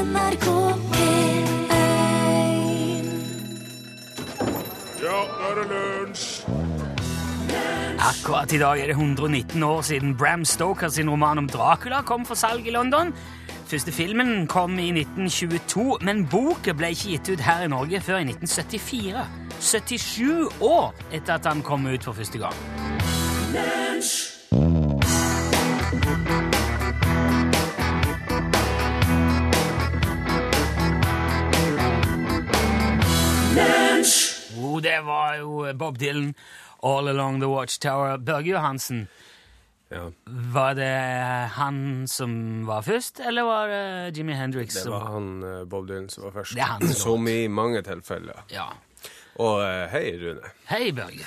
NRK 0.00 0.46
P1 0.94 1.48
Ja, 5.02 5.18
nå 5.20 5.48
er 5.50 5.58
det 5.58 5.66
lunsj! 5.68 6.24
Akkurat 8.00 8.52
i 8.56 8.60
dag 8.62 8.80
er 8.80 8.88
det 8.88 8.96
119 8.96 9.62
år 9.62 9.82
siden 9.84 10.16
Bram 10.16 10.44
Stoker 10.48 10.88
sin 10.88 11.10
roman 11.10 11.42
om 11.42 11.48
Dracula 11.52 12.00
kom 12.08 12.24
for 12.24 12.34
salg 12.34 12.64
i 12.64 12.72
London. 12.72 13.12
Første 13.68 13.92
filmen 13.92 14.46
kom 14.48 14.78
i 14.80 14.88
1922, 14.88 16.00
men 16.00 16.24
boka 16.32 16.72
ble 16.72 16.94
ikke 16.96 17.12
gitt 17.12 17.34
ut 17.34 17.44
her 17.44 17.68
i 17.68 17.70
Norge 17.70 18.00
før 18.00 18.22
i 18.22 18.30
1974. 18.30 19.28
77 19.60 20.64
år 20.64 20.94
etter 21.12 21.36
at 21.36 21.52
han 21.52 21.60
kom 21.60 21.84
ut 21.92 22.08
for 22.08 22.16
første 22.16 22.40
gang. 22.40 22.56
Jo, 23.52 24.29
det 34.84 35.00
var 35.06 35.40
jo 35.40 35.72
Bob 35.74 35.98
Dylan, 35.98 36.34
All 36.82 37.08
Along 37.08 37.40
the 37.40 37.48
Watchtower. 37.50 38.16
Børge 38.18 38.54
Johansen, 38.54 39.08
Ja, 39.90 40.04
var 40.24 40.74
det 40.78 40.90
han 41.56 42.06
som 42.08 42.66
var 42.66 42.84
først, 42.86 43.18
eller 43.26 43.42
var 43.42 43.68
det 43.68 44.18
Jimmy 44.18 44.36
Hendrix 44.38 44.76
det 44.76 44.84
som 44.84 44.92
var 44.94 45.08
han 45.16 45.30
eh, 45.42 45.64
Bob 45.66 45.88
Dylan 45.88 46.06
som 46.08 46.28
var 46.28 46.36
først. 46.36 46.94
Som 46.94 47.26
i 47.28 47.48
mange 47.50 47.82
tilfeller. 47.82 48.44
Ja. 48.54 48.68
Og 49.42 49.64
eh, 49.64 49.88
hei, 49.90 50.12
Rune. 50.20 50.52
Hei, 50.70 50.92
Børge. 50.94 51.26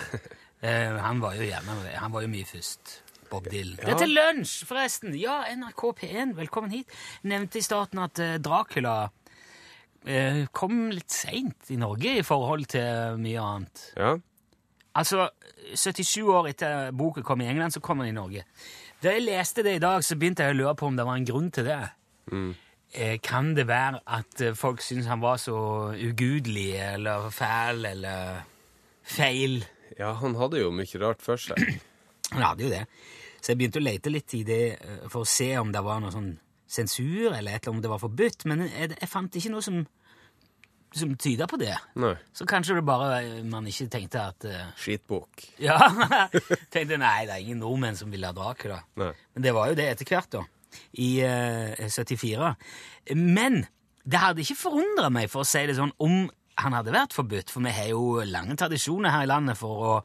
uh, 0.63 0.95
han 1.07 1.19
var 1.19 1.35
jo 1.35 1.43
hjemme 1.43 1.75
med. 1.81 1.91
Han 1.99 2.15
var 2.15 2.23
jo 2.23 2.31
mye 2.31 2.47
først. 2.47 3.01
Bob 3.27 3.49
Dylan. 3.51 3.75
Ja. 3.81 3.89
Det 3.89 3.97
er 3.97 4.01
til 4.05 4.15
lunsj, 4.15 4.55
forresten! 4.69 5.19
Ja, 5.19 5.41
NRK 5.57 5.83
P1, 5.99 6.33
velkommen 6.39 6.71
hit. 6.71 6.95
Nevnte 7.27 7.59
i 7.59 7.65
starten 7.67 7.99
at 8.05 8.21
Dracula 8.45 9.09
eh, 10.05 10.43
kom 10.51 10.89
litt 10.93 11.11
seint 11.11 11.71
i 11.73 11.79
Norge 11.79 12.19
i 12.19 12.25
forhold 12.25 12.69
til 12.73 13.19
mye 13.23 13.41
annet. 13.41 13.87
Ja, 13.97 14.13
Altså, 14.93 15.29
77 15.73 16.21
år 16.29 16.51
etter 16.51 16.91
boka 16.93 17.23
kom 17.25 17.41
i 17.41 17.47
England, 17.49 17.73
så 17.73 17.81
kom 17.81 18.03
den 18.03 18.11
i 18.11 18.13
Norge. 18.13 18.43
Da 19.01 19.15
jeg 19.15 19.25
leste 19.25 19.63
det 19.65 19.77
i 19.77 19.81
dag, 19.81 20.03
så 20.05 20.15
begynte 20.19 20.45
jeg 20.45 20.53
å 20.53 20.59
lure 20.59 20.75
på 20.77 20.85
om 20.85 20.99
det 20.99 21.05
var 21.07 21.17
en 21.17 21.25
grunn 21.25 21.49
til 21.53 21.65
det. 21.65 21.79
Eh, 22.93 23.17
kan 23.25 23.55
det 23.57 23.65
være 23.67 24.03
at 24.05 24.43
eh, 24.45 24.53
folk 24.53 24.83
syns 24.85 25.09
han 25.09 25.23
var 25.23 25.41
så 25.41 25.55
ugudelig 25.97 26.75
eller 26.77 27.29
fæl 27.33 27.87
eller 27.89 28.43
feil? 29.01 29.63
ja, 29.97 30.13
han 30.21 30.37
hadde 30.37 30.61
jo 30.61 30.69
mye 30.73 31.01
rart 31.01 31.25
for 31.25 31.41
seg. 31.41 31.57
Han 32.31 32.45
hadde 32.45 32.67
jo 32.67 32.69
det. 32.71 32.85
Så 33.41 33.51
jeg 33.51 33.59
begynte 33.59 33.81
å 33.81 33.83
lete 33.83 34.13
litt 34.13 34.33
i 34.37 34.43
det 34.47 34.61
eh, 34.77 35.03
for 35.09 35.25
å 35.25 35.29
se 35.29 35.49
om 35.57 35.73
det 35.73 35.81
var 35.83 36.05
noe 36.05 36.13
sånn 36.13 36.35
sensur, 36.69 37.33
eller 37.33 37.53
et 37.57 37.65
eller 37.65 37.75
om 37.75 37.81
det 37.83 37.91
var 37.91 38.01
forbudt, 38.01 38.45
men 38.49 38.63
jeg, 38.65 38.93
jeg 38.93 39.09
fant 39.09 39.35
ikke 39.37 39.51
noe 39.53 39.65
som, 39.65 39.83
som 40.97 41.13
tyder 41.19 41.49
på 41.49 41.57
det. 41.61 41.73
Nei. 41.99 42.13
Så 42.35 42.47
kanskje 42.49 42.77
det 42.77 42.85
bare 42.87 43.21
eh, 43.21 43.43
man 43.47 43.67
ikke 43.69 43.89
tenkte 43.91 44.21
at 44.29 44.47
uh, 44.47 44.65
Skitbok. 44.79 45.45
Ja, 45.63 45.79
tenkte 46.73 46.99
nei, 47.01 47.23
det 47.27 47.37
er 47.37 47.41
ingen 47.41 47.61
nordmenn 47.63 47.97
som 47.99 48.11
vil 48.13 48.25
ha 48.27 48.33
Dracula. 48.35 48.81
Nei. 49.01 49.11
Men 49.35 49.45
det 49.45 49.55
var 49.55 49.71
jo 49.71 49.79
det 49.79 49.89
etter 49.91 50.09
hvert, 50.09 50.29
da. 50.35 50.43
I 51.01 51.09
uh, 51.25 51.89
74. 51.89 52.53
Men 53.19 53.63
det 54.03 54.21
hadde 54.21 54.43
ikke 54.43 54.59
forundra 54.59 55.09
meg, 55.13 55.29
for 55.31 55.43
å 55.43 55.47
si 55.47 55.63
det 55.69 55.77
sånn, 55.79 55.93
om 56.03 56.27
han 56.59 56.77
hadde 56.77 56.93
vært 56.93 57.15
forbudt. 57.17 57.53
For 57.53 57.65
vi 57.65 57.73
har 57.73 57.91
jo 57.91 58.23
lange 58.27 58.57
tradisjoner 58.59 59.13
her 59.13 59.25
i 59.25 59.31
landet 59.31 59.59
for 59.59 59.89
å 59.89 59.97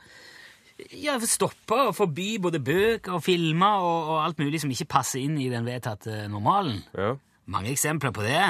ja, 0.94 1.16
stoppe 1.27 1.78
og 1.89 1.97
forby 1.97 2.36
både 2.42 2.61
bøker 2.62 3.16
og 3.16 3.25
filmer 3.25 3.83
og, 3.83 4.12
og 4.12 4.20
alt 4.22 4.42
mulig 4.42 4.61
som 4.62 4.70
ikke 4.70 4.92
passer 4.98 5.25
inn 5.25 5.39
i 5.42 5.50
den 5.53 5.66
vedtatte 5.66 6.27
normalen. 6.31 6.81
Ja. 6.94 7.16
Mange 7.48 7.72
eksempler 7.72 8.12
på 8.14 8.25
det. 8.27 8.44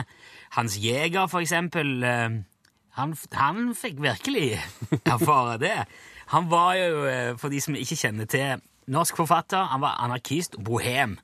Hans 0.57 0.79
Jæger, 0.81 1.27
for 1.29 1.41
eksempel, 1.45 2.03
eh, 2.05 2.39
han, 2.99 3.17
han 3.33 3.75
fikk 3.75 4.01
virkelig 4.03 4.59
erfare 5.05 5.59
det. 5.61 5.77
Han 6.33 6.49
var 6.51 6.75
jo, 6.77 7.05
eh, 7.09 7.37
for 7.39 7.49
de 7.53 7.61
som 7.61 7.77
ikke 7.79 7.97
kjenner 7.97 8.27
til 8.29 8.61
norsk 8.89 9.17
forfatter, 9.21 9.69
han 9.71 9.81
var 9.85 10.01
anarkist 10.05 10.57
og 10.59 10.65
bohem. 10.65 11.19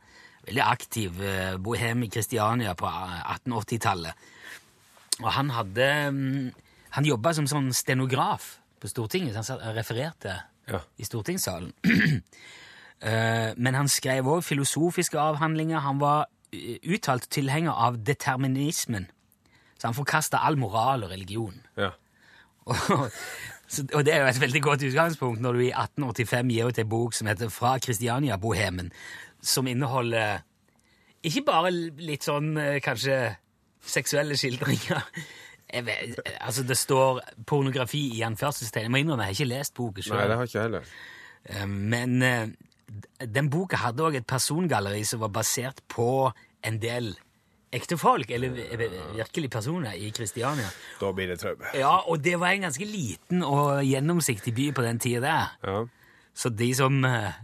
Veldig 0.47 0.63
aktiv 0.65 1.21
eh, 1.25 1.57
bohem 1.61 2.03
i 2.05 2.11
Kristiania 2.13 2.75
på 2.77 2.87
eh, 2.89 3.21
1880-tallet. 3.35 4.27
Og 5.23 5.31
han 5.33 5.51
hadde 5.55 5.89
mm, 6.11 6.53
Han 6.95 7.07
jobba 7.07 7.33
som 7.35 7.47
sånn 7.51 7.73
stenograf 7.75 8.59
på 8.79 8.87
Stortinget, 8.91 9.35
så 9.35 9.57
han 9.59 9.75
refererte 9.75 10.37
Ja. 10.71 10.79
i 10.97 11.05
stortingssalen. 11.05 11.73
Men 13.65 13.75
han 13.75 13.89
skrev 13.91 14.29
òg 14.31 14.45
filosofiske 14.47 15.19
avhandlinger. 15.19 15.83
Han 15.83 15.99
var 16.01 16.29
uttalt 16.87 17.27
tilhenger 17.35 17.75
av 17.75 17.99
determinismen. 18.07 19.09
Så 19.85 19.91
han 19.91 19.97
forkasta 19.99 20.39
all 20.49 20.57
moral 20.57 21.05
og 21.05 21.11
religion. 21.13 21.59
Ja. 21.77 21.91
Og, 22.73 23.11
og 23.93 24.05
det 24.07 24.13
er 24.15 24.23
jo 24.23 24.29
et 24.31 24.39
veldig 24.41 24.61
godt 24.63 24.83
utgangspunkt 24.87 25.41
når 25.43 25.57
du 25.57 25.61
i 25.67 25.71
1885 25.73 26.51
gir 26.53 26.69
ut 26.71 26.79
en 26.81 26.89
bok 26.89 27.15
som 27.17 27.29
heter 27.29 27.51
Fra 27.53 27.75
Kristiania-bohemen, 27.83 28.89
som 29.45 29.67
inneholder 29.69 30.39
ikke 31.25 31.43
bare 31.49 31.73
litt 31.73 32.25
sånn 32.25 32.55
eh, 32.61 32.79
kanskje 32.85 33.19
seksuelle 33.85 34.37
skildringer. 34.41 35.03
Vet, 35.89 36.21
altså 36.45 36.63
Det 36.63 36.77
står 36.79 37.21
pornografi 37.51 38.05
i 38.17 38.23
anførselstegn. 38.25 38.87
Jeg 38.87 38.93
må 38.95 39.01
innrømme, 39.03 39.27
jeg 39.27 39.35
har 39.35 39.41
ikke 39.41 39.51
lest 39.57 39.75
boka 39.77 40.01
Nei, 40.01 40.07
sjøl. 40.07 40.23
det 40.31 40.39
har 40.39 40.49
ikke 40.49 40.59
jeg 40.59 40.69
heller. 40.69 40.95
Eh, 41.51 41.67
Men 41.67 42.17
eh, 42.23 42.47
den 43.27 43.51
boka 43.53 43.81
hadde 43.85 44.07
òg 44.09 44.21
et 44.21 44.29
persongalleri 44.29 45.05
som 45.09 45.21
var 45.25 45.33
basert 45.35 45.83
på 45.93 46.31
en 46.65 46.81
del 46.81 47.15
ekte 47.75 47.99
folk, 48.01 48.31
eller 48.31 48.55
virkelig 49.17 49.51
personer, 49.51 49.97
i 49.99 50.11
Kristiania. 50.15 50.69
Da 51.01 51.11
blir 51.13 51.33
det 51.33 51.41
trøbbel. 51.43 51.75
Ja, 51.79 51.97
og 52.09 52.23
det 52.25 52.39
var 52.41 52.55
en 52.55 52.69
ganske 52.69 52.87
liten 52.89 53.43
og 53.47 53.83
gjennomsiktig 53.87 54.55
by 54.55 54.71
på 54.77 54.87
den 54.87 55.01
tida 55.03 55.25
der. 55.25 55.59
Ja. 55.67 55.83
Så 56.35 56.51
de 56.51 56.71
som 56.75 57.05
eh, 57.07 57.35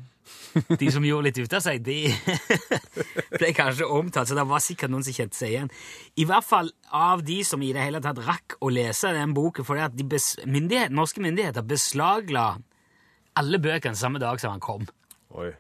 De 0.81 0.89
som 0.91 1.05
gjorde 1.07 1.29
litt 1.29 1.39
ut 1.39 1.53
av 1.55 1.63
seg, 1.63 1.83
de 1.87 2.11
ble 3.39 3.53
kanskje 3.55 3.87
omtalt, 3.87 4.31
så 4.31 4.35
det 4.35 4.45
var 4.51 4.63
sikkert 4.63 4.91
noen 4.91 5.05
som 5.07 5.15
kjente 5.15 5.39
seg 5.39 5.53
igjen. 5.55 5.71
I 6.19 6.27
hvert 6.27 6.47
fall 6.47 6.73
av 6.91 7.23
de 7.27 7.37
som 7.47 7.63
i 7.63 7.71
det 7.75 7.85
hele 7.85 8.01
tatt 8.03 8.19
rakk 8.27 8.57
å 8.59 8.71
lese 8.75 9.13
den 9.15 9.35
boken, 9.37 9.67
fordi 9.67 9.85
at 9.87 10.47
myndighet, 10.51 10.95
norske 10.95 11.23
myndigheter 11.23 11.67
beslagla 11.67 12.47
alle 13.39 13.63
bøkene 13.63 13.99
samme 13.99 14.19
dag 14.23 14.43
som 14.43 14.57
han 14.57 14.63
kom. 14.65 14.89
Oi. 15.39 15.53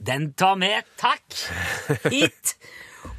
Den 0.00 0.32
tar 0.38 0.56
med, 0.60 0.88
takk! 1.00 1.24
Hit! 2.12 2.56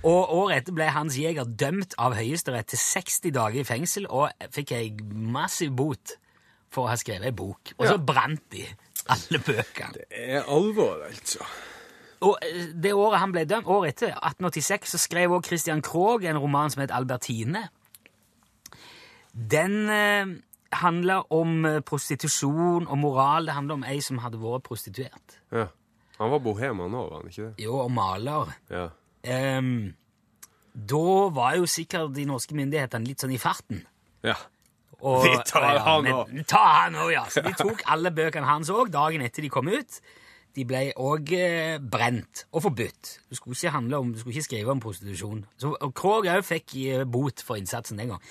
Og 0.08 0.32
året 0.32 0.62
etter 0.62 0.76
ble 0.76 0.88
Hans 0.96 1.18
Jæger 1.20 1.50
dømt 1.60 1.96
av 2.00 2.16
Høyesterett 2.16 2.72
til 2.72 2.80
60 2.80 3.34
dager 3.36 3.62
i 3.62 3.68
fengsel 3.68 4.08
og 4.08 4.30
fikk 4.56 4.74
ei 4.78 4.92
massiv 5.12 5.74
bot 5.76 6.16
for 6.72 6.86
å 6.86 6.92
ha 6.92 6.98
skrevet 7.00 7.28
ei 7.28 7.36
bok. 7.36 7.74
Og 7.78 7.88
så 7.90 7.98
brant 7.98 8.46
de 8.54 8.64
alle 9.10 9.42
bøkene. 9.42 9.96
Det 9.98 10.08
er 10.12 10.48
alvor, 10.48 11.04
altså. 11.08 11.46
Og 12.26 12.38
eh, 12.44 12.70
det 12.76 12.94
året 12.94 13.22
han 13.24 13.34
ble 13.34 13.46
dømt, 13.48 13.70
året 13.72 13.96
etter, 13.96 14.14
1886, 14.14 14.94
så 14.94 15.02
skrev 15.02 15.34
også 15.36 15.50
Christian 15.50 15.84
Krogh 15.86 16.28
en 16.28 16.40
roman 16.40 16.72
som 16.72 16.84
het 16.84 16.94
Albertine. 16.96 17.68
Den 19.34 19.90
eh, 19.94 20.38
handler 20.82 21.28
om 21.34 21.66
eh, 21.66 21.82
prostitusjon 21.86 22.88
og 22.88 22.98
moral. 22.98 23.48
Det 23.48 23.56
handler 23.56 23.80
om 23.80 23.86
ei 23.88 24.00
som 24.04 24.20
hadde 24.24 24.42
vært 24.42 24.68
prostituert. 24.68 25.40
Ja. 25.52 25.70
Han 26.20 26.34
var 26.34 26.42
bohem, 26.44 26.82
han 26.84 26.96
òg, 27.00 27.12
var 27.14 27.22
han 27.22 27.32
ikke 27.32 27.46
det? 27.46 27.64
Jo, 27.64 27.78
og 27.86 27.92
maler. 27.96 28.52
Ja. 28.68 28.90
Ehm, 29.24 29.74
da 30.74 31.30
var 31.36 31.58
jo 31.60 31.68
sikkert 31.68 32.14
de 32.16 32.26
norske 32.30 32.56
myndighetene 32.56 33.08
litt 33.08 33.20
sånn 33.24 33.36
i 33.36 33.42
farten. 33.42 33.84
Ja. 34.24 34.38
Og, 35.00 35.24
Vi 35.24 35.36
tar 35.48 35.66
ja, 35.78 35.84
han 35.86 36.08
òg! 36.08 36.16
også. 36.26 36.46
Ta 36.52 36.64
han 36.84 36.98
òg, 37.00 37.12
ja. 37.16 37.26
Så 37.32 37.44
de 37.46 37.54
tok 37.64 37.84
alle 37.92 38.12
bøkene 38.16 38.48
hans 38.48 38.72
òg 38.72 38.92
dagen 38.92 39.24
etter 39.26 39.46
de 39.46 39.52
kom 39.52 39.70
ut. 39.72 40.00
De 40.58 40.66
ble 40.68 40.90
òg 40.98 41.30
eh, 41.38 41.78
brent 41.80 42.42
og 42.50 42.64
forbudt. 42.66 43.12
Du 43.30 43.38
skulle 43.38 43.56
ikke 43.56 43.72
handle 43.76 44.00
om, 44.02 44.10
du 44.12 44.20
skulle 44.20 44.34
ikke 44.34 44.48
skrive 44.48 44.74
om 44.74 44.82
prostitusjon. 44.84 45.44
Så, 45.62 45.72
og 45.78 45.94
Krogh 45.96 46.28
òg 46.28 46.44
fikk 46.48 46.76
eh, 46.82 47.06
bot 47.08 47.44
for 47.46 47.60
innsatsen 47.62 48.02
den 48.02 48.12
gang. 48.16 48.24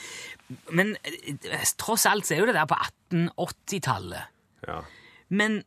Men 0.74 0.96
eh, 1.06 1.62
tross 1.80 2.08
alt 2.10 2.26
så 2.28 2.34
er 2.36 2.42
jo 2.42 2.48
det 2.50 2.56
der 2.58 2.68
på 2.68 2.76
1880-tallet. 3.12 4.36
ja. 4.68 4.82
Men 5.28 5.60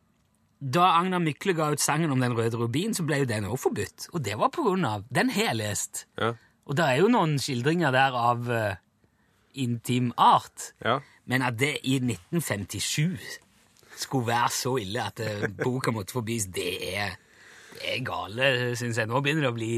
da 0.62 0.92
Agnar 1.00 1.18
Mykle 1.18 1.56
ga 1.58 1.72
ut 1.72 1.82
sangen 1.82 2.12
om 2.14 2.20
Den 2.22 2.36
røde 2.38 2.58
rubin, 2.58 2.94
så 2.94 3.02
ble 3.06 3.22
jo 3.22 3.28
den 3.28 3.48
òg 3.50 3.58
forbudt. 3.58 4.08
Og 4.14 4.22
det 4.22 4.36
var 4.38 4.52
på 4.54 4.62
grunn 4.66 4.86
av 4.86 5.06
Den 5.10 5.32
har 5.34 5.50
jeg 5.50 5.58
lest. 5.58 6.04
Ja. 6.20 6.34
Og 6.70 6.78
det 6.78 6.86
er 6.86 7.00
jo 7.02 7.10
noen 7.10 7.38
skildringer 7.42 7.90
der 7.94 8.14
av 8.14 8.46
uh, 8.46 8.76
intim 9.58 10.12
art. 10.16 10.70
Ja. 10.84 11.00
Men 11.26 11.42
at 11.42 11.58
det 11.58 11.74
i 11.82 11.98
1957 11.98 13.18
skulle 13.98 14.30
være 14.30 14.54
så 14.54 14.76
ille 14.78 15.02
at 15.02 15.18
uh, 15.26 15.48
boka 15.58 15.90
måtte 15.90 16.14
forbys, 16.14 16.46
det 16.54 16.70
er, 16.92 17.16
det 17.74 17.96
er 17.96 18.06
gale, 18.06 18.52
syns 18.78 19.02
jeg. 19.02 19.10
Nå 19.10 19.18
begynner 19.24 19.48
det 19.48 19.50
å 19.50 19.58
bli, 19.58 19.74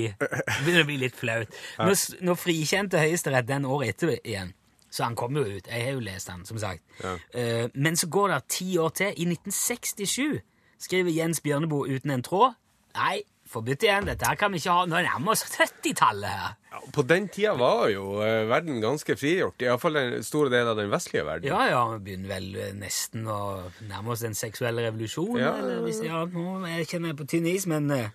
det 0.67 0.83
å 0.85 0.89
bli 0.91 1.01
litt 1.07 1.17
flaut. 1.17 1.57
Nå, 1.81 1.97
nå 2.29 2.37
frikjente 2.37 3.01
Høyesterett 3.01 3.49
den 3.49 3.65
året 3.65 3.97
etter 3.97 4.19
igjen. 4.21 4.53
Så 4.95 5.09
han 5.09 5.17
kom 5.19 5.35
jo 5.35 5.43
ut. 5.43 5.67
Jeg 5.67 5.89
har 5.89 5.97
jo 5.97 6.03
lest 6.07 6.29
han, 6.31 6.45
som 6.47 6.61
sagt. 6.63 6.85
Ja. 7.01 7.17
Eh, 7.35 7.65
men 7.75 7.97
så 7.99 8.07
går 8.07 8.29
det 8.31 8.37
ti 8.55 8.77
år 8.79 8.93
til. 8.95 9.09
I 9.11 9.25
1967 9.27 10.45
skriver 10.85 11.15
Jens 11.15 11.41
Bjørneboe 11.45 11.97
uten 11.97 12.13
en 12.15 12.25
tråd. 12.25 12.59
Nei, 12.95 13.23
forbudt 13.51 13.85
igjen. 13.85 14.07
Dette 14.09 14.27
her 14.29 14.39
kan 14.39 14.53
vi 14.53 14.61
ikke 14.61 14.75
ha. 14.75 14.85
Nå 14.89 15.01
nærmer 15.05 15.35
oss 15.35 15.45
70-tallet 15.47 16.31
her. 16.31 16.55
Ja, 16.75 16.83
på 16.95 17.05
den 17.07 17.29
tida 17.33 17.55
var 17.59 17.89
jo 17.93 18.21
eh, 18.25 18.45
verden 18.51 18.81
ganske 18.83 19.17
frigjort. 19.19 19.63
Iallfall 19.63 19.99
en 20.01 20.27
stor 20.27 20.51
del 20.53 20.71
av 20.71 20.79
den 20.79 20.93
vestlige 20.93 21.27
verden. 21.27 21.51
Ja, 21.51 21.65
ja, 21.71 21.83
vi 21.95 22.01
begynner 22.09 22.35
vel 22.35 22.49
eh, 22.61 22.73
nesten 22.79 23.27
å 23.31 23.41
nærme 23.89 24.15
oss 24.15 24.25
den 24.27 24.39
seksuelle 24.39 24.87
revolusjonen. 24.89 25.43
Ja. 25.43 25.57
eller 25.61 25.83
hvis, 25.87 26.03
ja, 26.07 26.25
nå 26.31 26.63
jeg 26.71 26.89
kjenner 26.93 27.13
jeg 27.13 27.21
på 27.21 27.29
tynn 27.35 27.51
is, 27.51 27.69
men, 27.71 27.91
eh, 27.95 28.15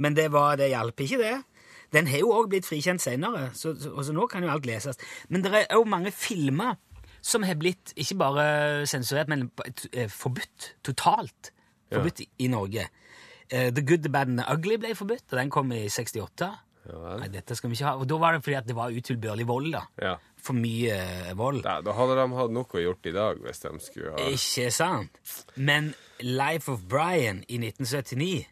men 0.00 0.18
det, 0.18 0.30
var, 0.34 0.58
det 0.60 0.72
hjalp 0.72 1.04
ikke, 1.04 1.20
det. 1.22 1.36
Den 1.94 2.10
har 2.10 2.20
jo 2.20 2.34
òg 2.36 2.50
blitt 2.52 2.68
frikjent 2.68 3.00
senere, 3.00 3.48
så, 3.56 3.72
så, 3.80 3.94
så 4.04 4.12
nå 4.12 4.26
kan 4.28 4.44
jo 4.44 4.52
alt 4.52 4.68
leses. 4.68 5.00
Men 5.32 5.44
det 5.44 5.54
er 5.56 5.70
òg 5.78 5.88
mange 5.88 6.12
filmer 6.12 6.76
som 7.24 7.44
har 7.44 7.56
blitt 7.58 7.94
ikke 7.98 8.16
bare 8.20 8.48
sensurert, 8.86 9.30
men 9.32 9.48
forbudt. 10.12 10.74
Totalt 10.86 11.50
forbudt 11.92 12.20
i- 12.24 12.28
i 12.44 12.48
Norge. 12.48 12.88
Uh, 13.52 13.70
The 13.72 13.82
Good, 13.82 14.02
The 14.04 14.10
Bad 14.12 14.28
and 14.28 14.38
The 14.42 14.46
Ugly 14.54 14.76
ble 14.76 14.94
forbudt, 14.94 15.24
og 15.32 15.38
den 15.38 15.50
kom 15.50 15.72
i 15.72 15.86
68. 15.88 16.50
Ja. 16.88 17.16
Nei, 17.20 17.28
dette 17.28 17.54
skal 17.56 17.70
vi 17.70 17.76
ikke 17.76 17.84
ha. 17.84 17.96
Og 18.00 18.06
da 18.08 18.16
var 18.16 18.32
det 18.32 18.42
fordi 18.44 18.56
at 18.56 18.66
det 18.66 18.74
var 18.76 18.90
utilbørlig 18.90 19.46
vold, 19.46 19.72
da. 19.72 19.82
Ja. 20.00 20.14
For 20.40 20.54
mye 20.56 20.92
eh, 20.94 21.32
vold. 21.36 21.62
Nei, 21.64 21.80
da 21.84 21.92
hadde 21.92 22.14
de 22.16 22.26
hatt 22.38 22.50
noe 22.54 22.82
gjort 22.84 23.06
i 23.06 23.12
dag 23.12 23.40
hvis 23.44 23.60
de 23.64 23.72
skulle 23.84 24.12
ha 24.14 24.28
Ikke 24.30 24.70
sant? 24.72 25.18
Men 25.56 25.90
Life 26.20 26.68
of 26.72 26.80
Brian 26.88 27.42
i 27.48 27.58
1979, 27.58 28.46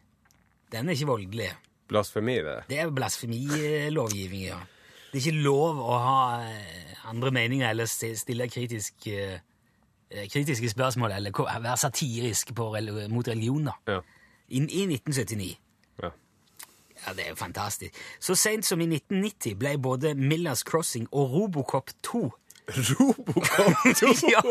den 0.71 0.89
er 0.89 0.93
ikke 0.93 1.07
voldelig. 1.09 1.49
blasfemi, 1.87 2.35
det. 2.43 2.57
Det 2.69 2.79
er 2.79 2.89
blasfemilovgivning, 2.91 4.43
ja. 4.49 4.59
Det 5.11 5.21
er 5.21 5.31
ikke 5.31 5.43
lov 5.45 5.79
å 5.79 5.97
ha 6.03 6.17
eh, 6.43 6.97
andre 7.09 7.31
meninger 7.31 7.69
eller 7.69 7.87
stille 7.87 8.47
kritisk, 8.51 9.07
eh, 9.07 9.39
kritiske 10.31 10.69
spørsmål 10.69 11.11
eller 11.11 11.59
være 11.61 11.77
satirisk 11.77 12.55
på, 12.55 12.75
mot 13.09 13.27
religion, 13.27 13.65
da. 13.65 13.71
Ja. 13.87 13.99
I, 14.47 14.57
I 14.57 14.83
1979. 14.87 15.57
ja. 16.03 16.09
Ja, 17.07 17.13
Det 17.13 17.25
er 17.25 17.29
jo 17.29 17.35
fantastisk. 17.35 17.93
Så 18.19 18.35
sent 18.35 18.65
som 18.65 18.81
i 18.81 18.87
1990 18.87 19.55
ble 19.59 19.77
både 19.77 20.15
Millers 20.15 20.59
Crossing 20.59 21.07
og 21.11 21.31
Robocop 21.31 21.89
2 22.03 22.31
Robocop 22.99 23.95
2! 23.95 24.07
ja, 24.33 24.41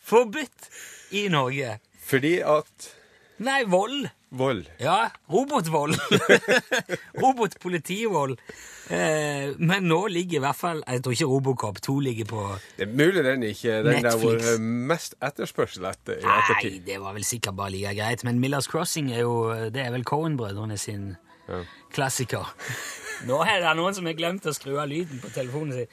forbudt 0.00 0.68
i 1.10 1.28
Norge. 1.28 1.78
Fordi 2.00 2.38
at 2.38 2.94
Nei, 3.38 3.62
vold. 3.70 4.08
Vold 4.30 4.66
Ja, 4.80 5.10
robotvold. 5.32 5.96
Robotpolitivold. 7.22 8.38
Eh, 8.90 9.54
men 9.58 9.88
nå 9.88 9.98
ligger 10.08 10.38
i 10.38 10.40
hvert 10.40 10.56
fall 10.56 10.78
Jeg 10.86 11.02
tror 11.04 11.12
ikke 11.12 11.26
Robocop 11.28 11.80
2 11.84 11.94
ligger 12.06 12.28
på 12.30 12.44
Det 12.78 12.86
er 12.86 12.92
mulig 12.96 13.24
den 13.26 13.42
ikke 13.50 13.82
den 13.84 14.06
der 14.06 14.16
hvor 14.16 14.38
mest 14.64 15.16
etterspørsel 15.20 15.84
etter 15.90 16.22
i 16.22 16.24
Nei, 16.24 16.70
det 16.86 16.96
var 17.02 17.12
vel 17.16 17.26
sikkert 17.28 17.58
bare 17.58 17.74
like 17.74 17.92
greit. 17.98 18.24
Men 18.24 18.40
Millers 18.40 18.68
Crossing 18.70 19.12
er 19.12 19.26
jo 19.26 19.52
Det 19.74 19.84
er 19.84 19.92
vel 19.92 20.06
Cohen-brødrene 20.08 20.78
sin 20.80 21.10
klassiker. 21.92 22.48
Nå 23.28 23.40
er 23.42 23.62
det 23.64 23.74
noen 23.78 23.96
som 23.96 24.06
har 24.06 24.14
glemt 24.14 24.46
å 24.46 24.52
skru 24.54 24.76
av 24.78 24.88
lyden 24.90 25.18
på 25.22 25.30
telefonen 25.34 25.74
sin. 25.74 25.88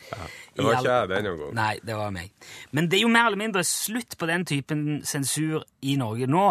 Det 0.53 0.65
var 0.65 0.77
ikke 0.77 0.91
jeg 0.91 1.09
denne 1.09 1.31
gangen. 1.31 1.55
Nei, 1.57 1.73
det 1.81 1.97
var 1.97 2.11
meg. 2.13 2.31
Men 2.75 2.89
det 2.91 2.99
er 2.99 3.05
jo 3.05 3.11
mer 3.13 3.29
eller 3.31 3.41
mindre 3.41 3.63
slutt 3.65 4.17
på 4.19 4.29
den 4.29 4.45
typen 4.45 4.83
sensur 5.07 5.63
i 5.81 5.95
Norge 5.97 6.29
nå. 6.29 6.47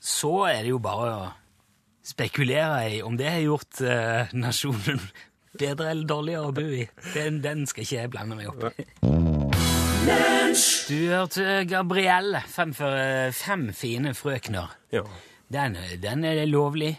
Så 0.00 0.32
er 0.48 0.62
det 0.64 0.70
jo 0.72 0.78
bare 0.82 1.10
å 1.12 1.26
spekulere 2.10 2.86
i 2.96 3.02
om 3.04 3.16
det 3.20 3.28
har 3.28 3.42
gjort 3.44 3.82
eh, 3.84 4.30
nasjonen 4.32 5.00
bedre 5.60 5.90
eller 5.92 6.06
dårligere 6.08 6.48
å 6.48 6.54
bo 6.56 6.64
i. 6.64 6.86
Den, 7.14 7.40
den 7.44 7.66
skal 7.68 7.84
ikke 7.84 7.98
jeg 7.98 8.12
blande 8.14 8.38
meg 8.38 8.48
opp 8.48 8.80
i. 8.80 8.86
Du 10.90 10.96
hørte 11.12 11.60
Gabrielle 11.68 12.40
fremføre 12.50 13.30
Fem 13.36 13.68
fine 13.76 14.14
frøkner. 14.16 14.72
Ja, 14.94 15.04
Den, 15.52 15.76
den 16.00 16.24
er 16.24 16.40
lovlig. 16.48 16.94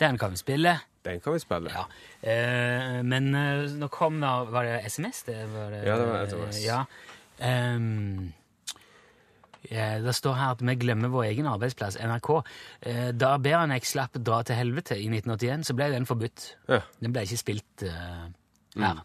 Den 0.00 0.18
kan 0.18 0.32
vi 0.32 0.40
spille. 0.40 0.78
den 1.04 1.20
kan 1.20 1.34
vi 1.36 1.42
spille. 1.42 1.70
Ja. 1.74 1.84
Eh, 2.22 3.02
men 3.04 3.34
eh, 3.34 3.68
nå 3.78 3.88
kom 3.92 4.20
da 4.22 4.44
Var 4.50 4.64
det 4.64 4.74
SMS? 4.90 5.22
Det 5.26 5.36
var 5.52 5.70
det, 5.74 5.84
Ja, 5.86 5.96
det 5.98 6.08
var 6.08 6.26
SMS. 6.26 6.60
Ja. 6.64 6.80
Um, 7.38 8.32
det 10.04 10.14
står 10.14 10.34
her 10.38 10.50
at 10.54 10.62
vi 10.64 10.74
glemmer 10.80 11.08
vår 11.12 11.24
egen 11.32 11.46
arbeidsplass, 11.50 11.96
NRK. 12.00 12.28
Eh, 12.86 13.10
da 13.12 13.32
Beranek 13.42 13.84
slapp 13.84 14.14
dra 14.24 14.42
til 14.46 14.56
helvete 14.56 14.96
i 14.96 15.08
1981, 15.10 15.66
så 15.66 15.74
ble 15.74 15.90
den 15.92 16.06
forbudt. 16.06 16.56
Ja. 16.68 16.80
Den 17.02 17.12
ble 17.12 17.24
ikke 17.26 17.40
spilt 17.40 17.82
uh, 17.86 18.28
her. 18.78 19.02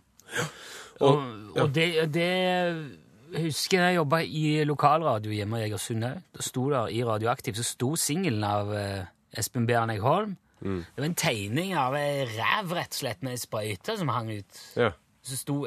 Og- 1.02 1.18
Og, 1.18 1.58
og 1.58 1.74
det, 1.76 1.88
det 2.14 3.42
husker 3.42 3.82
jeg 3.82 3.96
jobba 3.98 4.20
i 4.24 4.64
lokalradio 4.64 5.34
hjemme 5.34 5.60
i 5.60 5.66
Egersund 5.68 6.06
òg. 6.06 6.22
Da 6.38 6.42
sto 6.46 6.68
der 6.72 6.88
i 6.94 7.02
Radioaktiv 7.04 7.58
så 7.58 7.64
sto 7.66 7.96
singelen 8.00 8.44
av 8.46 8.70
uh, 8.72 9.06
Espen 9.38 9.66
Beranek 9.68 10.02
Holm. 10.06 10.38
Det 10.64 10.96
var 10.96 11.06
en 11.10 11.16
tegning 11.20 11.74
av 11.76 11.96
ei 12.00 12.24
ræv, 12.38 12.70
rett 12.78 12.94
og 12.94 13.00
slett, 13.02 13.20
med 13.26 13.34
ei 13.36 13.42
sprøyte 13.42 13.98
som 14.00 14.08
hang 14.14 14.30
ut. 14.32 14.62
Ja. 14.80 14.94
Så 15.26 15.36
sto 15.42 15.58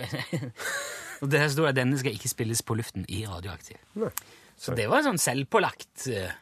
Og 1.21 1.31
der 1.33 1.49
sto 1.49 1.63
det 1.67 1.75
at 1.75 1.77
denne 1.79 1.99
skal 2.01 2.13
ikke 2.17 2.29
spilles 2.29 2.63
på 2.65 2.75
luften 2.79 3.05
i 3.09 3.23
Radioaktiv. 3.29 3.77
Nei. 4.01 4.11
Så 4.57 4.75
det 4.77 4.87
var 4.89 5.05
sånn 5.05 5.21
selvpålagt 5.21 6.07
eh, 6.13 6.33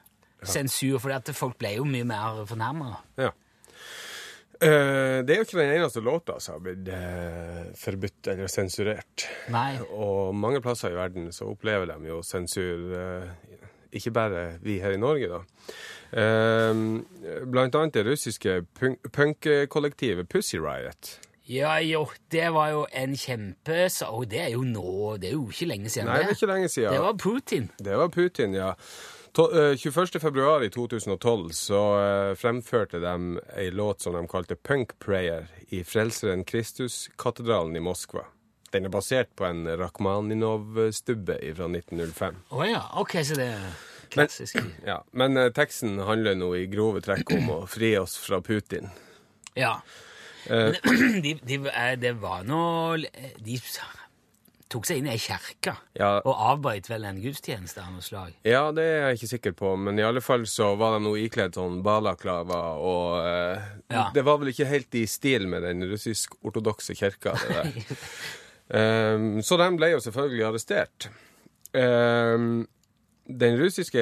sensur, 0.47 1.01
for 1.03 1.35
folk 1.35 1.59
ble 1.59 1.77
jo 1.79 1.87
mye 1.89 2.07
mer 2.07 2.45
fornærma. 2.49 2.93
Ja. 3.21 3.33
Uh, 4.65 5.21
det 5.27 5.35
er 5.35 5.41
jo 5.41 5.45
ikke 5.49 5.59
den 5.59 5.73
eneste 5.75 6.01
låta 6.01 6.37
som 6.41 6.55
har 6.55 6.63
blitt 6.63 6.87
uh, 6.89 7.73
forbudt 7.77 8.29
eller 8.31 8.49
sensurert. 8.49 9.27
Nei. 9.53 9.75
Og 9.91 10.31
mange 10.39 10.63
plasser 10.65 10.95
i 10.95 10.97
verden 10.97 11.27
så 11.35 11.51
opplever 11.51 11.91
de 11.91 12.13
jo 12.13 12.23
sensur, 12.25 12.87
Uh, 12.95 13.61
ikke 13.95 14.11
bare 14.11 14.45
vi 14.63 14.81
her 14.83 14.95
i 14.95 14.99
Norge, 14.99 15.29
da. 15.31 15.39
Blant 17.47 17.77
annet 17.79 17.95
det 17.95 18.03
russiske 18.09 18.57
punk- 18.75 19.07
punkkollektivet 19.15 20.27
Pussy 20.31 20.59
Riot. 20.59 21.13
Ja 21.47 21.75
jo, 21.85 22.07
det 22.33 22.47
var 22.55 22.71
jo 22.73 22.85
en 22.93 23.17
kjempe... 23.21 23.83
Og 24.09 24.29
det 24.33 24.41
er 24.47 24.53
jo 24.55 24.63
nå 24.65 25.17
Det 25.21 25.29
er 25.29 25.35
jo 25.37 25.49
ikke 25.53 25.69
lenge 25.69 25.91
siden. 25.93 26.09
Nei, 26.09 26.23
det 26.23 26.33
er 26.33 26.39
ikke 26.39 26.49
lenge 26.49 26.71
siden. 26.73 26.95
Det 26.95 27.03
var 27.05 27.19
Putin. 27.21 27.69
Det 27.79 27.99
var 28.01 28.09
Putin, 28.09 28.57
ja. 28.57 28.71
To, 29.35 29.49
eh, 29.51 29.77
21. 29.77 30.21
februar 30.23 30.63
i 30.63 30.71
2012 30.71 31.51
så 31.59 31.81
eh, 31.99 32.35
fremførte 32.39 33.01
de 33.03 33.41
ei 33.59 33.67
låt 33.75 34.01
som 34.01 34.15
de 34.15 34.23
kalte 34.31 34.55
Punk 34.55 34.95
Prayer 35.03 35.49
i 35.75 35.83
Frelseren 35.85 36.45
Kristus-katedralen 36.47 37.77
i 37.77 37.83
Moskva. 37.83 38.29
Den 38.71 38.87
er 38.87 38.95
basert 38.95 39.35
på 39.37 39.45
en 39.49 39.67
Rakhmaninov-stubbe 39.79 41.37
fra 41.59 41.67
1905. 41.67 42.39
Å 42.55 42.69
ja, 42.71 42.85
ok, 43.03 43.19
så 43.27 43.37
det 43.39 43.51
er 43.57 43.67
klassisk. 44.15 44.63
Ja, 44.91 45.03
Men 45.13 45.37
eh, 45.37 45.51
teksten 45.55 45.99
handler 46.07 46.39
nå 46.39 46.55
i 46.57 46.65
grove 46.71 47.03
trekk 47.05 47.35
om 47.35 47.51
å 47.57 47.61
fri 47.71 47.93
oss 47.99 48.17
fra 48.23 48.41
Putin. 48.43 48.89
Ja. 49.59 49.81
Eh, 50.51 50.77
Men 50.85 51.21
de, 51.25 51.35
de, 51.47 51.59
det 52.03 52.13
var 52.21 52.43
nå 52.45 52.59
De 53.45 53.59
tok 54.75 54.89
seg 54.89 54.99
inn 54.99 55.07
i 55.07 55.13
ei 55.15 55.21
kjerke 55.23 55.77
Ja. 55.95 56.17
og 56.27 56.35
avbrøt 56.51 56.89
vel 56.91 57.05
en 57.07 57.21
gudstjeneste 57.23 57.79
av 57.85 57.93
noe 57.95 58.03
slag. 58.03 58.33
Ja, 58.49 58.65
det 58.75 58.83
er 58.83 59.05
jeg 59.13 59.19
ikke 59.21 59.31
sikker 59.31 59.53
på, 59.61 59.75
men 59.79 60.01
i 60.01 60.07
alle 60.07 60.23
fall 60.25 60.47
så 60.51 60.73
var 60.81 60.97
de 60.97 61.05
nå 61.05 61.13
ikledd 61.21 61.55
sånn 61.55 61.79
balaklava, 61.87 62.63
og 62.83 63.21
eh, 63.23 63.63
Ja. 63.95 64.09
det 64.17 64.25
var 64.27 64.41
vel 64.43 64.51
ikke 64.51 64.67
helt 64.67 64.95
i 64.99 65.05
stil 65.07 65.47
med 65.53 65.63
den 65.63 65.85
russisk-ortodokse 65.93 66.97
kirka, 66.99 67.37
det 67.39 67.55
der. 67.55 67.71
Ehm, 68.75 69.43
så 69.45 69.59
de 69.61 69.67
ble 69.77 69.91
jo 69.93 69.99
selvfølgelig 70.01 70.45
arrestert. 70.49 71.11
Um, 71.77 72.63
den 73.29 73.59
russiske 73.61 74.01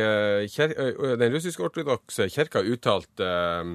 russisk-ortodokse 1.32 2.28
kirka 2.30 2.62
uttalte 2.62 3.26
eh, 3.26 3.72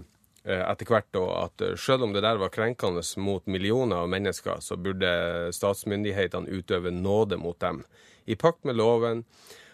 etter 0.48 0.88
hvert 0.88 1.08
da 1.16 1.24
at 1.44 1.62
eh, 1.62 1.76
selv 1.80 2.08
om 2.08 2.14
det 2.16 2.24
der 2.24 2.40
var 2.40 2.54
krenkende 2.54 3.04
mot 3.20 3.46
millioner 3.48 4.04
av 4.06 4.10
mennesker, 4.10 4.62
så 4.64 4.78
burde 4.80 5.52
statsmyndighetene 5.56 6.50
utøve 6.50 6.92
nåde 6.92 7.40
mot 7.42 7.60
dem, 7.60 7.84
i 8.26 8.36
pakt 8.36 8.64
med 8.68 8.76
loven 8.80 9.26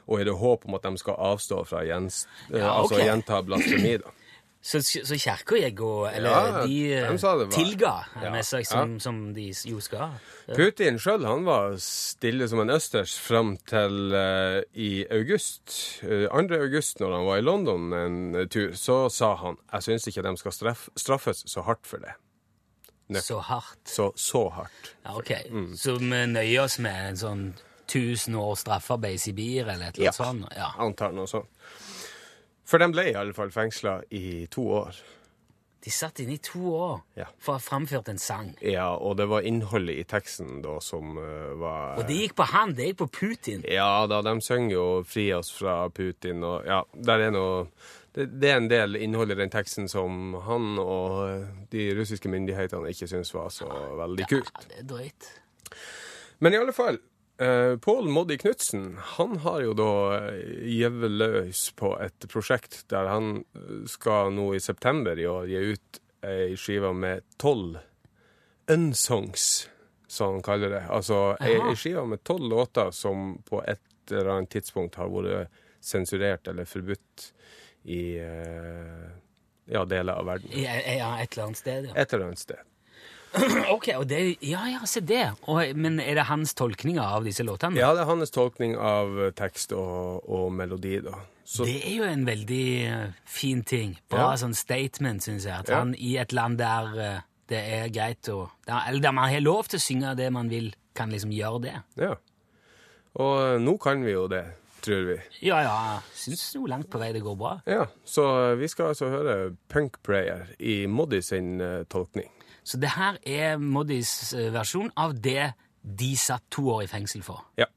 og 0.05 0.19
i 0.19 0.25
det 0.27 0.35
håp 0.37 0.65
om 0.67 0.75
at 0.77 0.83
de 0.85 0.99
skal 0.99 1.15
avstå 1.31 1.63
fra 1.65 1.83
å 1.83 1.85
eh, 1.85 2.59
Ja, 2.59 2.73
altså, 2.73 2.99
gjenta 2.99 3.41
blasfemi. 3.45 3.97
da. 4.03 4.11
Så, 4.63 4.79
så 4.79 5.17
kirka 5.19 5.57
gikk 5.59 5.81
og 5.83 6.05
Eller 6.07 6.31
Ja, 6.31 6.61
de, 6.63 6.75
eh, 6.95 7.41
tilga 7.51 7.91
Ja, 8.21 8.29
med 8.31 8.45
seg 8.47 8.63
som, 8.63 8.95
som 9.03 9.17
de 9.35 9.49
jo 9.67 9.81
skal. 9.83 10.15
Putin 10.55 10.99
sjøl 11.03 11.25
var 11.43 11.75
stille 11.83 12.47
som 12.47 12.61
en 12.63 12.71
østers 12.71 13.17
fram 13.19 13.57
til 13.67 14.15
uh, 14.15 14.61
i 14.71 15.03
august. 15.11 15.99
Uh, 16.03 16.29
2. 16.31 16.61
august, 16.63 17.01
når 17.03 17.17
han 17.17 17.27
var 17.27 17.41
i 17.41 17.43
London 17.43 17.91
en 17.97 18.17
uh, 18.37 18.45
tur, 18.47 18.71
så 18.79 19.09
sa 19.11 19.33
han 19.43 19.59
jeg 19.73 19.87
syns 19.89 20.07
ikke 20.07 20.23
de 20.29 20.35
skal 20.39 20.55
straff, 20.55 20.87
straffes 20.95 21.43
så 21.51 21.65
hardt 21.67 21.83
for 21.87 21.99
det. 21.99 22.15
Nø. 23.11 23.19
Så 23.19 23.41
hardt. 23.43 23.83
Så 23.83 24.11
så 24.15 24.47
hardt. 24.49 24.95
Ja, 25.03 25.17
ok. 25.17 25.31
Mm. 25.51 25.69
Så 25.75 25.99
vi 25.99 26.07
nøyer 26.07 26.63
oss 26.63 26.79
med 26.79 27.09
en 27.11 27.19
sånn 27.19 27.45
1000 27.83 28.35
års 28.39 28.63
straffarbeid 28.63 29.19
i 29.19 29.21
Sibir 29.21 29.67
eller 29.67 29.91
et 29.91 29.99
eller 29.99 30.07
annet 30.07 30.15
sånt? 30.15 30.45
Ja. 30.55 30.71
Antar 30.79 31.11
noe 31.11 31.27
sånt. 31.27 31.51
For 32.73 32.81
de 32.81 32.87
ble 32.89 33.03
i 33.11 33.13
alle 33.13 33.35
fall 33.37 33.51
fengsla 33.53 33.99
i 34.17 34.47
to 34.49 34.63
år. 34.79 34.95
De 35.83 35.91
satt 35.93 36.23
inne 36.23 36.39
i 36.39 36.41
to 36.41 36.71
år 36.73 37.01
Ja. 37.19 37.27
for 37.37 37.53
å 37.53 37.57
ha 37.59 37.61
framført 37.61 38.07
en 38.09 38.17
sang. 38.17 38.55
Ja, 38.65 38.95
og 38.95 39.17
det 39.19 39.27
var 39.29 39.45
innholdet 39.45 39.99
i 39.99 40.05
teksten 40.09 40.63
da 40.63 40.79
som 40.81 41.19
uh, 41.19 41.53
var 41.59 41.99
Og 41.99 42.07
det 42.07 42.17
gikk 42.17 42.33
på 42.39 42.47
han, 42.49 42.73
det 42.73 42.87
gikk 42.87 42.97
på 43.03 43.09
Putin. 43.19 43.61
Ja 43.69 44.07
da, 44.09 44.23
de 44.25 44.33
synger 44.41 44.73
jo 44.73 44.85
'Fri 45.03 45.27
oss 45.37 45.51
fra 45.53 45.89
Putin', 45.89 46.41
og 46.41 46.65
ja, 46.65 46.81
der 46.95 47.27
er 47.27 47.35
noe 47.35 47.67
det, 48.15 48.31
det 48.41 48.49
er 48.49 48.57
en 48.57 48.71
del 48.71 48.95
innhold 48.95 49.35
i 49.35 49.37
den 49.43 49.53
teksten 49.53 49.89
som 49.89 50.33
han 50.47 50.79
og 50.79 51.29
eh, 51.29 51.47
de 51.69 51.91
russiske 51.97 52.29
myndighetene 52.29 52.89
ikke 52.89 53.07
syns 53.09 53.33
var 53.33 53.49
så 53.53 53.69
veldig 54.01 54.27
kult. 54.29 54.51
Ja, 54.53 54.67
det 54.69 54.79
er 54.81 54.89
drøyt. 54.89 55.29
Men 56.39 56.53
i 56.53 56.57
alle 56.57 56.73
fall, 56.73 56.97
eh, 57.43 57.77
Pål 57.77 58.07
Moddi 58.09 58.37
Knutsen 58.41 58.97
han 59.17 59.37
har 59.43 59.61
jo 59.65 59.73
da 59.77 59.91
eh, 60.17 60.69
gjevet 60.73 61.11
løs 61.11 61.65
på 61.79 61.93
et 62.01 62.27
prosjekt 62.31 62.83
der 62.93 63.09
han 63.11 63.35
eh, 63.57 63.83
skal 63.91 64.33
nå 64.35 64.53
i 64.55 64.61
september 64.63 65.19
i 65.19 65.27
år 65.29 65.49
gi 65.51 65.63
ut 65.73 66.01
ei 66.23 66.55
skive 66.55 66.93
med 66.95 67.25
tolv 67.41 67.81
unsongs, 68.71 69.69
som 70.07 70.37
han 70.37 70.45
kaller 70.45 70.71
det. 70.71 70.85
Altså 70.87 71.33
ei, 71.43 71.57
ei 71.57 71.75
skive 71.75 72.05
med 72.07 72.23
tolv 72.23 72.47
låter 72.53 72.93
som 72.95 73.35
på 73.43 73.59
et 73.67 74.11
eller 74.11 74.37
annet 74.37 74.53
tidspunkt 74.55 74.95
har 74.95 75.11
vært 75.11 75.51
sensurert 75.83 76.47
eller 76.47 76.67
forbudt 76.67 77.27
i 77.91 78.15
eh, 78.23 79.09
ja, 79.65 79.83
deler 79.85 80.13
av 80.13 80.25
verden. 80.25 80.49
Ja, 80.55 80.77
et 81.19 81.35
eller 81.35 81.49
annet 81.49 81.59
sted, 81.59 81.89
ja. 81.89 81.95
Et 81.95 82.13
eller 82.13 82.31
annet 82.31 82.39
sted. 82.39 82.63
Ok, 83.75 83.87
og 83.97 84.05
det, 84.09 84.19
ja, 84.45 84.61
ja, 84.69 84.79
se 84.89 85.01
det. 85.01 85.23
Og, 85.49 85.61
men 85.75 85.99
er 86.03 86.15
det 86.19 86.25
hans 86.29 86.53
tolkninger 86.53 87.01
av 87.01 87.23
disse 87.25 87.43
låtene? 87.45 87.79
Ja, 87.81 87.93
det 87.97 88.03
er 88.03 88.09
hans 88.11 88.31
tolkning 88.33 88.75
av 88.77 89.15
tekst 89.37 89.73
og, 89.73 90.21
og 90.29 90.51
melodi, 90.53 90.99
da. 91.03 91.17
Så 91.45 91.65
Det 91.67 91.79
er 91.83 91.95
jo 91.97 92.05
en 92.07 92.21
veldig 92.27 92.65
eh, 92.87 93.07
fin 93.27 93.63
ting. 93.67 93.97
Bra 94.09 94.29
Ja. 94.31 94.37
sånn 94.39 94.53
statement, 94.55 95.25
syns 95.25 95.43
jeg. 95.49 95.53
At 95.65 95.69
Ja. 95.69 95.81
han 95.81 95.95
i 95.99 96.13
et 96.21 96.31
land 96.31 96.57
der 96.61 96.93
eh, 97.01 97.21
det 97.51 97.59
er 97.59 97.89
greit 97.91 98.29
å 98.31 98.45
der, 98.65 98.85
Eller 98.87 99.01
der 99.03 99.11
man 99.11 99.29
har 99.29 99.41
lov 99.43 99.67
til 99.67 99.77
å 99.77 99.83
synge 99.83 100.13
det 100.15 100.29
man 100.31 100.47
vil, 100.49 100.69
kan 100.95 101.11
liksom 101.11 101.33
gjøre 101.35 101.61
det. 101.65 101.75
Ja. 101.99 102.13
Og 103.19 103.33
eh, 103.41 103.57
nå 103.61 103.75
kan 103.81 104.05
vi 104.05 104.13
jo 104.15 104.27
det, 104.31 104.43
tror 104.85 105.03
vi. 105.09 105.17
Ja, 105.49 105.59
ja, 105.65 105.75
syns 106.15 106.45
jo 106.55 106.63
langt 106.69 106.89
på 106.93 107.01
vei 107.01 107.11
det 107.13 107.21
går 107.25 107.35
bra. 107.37 107.57
Ja, 107.67 107.85
Så 108.05 108.23
vi 108.61 108.67
skal 108.71 108.93
altså 108.93 109.09
høre 109.11 109.55
Punk 109.69 109.99
Prayer 110.03 110.47
i 110.59 110.85
Moddy 110.87 111.19
sin 111.21 111.57
tolkning. 111.91 112.29
Så 112.63 112.77
det 112.79 112.93
her 112.95 113.17
er 113.27 113.57
Moddys 113.59 114.33
eh, 114.33 114.49
versjon 114.53 114.91
av 114.97 115.17
det 115.23 115.51
de 115.83 116.13
satt 116.17 116.45
to 116.51 116.69
år 116.71 116.85
i 116.85 116.87
fengsel 116.87 117.23
for. 117.25 117.43
Ja. 117.59 117.67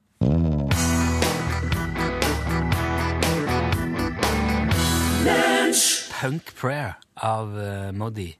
Punk 6.20 6.54
Prayer 6.56 6.94
av 7.22 7.52
uh, 7.56 7.90
Moddi. 7.94 8.30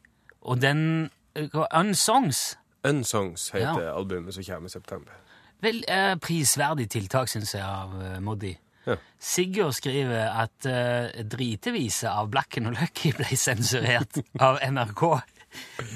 Og 0.47 0.61
den 0.63 1.11
uh, 1.39 1.65
Unsongs 1.75 2.57
Unsongs 2.87 3.51
heter 3.55 3.83
Ja. 3.89 3.97
albumet 3.99 4.35
som 4.35 4.45
kommer 4.45 4.71
i 4.71 4.73
september. 4.73 5.13
Vel, 5.61 5.83
uh, 5.91 6.15
prisverdig 6.23 6.89
tiltak, 6.93 7.29
syns 7.29 7.55
jeg, 7.55 7.65
av 7.65 7.95
uh, 7.97 8.19
Moddi. 8.23 8.53
Ja. 8.87 8.97
Sigurd 9.19 9.75
skriver 9.75 10.29
at 10.31 10.69
uh, 10.71 11.25
driteviset 11.27 12.09
av 12.11 12.31
Blacken 12.31 12.71
og 12.71 12.77
Lucky 12.79 13.11
ble 13.19 13.37
sensurert 13.37 14.21
av 14.39 14.61
NRK. 14.63 15.03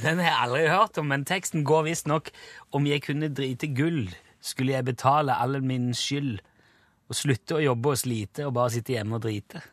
Den 0.03 0.21
har 0.21 0.29
jeg 0.29 0.39
aldri 0.45 0.63
hørt 0.71 1.01
om, 1.01 1.09
men 1.13 1.27
teksten 1.29 1.65
går 1.69 1.87
visstnok 1.89 2.31
om 2.77 2.87
jeg 2.89 3.05
kunne 3.07 3.33
drite 3.35 3.71
gull, 3.77 4.07
skulle 4.41 4.77
jeg 4.77 4.89
betale 4.89 5.37
all 5.37 5.59
min 5.65 5.91
skyld 5.97 6.39
og 7.11 7.19
slutte 7.19 7.59
å 7.59 7.65
jobbe 7.65 7.93
og 7.93 7.99
slite 7.99 8.47
og 8.47 8.55
bare 8.57 8.73
sitte 8.77 8.95
hjemme 8.95 9.19
og 9.19 9.25
drite. 9.25 9.63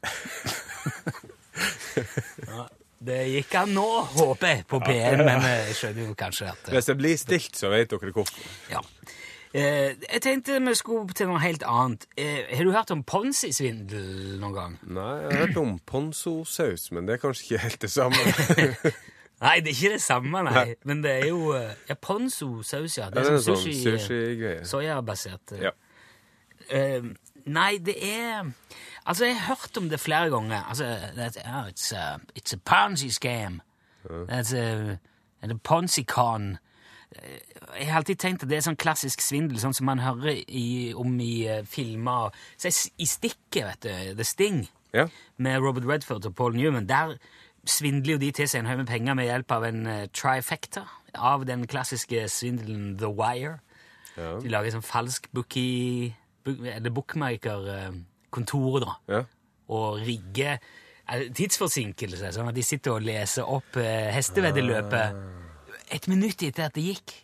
ja, 2.50 2.66
det 3.08 3.20
gikk 3.30 3.54
an 3.60 3.76
nå, 3.78 3.86
håper 4.18 4.54
jeg, 4.54 4.66
på 4.70 4.80
P1, 4.82 5.22
men 5.22 5.46
jeg 5.46 5.78
skjønner 5.78 6.10
jo 6.10 6.16
kanskje 6.18 6.50
at 6.50 6.72
Hvis 6.74 6.90
det 6.90 6.96
blir 6.98 7.20
stilt, 7.22 7.54
så 7.60 7.70
vet 7.74 7.94
dere 7.94 8.14
hvorfor. 8.16 8.52
ja. 8.74 8.82
Eh, 9.56 9.96
jeg 10.14 10.22
tenkte 10.22 10.58
vi 10.60 10.74
skulle 10.76 11.14
til 11.16 11.30
noe 11.32 11.40
helt 11.42 11.64
annet. 11.66 12.04
Eh, 12.20 12.44
har 12.52 12.68
du 12.68 12.74
hørt 12.76 12.92
om 12.92 13.00
Ponzi-svindel 13.08 14.36
noen 14.42 14.54
gang? 14.54 14.74
Nei, 14.84 15.14
jeg 15.24 15.32
har 15.32 15.40
hørt 15.46 15.60
om 15.62 15.78
ponzo-saus, 15.88 16.90
men 16.92 17.08
det 17.08 17.16
er 17.16 17.22
kanskje 17.24 17.46
ikke 17.46 17.64
helt 17.64 17.82
det 17.82 17.92
samme. 17.94 18.20
Nei, 19.42 19.60
det 19.62 19.70
er 19.70 19.76
ikke 19.76 19.94
det 19.94 20.02
samme, 20.02 20.44
nei. 20.48 20.76
Men 20.90 21.04
det 21.04 21.12
er 21.12 21.28
jo 21.28 21.52
uh, 21.54 21.70
ja, 21.90 21.94
ponzo-saus, 22.02 22.96
ja. 22.98 23.10
Det 23.14 23.22
er 23.22 23.34
er 23.36 23.40
sånn 23.46 23.60
sushi-greie. 23.62 24.00
sushi-greie. 24.02 24.64
Soyabasert. 24.66 25.52
eh. 25.54 25.68
Ja. 25.68 25.74
Uh, 26.74 27.12
nei, 27.46 27.78
det 27.78 27.96
er 28.02 28.50
Altså, 29.08 29.26
jeg 29.26 29.38
har 29.40 29.56
hørt 29.56 29.78
om 29.78 29.90
det 29.90 30.00
flere 30.04 30.30
ganger. 30.30 30.64
Altså, 30.68 30.84
that, 31.16 31.38
oh, 31.46 31.68
it's, 31.70 31.94
a, 31.96 32.18
it's 32.36 32.54
a 32.54 32.58
Ponzi 32.66 33.08
scam. 33.14 33.62
That's 34.28 34.52
a, 34.54 34.98
and 35.42 35.52
a 35.52 35.56
Ponzi-con. 35.64 36.58
Eh, 37.16 37.38
Jeg 37.80 37.88
har 37.88 37.98
alltid 38.02 38.16
tenkt 38.20 38.44
at 38.44 38.50
det 38.50 38.58
er 38.58 38.66
sånn 38.66 38.76
klassisk 38.80 39.22
svindel, 39.24 39.60
sånn 39.62 39.74
som 39.76 39.86
man 39.88 40.00
hører 40.04 40.42
i, 40.48 40.92
om 40.96 41.14
i 41.24 41.48
uh, 41.48 41.62
filmer. 41.68 42.34
Så 42.58 42.72
I 42.98 43.06
Stikket, 43.08 43.64
vet 43.70 43.84
du, 43.86 44.16
The 44.20 44.24
Sting, 44.28 44.66
Ja. 44.94 45.06
med 45.38 45.60
Robert 45.62 45.86
Redford 45.88 46.26
og 46.26 46.36
Paul 46.36 46.56
Newman, 46.56 46.88
der 46.90 47.16
svindler 47.68 48.16
jo 48.16 48.22
de 48.22 48.32
til 48.36 48.50
seg 48.50 48.64
en 48.64 48.70
haug 48.72 48.82
med 48.82 48.90
penger 48.90 49.18
med 49.20 49.28
hjelp 49.30 49.54
av 49.58 49.68
en 49.68 49.86
eh, 49.92 50.06
trifecta 50.16 50.86
av 51.18 51.46
den 51.50 51.66
klassiske 51.70 52.28
svindelen 52.32 52.96
The 53.00 53.10
Wire. 53.12 53.58
Ja. 54.18 54.36
De 54.42 54.52
lager 54.52 54.78
sånn 54.78 54.86
falsk 54.86 55.30
bookie, 55.36 56.14
book, 56.46 56.64
eller 56.74 56.94
bookmaker 56.94 57.68
kontoret 58.34 58.86
da, 58.86 58.96
ja. 59.12 59.22
og 59.74 60.02
rigger 60.06 60.58
eh, 60.58 61.28
tidsforsinkelse, 61.36 62.34
sånn 62.36 62.52
at 62.52 62.58
de 62.58 62.66
sitter 62.66 62.98
og 62.98 63.06
leser 63.06 63.48
opp 63.48 63.80
eh, 63.82 64.10
hesteveddeløpet 64.16 65.22
et 65.96 66.10
minutt 66.12 66.44
etter 66.44 66.68
at 66.68 66.76
det 66.76 66.90
gikk. 66.90 67.16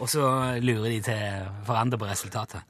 Og 0.00 0.08
så 0.08 0.24
lurer 0.60 0.88
de 0.94 1.00
til 1.04 1.48
forandre 1.68 1.98
på 2.00 2.08
resultatet. 2.08 2.64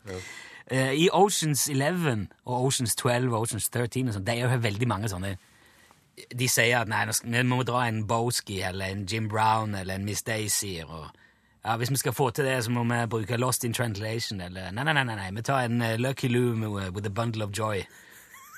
Eh, 0.71 0.95
I 1.05 1.09
Oceans 1.15 1.69
11 1.71 2.29
og 2.47 2.67
Oceans 2.71 2.95
12 2.97 3.31
og 3.33 3.45
Oceans 3.45 3.69
13 3.71 4.11
og 4.11 4.17
sånt, 4.17 4.31
er 4.31 4.45
jo 4.45 4.61
veldig 4.63 4.89
mange 4.91 5.11
sånne 5.11 5.37
de 6.39 6.49
sier 6.49 6.81
at 6.81 6.91
nei, 6.91 7.05
vi 7.25 7.43
må 7.47 7.63
dra 7.67 7.87
en 7.89 8.05
Boski 8.09 8.61
eller 8.67 8.93
en 8.93 9.07
Jim 9.09 9.29
Brown 9.29 9.75
eller 9.75 9.95
en 9.95 10.05
Miss 10.05 10.23
Daisy. 10.23 10.81
Og, 10.87 11.09
ja, 11.65 11.77
hvis 11.77 11.91
vi 11.91 12.01
skal 12.03 12.17
få 12.17 12.31
til 12.31 12.49
det, 12.49 12.59
så 12.65 12.71
må 12.75 12.85
vi 12.85 13.01
bruke 13.11 13.39
Lost 13.41 13.65
in 13.65 13.75
Translation 13.77 14.41
eller 14.41 14.71
Nei, 14.71 14.85
nei, 14.85 14.95
nei, 14.95 15.05
nei, 15.05 15.31
vi 15.37 15.43
tar 15.43 15.65
en 15.65 15.83
eh, 15.83 15.99
Lucky 15.99 16.29
Lou 16.29 16.55
with 16.91 17.07
a 17.07 17.11
bundle 17.11 17.45
of 17.45 17.51
joy. 17.53 17.85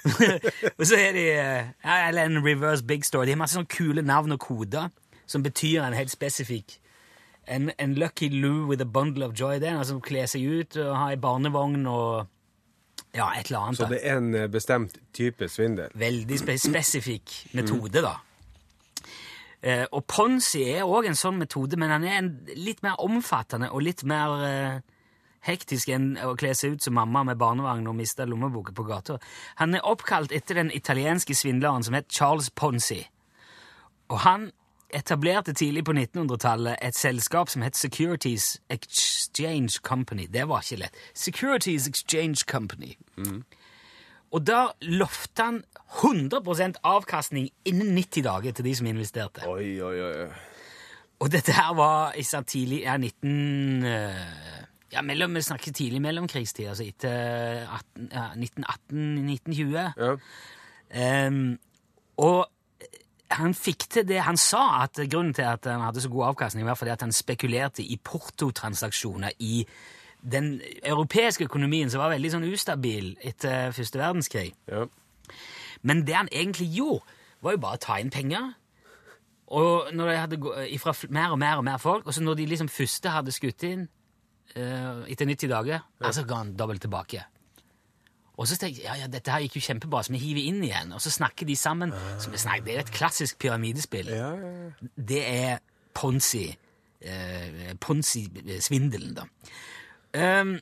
og 0.78 0.86
så 0.86 0.96
er 0.98 1.12
de 1.14 1.26
eh, 1.30 1.66
ja, 1.84 2.08
Eller 2.08 2.24
en 2.24 2.44
Reverse 2.44 2.84
Big 2.84 3.04
Story. 3.04 3.26
De 3.26 3.36
har 3.36 3.42
masse 3.44 3.54
sånne 3.54 3.70
kule 3.70 4.02
navn 4.02 4.34
og 4.34 4.40
koder 4.40 4.90
som 5.26 5.42
betyr 5.42 5.84
en 5.84 5.94
helt 5.94 6.10
spesifikk 6.10 6.82
en, 7.46 7.70
en 7.78 7.94
Lucky 7.94 8.28
Lou 8.28 8.66
with 8.66 8.82
a 8.82 8.84
bundle 8.84 9.24
of 9.24 9.32
joy. 9.40 9.58
Det 9.58 9.68
er 9.68 9.78
en 9.78 9.84
som 9.84 10.00
kler 10.00 10.26
seg 10.30 10.44
ut 10.46 10.78
og 10.80 10.96
har 10.96 11.14
ei 11.14 11.20
barnevogn 11.20 11.86
og 11.90 12.28
ja, 13.14 13.28
et 13.36 13.50
eller 13.50 13.58
annet. 13.58 13.76
Så 13.76 13.88
det 13.90 14.00
er 14.02 14.20
en 14.20 14.34
eh, 14.34 14.48
bestemt 14.48 14.96
type 15.12 15.48
svindel. 15.52 15.92
Veldig 15.94 16.38
spe 16.40 16.56
spesifikk 16.60 17.34
metode, 17.58 18.00
da. 18.04 18.14
Eh, 19.62 19.84
og 19.92 20.06
Ponzi 20.10 20.64
er 20.72 20.88
òg 20.88 21.06
en 21.10 21.18
sånn 21.18 21.36
metode, 21.38 21.76
men 21.78 21.92
han 21.92 22.06
er 22.08 22.16
en, 22.18 22.32
litt 22.56 22.80
mer 22.82 22.96
omfattende 23.04 23.68
og 23.70 23.84
litt 23.84 24.02
mer 24.08 24.46
eh, 24.46 24.80
hektisk 25.46 25.92
enn 25.92 26.16
å 26.24 26.32
kle 26.38 26.54
seg 26.56 26.76
ut 26.76 26.86
som 26.86 26.96
mamma 26.96 27.22
med 27.28 27.38
barnevogn 27.38 27.90
og 27.90 27.98
miste 27.98 28.26
lommeboka 28.26 28.74
på 28.74 28.86
gata. 28.88 29.18
Han 29.60 29.76
er 29.76 29.86
oppkalt 29.86 30.34
etter 30.34 30.58
den 30.58 30.72
italienske 30.74 31.36
svindleren 31.36 31.86
som 31.86 31.98
het 31.98 32.10
Charles 32.10 32.50
Ponzi. 32.50 33.02
Og 34.10 34.22
han 34.24 34.50
etablerte 34.92 35.52
tidlig 35.56 35.84
på 35.84 35.92
1900-tallet 35.96 36.76
et 36.82 36.96
selskap 36.96 37.50
som 37.52 37.62
het 37.62 37.76
Securities 37.76 38.60
Exchange 38.70 39.80
Company. 39.82 40.26
Det 40.32 40.46
var 40.48 40.62
ikke 40.62 40.80
lett. 40.84 41.02
Securities 41.14 41.88
Exchange 41.88 42.44
Company. 42.46 42.94
Og 44.32 44.46
da 44.48 44.62
lovte 44.88 45.44
han 45.44 45.60
100% 46.02 46.80
avkastning 46.88 47.50
innen 47.68 47.94
90 47.94 48.24
dager 48.24 48.52
til 48.56 48.64
de 48.64 48.74
som 48.74 48.86
investerte. 48.88 49.44
Oi, 49.48 49.80
oi, 49.82 49.96
oi. 50.00 50.28
Og 51.22 51.30
dette 51.30 51.54
her 51.54 51.74
var 51.78 52.16
i 52.18 52.24
sånn 52.26 52.48
tidlig 52.48 52.82
ja, 52.86 52.96
19... 52.98 53.84
eh, 53.86 54.22
Ja, 54.92 55.00
mellom, 55.00 55.32
vi 55.38 55.40
snakker 55.40 55.72
tidlig 55.72 56.02
mellomkrigstid, 56.04 56.66
altså 56.68 56.84
etter 56.84 57.62
18, 57.64 58.08
ja, 58.12 58.24
1918-1920. 58.36 59.76
Ja. 59.96 60.16
Um, 61.28 61.38
og 62.20 62.42
han 63.38 63.54
fikk 63.54 63.86
til 63.90 64.06
det 64.08 64.20
Han 64.26 64.36
sa 64.36 64.82
at 64.82 65.00
grunnen 65.10 65.34
til 65.34 65.46
at 65.48 65.66
han 65.68 65.80
hadde 65.80 66.00
så 66.00 66.10
god 66.12 66.32
avkastning, 66.32 66.66
var 66.66 66.74
fordi 66.78 66.90
at 66.94 67.02
han 67.04 67.12
spekulerte 67.12 67.82
i 67.82 67.96
portotransaksjoner 68.04 69.30
i 69.38 69.66
den 70.22 70.60
europeiske 70.86 71.44
økonomien, 71.44 71.90
som 71.90 72.00
var 72.00 72.12
veldig 72.14 72.30
sånn 72.30 72.46
ustabil 72.46 73.16
etter 73.20 73.72
første 73.74 73.98
verdenskrig. 73.98 74.52
ja. 74.70 74.86
Men 75.82 76.04
det 76.06 76.14
han 76.14 76.28
egentlig 76.30 76.68
gjorde, 76.76 77.02
var 77.42 77.56
jo 77.56 77.58
bare 77.58 77.78
å 77.78 77.82
ta 77.82 77.96
inn 77.98 78.10
penger. 78.14 78.52
Og 79.52 79.90
når 79.92 80.08
de 80.08 80.16
hadde 80.16 80.36
gå- 80.40 80.54
ifra 80.70 80.94
mer 81.10 81.34
og 81.34 81.38
mer 81.38 81.56
og 81.58 81.64
mer 81.64 81.78
folk, 81.82 82.06
og 82.06 82.14
så 82.14 82.22
når 82.22 82.38
de 82.38 82.46
liksom 82.46 82.68
første 82.70 83.10
hadde 83.10 83.34
skutt 83.34 83.66
inn 83.66 83.88
uh, 84.56 85.02
etter 85.10 85.26
90 85.26 85.50
dager, 85.50 85.82
altså 86.00 86.24
ga 86.24 86.38
han 86.44 86.54
dobbelt 86.56 86.80
tilbake. 86.86 87.24
Og 88.40 88.48
så 88.48 88.56
tenker 88.56 88.80
jeg 88.80 88.88
ja, 88.88 88.96
ja, 89.02 89.10
dette 89.12 89.32
her 89.34 89.44
gikk 89.44 89.58
jo 89.58 89.64
kjempebra, 89.66 90.00
så 90.02 90.14
vi 90.14 90.22
hiver 90.22 90.48
inn 90.48 90.62
igjen. 90.64 90.94
Og 90.96 91.02
så 91.04 91.12
snakker 91.12 91.48
de 91.48 91.56
sammen. 91.58 91.92
som 92.22 92.32
vi 92.32 92.40
snakker, 92.40 92.64
det 92.66 92.74
er 92.74 92.84
et 92.86 92.94
klassisk 92.94 93.38
pyramidespill. 93.42 94.08
Ja, 94.08 94.32
ja, 94.40 94.52
ja. 94.64 94.90
Det 95.12 95.22
er 95.28 95.62
Ponzi. 95.94 96.46
Eh, 97.02 97.72
Ponzi-svindelen, 97.82 99.16
da. 99.18 99.26
Um, 100.12 100.58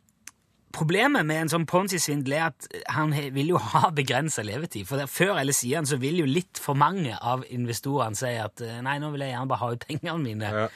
Problemet 0.71 1.27
med 1.27 1.41
en 1.43 1.51
sånn 1.51 1.65
Ponzi-svindel 1.67 2.37
er 2.37 2.45
at 2.53 2.67
han 2.95 3.11
vil 3.35 3.49
jo 3.51 3.59
ha 3.73 3.89
begrensa 3.95 4.45
levetid. 4.47 4.87
For 4.87 5.03
før 5.11 5.41
eller 5.41 5.57
siden 5.57 5.89
så 5.89 5.99
vil 5.99 6.21
jo 6.23 6.29
litt 6.29 6.61
for 6.63 6.79
mange 6.79 7.17
av 7.17 7.43
investorene 7.51 8.19
si 8.19 8.37
at 8.39 8.63
eh, 8.63 8.79
nei, 8.87 9.01
nå 9.03 9.11
vil 9.11 9.25
jeg 9.27 9.35
gjerne 9.35 9.51
bare 9.51 9.63
ha 9.65 9.71
ut 9.75 9.87
pengene 9.89 10.23
mine. 10.23 10.53
Ja. 10.55 10.69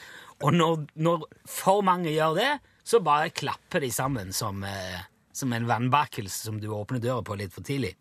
Og 0.43 0.57
når, 0.57 0.87
når 0.99 1.29
for 1.47 1.85
mange 1.87 2.11
gjør 2.11 2.35
det, 2.41 2.51
så 2.85 3.01
bare 3.07 3.31
klapper 3.31 3.85
de 3.85 3.93
sammen 3.95 4.35
som, 4.35 4.65
eh, 4.67 5.05
som 5.37 5.53
en 5.53 5.67
vannbakkelse 5.69 6.47
som 6.49 6.61
du 6.63 6.69
åpner 6.75 7.03
døra 7.03 7.23
på 7.27 7.37
litt 7.41 7.53
for 7.55 7.67
tidlig. 7.67 7.95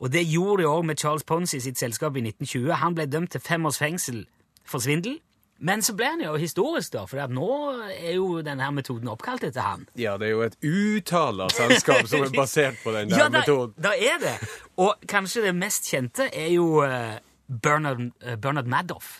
Og 0.00 0.08
det 0.14 0.22
gjorde 0.26 0.62
de 0.62 0.68
òg 0.70 0.84
med 0.88 0.98
Charles 1.00 1.24
Ponzi 1.28 1.60
sitt 1.60 1.76
selskap 1.78 2.16
i 2.16 2.22
1920. 2.24 2.70
Han 2.80 2.94
ble 2.96 3.04
dømt 3.10 3.34
til 3.34 3.42
fem 3.44 3.66
års 3.68 3.78
fengsel 3.82 4.22
for 4.64 4.80
svindel. 4.80 5.18
Men 5.60 5.82
så 5.84 5.92
ble 5.92 6.06
han 6.08 6.22
jo 6.24 6.38
historisk, 6.40 6.94
da, 6.94 7.02
for 7.04 7.20
nå 7.28 7.46
er 7.92 8.14
jo 8.16 8.38
denne 8.40 8.70
metoden 8.72 9.10
oppkalt 9.12 9.42
etter 9.44 9.60
han. 9.60 9.82
Ja, 10.00 10.14
det 10.16 10.30
er 10.30 10.32
jo 10.32 10.44
et 10.46 10.56
utall 10.64 11.42
av 11.44 11.52
selskap 11.52 12.08
som 12.08 12.24
er 12.24 12.32
basert 12.32 12.78
på 12.80 12.94
den 12.96 13.08
der 13.12 13.18
Ja, 13.20 13.26
da, 13.28 13.42
metoden. 13.42 13.74
da 13.76 13.92
er 13.92 14.16
det. 14.22 14.32
Og 14.80 15.04
kanskje 15.10 15.42
det 15.50 15.52
mest 15.58 15.90
kjente 15.92 16.30
er 16.32 16.48
jo 16.54 16.80
eh, 16.86 17.18
Bernard, 17.44 18.00
eh, 18.24 18.38
Bernard 18.40 18.72
Madoff. 18.72 19.18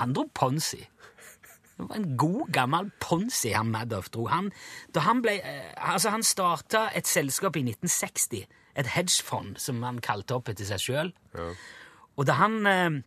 Han 0.00 0.16
dro 0.18 0.26
Ponzi. 0.34 0.80
Det 1.78 1.86
var 1.88 1.96
en 2.00 2.16
god, 2.18 2.48
gammel 2.52 2.88
Ponzi 3.00 3.52
han 3.54 3.70
Madoff 3.70 4.08
dro. 4.10 4.24
Han, 4.32 4.48
da 4.94 5.04
han 5.06 5.20
ble, 5.22 5.36
eh, 5.38 5.68
altså 5.92 6.10
han 6.10 6.24
starta 6.26 6.88
et 6.98 7.06
selskap 7.06 7.56
i 7.56 7.62
1960, 7.62 8.46
et 8.78 8.90
hedgefond 8.96 9.56
som 9.62 9.78
han 9.86 10.00
kalte 10.02 10.34
opp 10.34 10.50
etter 10.50 10.66
seg 10.66 10.82
sjøl. 10.82 11.12
Og 12.18 12.26
da 12.26 12.34
han 12.40 12.58
eh, 12.66 12.98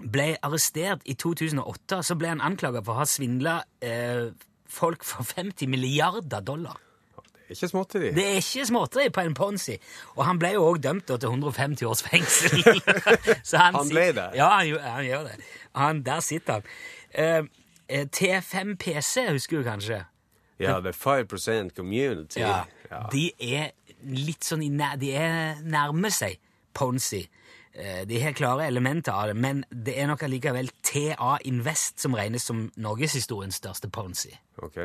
ble 0.00 0.30
arrestert 0.44 1.04
i 1.04 1.14
2008, 1.20 2.00
så 2.08 2.16
ble 2.16 2.32
han 2.32 2.40
anklaga 2.44 2.80
for 2.84 2.96
å 2.96 3.02
ha 3.02 3.06
svindla 3.08 3.58
eh, 3.84 4.30
folk 4.68 5.04
for 5.04 5.24
50 5.28 5.68
milliarder 5.72 6.40
dollar. 6.44 6.80
Det 7.46 7.52
er 7.52 7.58
ikke 7.60 7.68
småtteri. 7.70 8.08
Det 8.16 8.24
er 8.26 8.40
ikke 8.40 8.64
småtteri 8.66 9.10
på 9.14 9.22
en 9.22 9.34
Ponzi. 9.38 9.76
Og 10.16 10.24
han 10.26 10.40
ble 10.42 10.54
jo 10.56 10.64
òg 10.66 10.80
dømt 10.82 11.04
til 11.06 11.28
150 11.28 11.84
års 11.86 12.00
fengsel. 12.02 12.64
Så 13.46 13.60
Han 13.60 13.76
sit- 13.84 13.92
ble 13.92 14.08
det? 14.16 14.24
Ja, 14.40 14.48
han, 14.56 14.72
han 14.82 15.04
gjør 15.06 15.28
det. 15.28 15.36
Han, 15.78 16.00
der 16.08 16.24
sitter 16.26 16.58
han. 16.58 16.66
Eh, 17.14 17.46
T5 17.88 18.76
PC, 18.76 19.26
husker 19.30 19.58
du 19.62 19.64
kanskje? 19.64 20.04
Ja, 20.58 20.78
er 20.80 20.92
5 20.92 21.70
community. 21.76 22.40
Ja. 22.40 22.64
De 23.12 23.30
er 23.40 23.70
litt 24.02 24.44
sånn 24.44 24.62
i 24.64 24.70
nær, 24.72 24.96
De 24.96 25.12
er 25.14 25.60
nærmer 25.62 26.10
seg 26.14 26.38
Ponzi. 26.74 27.26
Eh, 27.74 28.04
De 28.08 28.20
har 28.22 28.32
klare 28.32 28.66
elementer 28.66 29.12
av 29.12 29.26
det, 29.28 29.36
men 29.36 29.64
det 29.70 29.98
er 30.00 30.06
nok 30.06 30.22
allikevel 30.22 30.70
TA 30.82 31.36
Invest 31.44 32.00
som 32.00 32.14
regnes 32.16 32.42
som 32.42 32.70
norgeshistoriens 32.76 33.60
største 33.60 33.90
Ponzi. 33.92 34.32
Ok. 34.62 34.78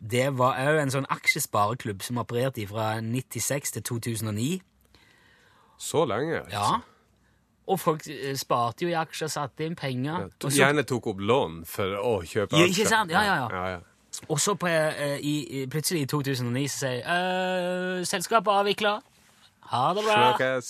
Det 0.00 0.26
var 0.36 0.56
òg 0.60 0.80
en 0.82 0.90
sånn 0.92 1.06
aksjespareklubb 1.08 2.02
som 2.02 2.18
opererte 2.20 2.66
fra 2.68 3.00
96 3.00 3.72
til 3.76 3.82
2009. 3.82 4.60
Så 5.78 6.04
lenge? 6.08 6.40
altså. 6.44 6.56
Ja. 6.58 6.80
Og 7.66 7.80
folk 7.80 8.04
eh, 8.12 8.34
sparte 8.36 8.84
jo 8.84 8.90
i 8.92 8.96
aksjer, 8.98 9.30
satte 9.32 9.64
inn 9.64 9.74
penger. 9.78 10.28
To- 10.38 10.50
så- 10.50 10.58
Gjerne 10.60 10.82
tok 10.84 11.06
opp 11.14 11.20
lån 11.20 11.64
for 11.66 11.96
å 11.96 12.14
kjøpe 12.22 12.52
aksjer. 12.58 12.68
ikke 12.74 12.88
sant? 12.90 13.10
Ja, 13.10 13.22
ja, 13.24 13.34
ja. 13.34 13.48
ja, 13.52 13.66
ja. 13.76 13.80
Og 14.28 14.38
så 14.38 14.54
på, 14.54 14.68
eh, 14.68 15.64
plutselig 15.72 16.02
i 16.04 16.06
2009 16.06 16.68
så 16.70 16.78
sier 16.84 17.00
uh, 17.08 18.04
selskapet 18.06 18.52
avvikla. 18.52 18.92
Ha 19.72 19.94
det 19.96 20.04
bra. 20.04 20.18
Snakkes. 20.36 20.68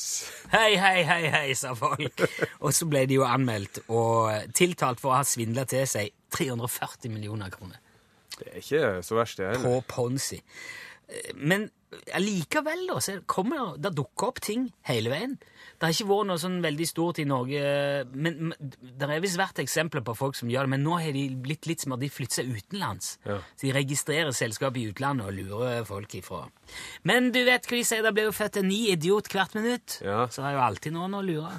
Hei, 0.52 0.76
hei, 0.80 1.02
hei, 1.04 1.22
hei, 1.34 1.54
sa 1.58 1.74
folk. 1.74 2.22
og 2.60 2.70
så 2.72 2.86
ble 2.88 3.02
de 3.10 3.18
jo 3.18 3.24
anmeldt 3.26 3.82
og 3.88 4.54
tiltalt 4.54 5.02
for 5.02 5.12
å 5.12 5.18
ha 5.18 5.24
svindla 5.26 5.66
til 5.68 5.82
seg 5.90 6.12
340 6.30 7.10
millioner 7.10 7.50
kroner 7.50 7.76
Det 8.38 8.46
er 8.52 8.62
ikke 8.62 9.02
så 9.04 9.18
verst, 9.18 9.36
det 9.42 9.50
heller. 9.50 9.66
på 9.66 9.82
Ponzi. 9.90 10.38
Men 11.34 11.68
allikevel, 12.14 12.86
da, 12.90 13.00
så 13.02 13.18
kommer 13.30 13.74
det, 13.80 13.94
dukker 13.96 14.30
opp 14.32 14.40
ting 14.44 14.68
hele 14.88 15.12
veien. 15.12 15.36
Det 15.74 15.88
har 15.88 15.94
ikke 15.94 16.08
vært 16.10 16.28
noe 16.28 16.40
sånn 16.40 16.58
veldig 16.64 16.86
stort 16.88 17.18
i 17.22 17.26
Norge, 17.28 17.62
men 18.14 18.34
men 18.50 18.54
det 18.98 19.08
har 19.08 19.22
visst 19.22 19.38
vært 19.40 19.60
eksempler 19.62 20.04
på 20.06 20.14
folk 20.18 20.36
som 20.38 20.50
gjør 20.50 20.66
det, 20.66 20.72
men 20.74 20.84
nå 20.86 20.98
har 21.00 21.14
de 21.14 21.24
blitt 21.44 21.68
litt 21.70 21.84
som 21.84 21.94
at 21.96 22.02
de 22.02 22.10
flytter 22.12 22.42
seg 22.42 22.52
utenlands. 22.52 23.18
Ja. 23.26 23.38
Så 23.54 23.68
de 23.68 23.74
registrerer 23.76 24.34
selskap 24.36 24.76
i 24.80 24.86
utlandet 24.90 25.28
og 25.28 25.36
lurer 25.38 25.84
folk 25.88 26.14
ifra. 26.18 26.44
Men 27.02 27.32
du 27.34 27.42
vet 27.46 27.66
hva 27.68 27.78
de 27.78 27.84
sier, 27.86 28.04
det 28.04 28.14
blir 28.16 28.30
jo 28.30 28.36
født 28.36 28.60
en 28.62 28.70
ny 28.70 28.80
idiot 28.94 29.30
hvert 29.32 29.54
minutt. 29.58 30.00
Ja. 30.04 30.24
Så 30.30 30.42
det 30.42 30.52
er 30.52 30.58
jo 30.58 30.64
alltid 30.68 30.96
noen 30.96 31.18
å 31.18 31.24
lure. 31.24 31.52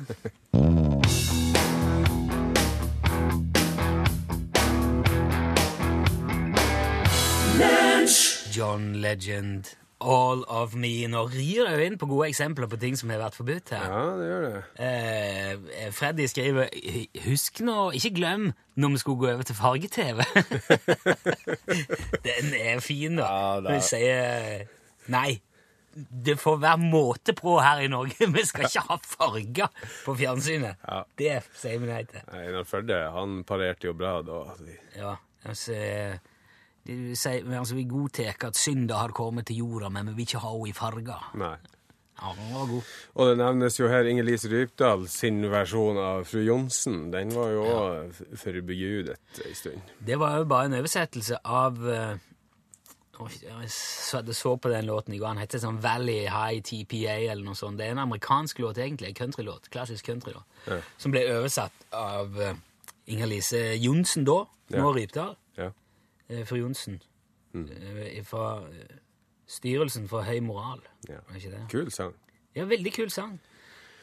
John 8.56 8.94
Legend, 9.02 9.68
All 10.00 10.44
of 10.52 10.76
Me. 10.76 11.08
Nå 11.08 11.24
rir 11.32 11.64
det 11.64 11.72
jo 11.78 11.86
inn 11.86 11.98
på 12.00 12.10
gode 12.10 12.28
eksempler 12.28 12.68
på 12.72 12.80
ting 12.82 12.98
som 13.00 13.12
har 13.14 13.22
vært 13.22 13.38
forbudt 13.38 13.72
her. 13.76 13.86
Ja, 13.88 14.04
det 14.20 14.28
gjør 14.28 14.46
det. 14.46 14.62
Eh, 14.86 15.90
Freddy 15.96 16.28
skriver 16.28 16.70
Husk 17.26 17.62
nå, 17.64 17.78
ikke 17.96 18.12
glem 18.18 18.50
når 18.76 18.96
vi 18.96 19.02
skulle 19.02 19.22
gå 19.24 19.32
over 19.32 19.48
til 19.48 19.56
farge-TV. 19.56 20.22
Den 22.28 22.54
er 22.60 22.84
fin, 22.84 23.16
da. 23.22 23.30
Ja, 23.30 23.60
da. 23.64 23.76
Vi 23.76 23.86
sier 23.88 24.66
nei. 25.14 25.40
Det 25.96 26.36
får 26.36 26.58
være 26.60 26.82
måte 26.92 27.32
på 27.38 27.56
her 27.64 27.86
i 27.86 27.88
Norge. 27.88 28.28
Vi 28.36 28.42
skal 28.44 28.68
ikke 28.68 28.82
ha 28.90 28.98
farger 29.00 29.70
på 30.04 30.16
fjernsynet. 30.20 30.82
Ja. 30.84 30.98
Det 31.16 31.38
sier 31.56 31.80
vi 31.80 31.88
nei 31.88 32.02
til. 32.10 32.20
Einar 32.36 32.68
Førde 32.68 32.98
han 33.16 33.38
parerte 33.48 33.88
jo 33.88 33.94
bra 33.96 34.18
da. 34.28 34.42
Ja, 34.98 35.14
altså 35.46 35.72
sier, 35.72 36.18
altså, 36.86 37.76
Vi 37.76 37.84
godtar 37.90 38.48
at 38.48 38.58
synda 38.60 39.02
har 39.02 39.16
kommet 39.16 39.48
til 39.48 39.64
jorda, 39.64 39.90
men 39.90 40.08
vi 40.12 40.14
vil 40.20 40.28
ikke 40.30 40.44
ha 40.44 40.52
henne 40.54 40.70
i 40.70 40.76
farger. 40.76 41.32
Nei. 41.42 41.56
Ja, 42.16 42.32
den 42.32 42.54
var 42.54 42.68
god. 42.70 42.92
Og 43.16 43.28
det 43.30 43.38
nevnes 43.42 43.76
jo 43.80 43.90
her 43.92 44.08
Inger-Lise 44.08 44.48
Rypdal 44.48 45.04
sin 45.12 45.42
versjon 45.52 45.98
av 46.00 46.24
Fru 46.30 46.40
Johnsen. 46.46 47.10
Den 47.12 47.34
var 47.36 47.50
jo 47.52 47.66
òg 47.68 48.22
forbudet 48.40 49.18
ei 49.44 49.52
stund. 49.58 49.92
Det 50.00 50.16
var 50.20 50.38
jo 50.40 50.48
bare 50.48 50.70
en 50.70 50.78
oversettelse 50.80 51.42
av 51.44 51.82
eh, 51.92 52.16
Jeg 53.44 53.70
så, 53.72 54.56
på 54.56 54.70
den 54.72 54.88
låten 54.88 55.14
i 55.14 55.20
går. 55.20 55.34
Den 55.36 55.44
heter 55.44 55.60
sånn 55.64 55.82
Valley 55.84 56.30
High 56.32 56.64
TPA 56.64 57.18
eller 57.32 57.44
noe 57.44 57.56
sånt. 57.56 57.80
Det 57.80 57.88
er 57.88 57.96
en 57.96 58.04
amerikansk 58.08 58.60
låt, 58.64 58.80
egentlig. 58.80 59.12
En 59.12 59.20
countrylåt. 59.20 59.70
Klassisk 59.72 60.08
countrylåt. 60.08 60.48
Ja. 60.68 60.80
Som 60.98 61.12
ble 61.16 61.24
oversatt 61.36 61.88
av 61.96 62.36
uh, 62.40 62.54
Inger-Lise 63.12 63.74
Johnsen 63.80 64.28
da. 64.28 64.46
Nå 64.76 64.88
Ja. 64.88 64.96
Rypdal. 65.00 65.36
Eh, 66.30 66.46
Fru 66.46 66.58
Johnsen. 66.58 67.02
Mm. 67.54 67.70
eh, 67.72 68.24
fra 68.26 68.62
eh, 68.68 68.96
Styrelsen 69.48 70.08
for 70.10 70.22
høy 70.26 70.40
moral. 70.42 70.82
ja. 71.10 71.20
Var 71.30 71.36
ikke 71.38 71.52
det? 71.52 71.62
Kul 71.72 71.92
sang. 71.92 72.14
Ja, 72.56 72.66
veldig 72.66 72.94
kul 72.94 73.10
sang. 73.14 73.40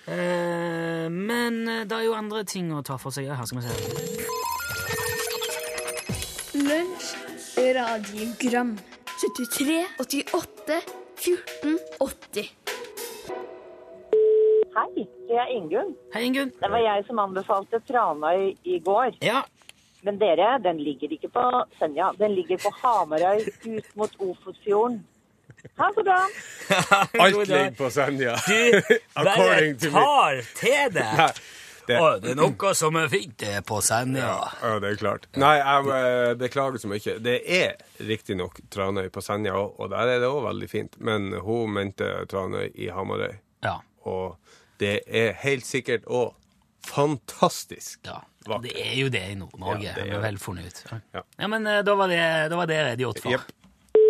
Eh, 0.07 1.09
men 1.11 1.67
det 1.67 1.93
er 1.93 2.05
jo 2.07 2.15
andre 2.15 2.45
ting 2.45 2.73
å 2.75 2.83
ta 2.83 2.97
for 2.99 3.11
seg 3.15 3.27
her, 3.31 3.45
skal 3.47 3.59
vi 3.59 3.65
se. 3.67 3.75
Lunsj, 6.63 7.13
radiogram 7.77 8.75
73, 9.23 9.87
88, 10.03 10.81
14, 11.23 11.79
80 12.01 12.51
Hei, 14.73 15.05
det 15.29 15.37
er 15.37 15.51
Ingunn. 15.53 15.91
Hei, 16.15 16.23
Ingunn. 16.31 16.51
Det 16.61 16.71
var 16.73 16.81
jeg 16.81 17.05
som 17.07 17.19
anbefalte 17.21 17.81
Tranøy 17.89 18.55
i 18.65 18.79
går. 18.85 19.19
Ja, 19.21 19.43
Men 20.03 20.19
dere, 20.19 20.59
den 20.65 20.81
ligger 20.83 21.13
ikke 21.15 21.29
på 21.31 21.47
Senja. 21.79 22.11
Den 22.19 22.35
ligger 22.35 22.59
på 22.59 22.73
Hamarøy 22.83 23.45
ut 23.71 23.91
mot 23.97 24.15
Ofotfjorden. 24.19 25.01
Ha 25.79 25.89
det 25.95 26.05
bra. 26.05 26.21
Alt 27.23 27.37
ligger 27.49 27.75
på 27.79 27.91
Senja. 27.95 28.33
Du 28.49 28.81
bare 29.15 29.35
According 29.35 29.77
to 29.79 29.87
me. 29.87 29.93
tar 29.93 30.41
til 30.59 30.95
det. 30.97 31.11
Nei, 31.23 31.29
det, 31.87 31.99
Å, 31.99 32.09
det 32.23 32.31
er 32.33 32.37
noe 32.39 32.73
som 32.79 32.95
er 32.99 33.09
fint 33.11 33.43
på 33.67 33.79
Senja. 33.83 34.33
ja, 34.63 34.73
det 34.83 34.91
er 34.93 34.99
klart. 35.01 35.25
Nei, 35.39 35.55
jeg 35.59 35.95
eh, 35.99 36.35
beklager 36.39 36.79
så 36.83 36.91
mye. 36.91 37.15
Det 37.23 37.37
er 37.59 37.73
riktignok 38.07 38.61
Tranøy 38.71 39.09
på 39.15 39.23
Senja 39.23 39.55
òg, 39.59 39.73
og 39.83 39.91
der 39.95 40.13
er 40.17 40.23
det 40.23 40.31
òg 40.31 40.45
veldig 40.47 40.69
fint. 40.71 40.99
Men 41.03 41.33
hun 41.43 41.75
mente 41.75 42.11
Tranøy 42.31 42.69
i 42.75 42.87
Hamarøy. 42.95 43.35
Ja. 43.67 43.79
Og 44.07 44.39
det 44.83 45.01
er 45.11 45.35
helt 45.43 45.67
sikkert 45.67 46.07
òg 46.11 46.35
fantastisk. 46.87 48.01
ja. 48.07 48.21
Vakkert. 48.49 48.69
Det 48.69 48.85
er 48.85 48.95
jo 48.99 49.09
det 49.13 49.23
i 49.33 49.39
Nord-Norge. 49.39 49.89
Ja, 49.89 49.95
det 49.99 50.19
er 50.19 50.23
vel 50.25 50.39
funnet 50.43 50.69
ut. 50.69 50.85
Ja. 51.15 51.23
Ja, 51.39 51.49
men 51.49 51.67
eh, 51.67 51.81
da 51.87 51.97
var 51.99 52.11
det, 52.13 52.23
da 52.53 52.59
var 52.59 52.71
det 52.71 52.79
redegjort 52.91 53.23
for. 53.23 53.37
Yep. 53.37 54.03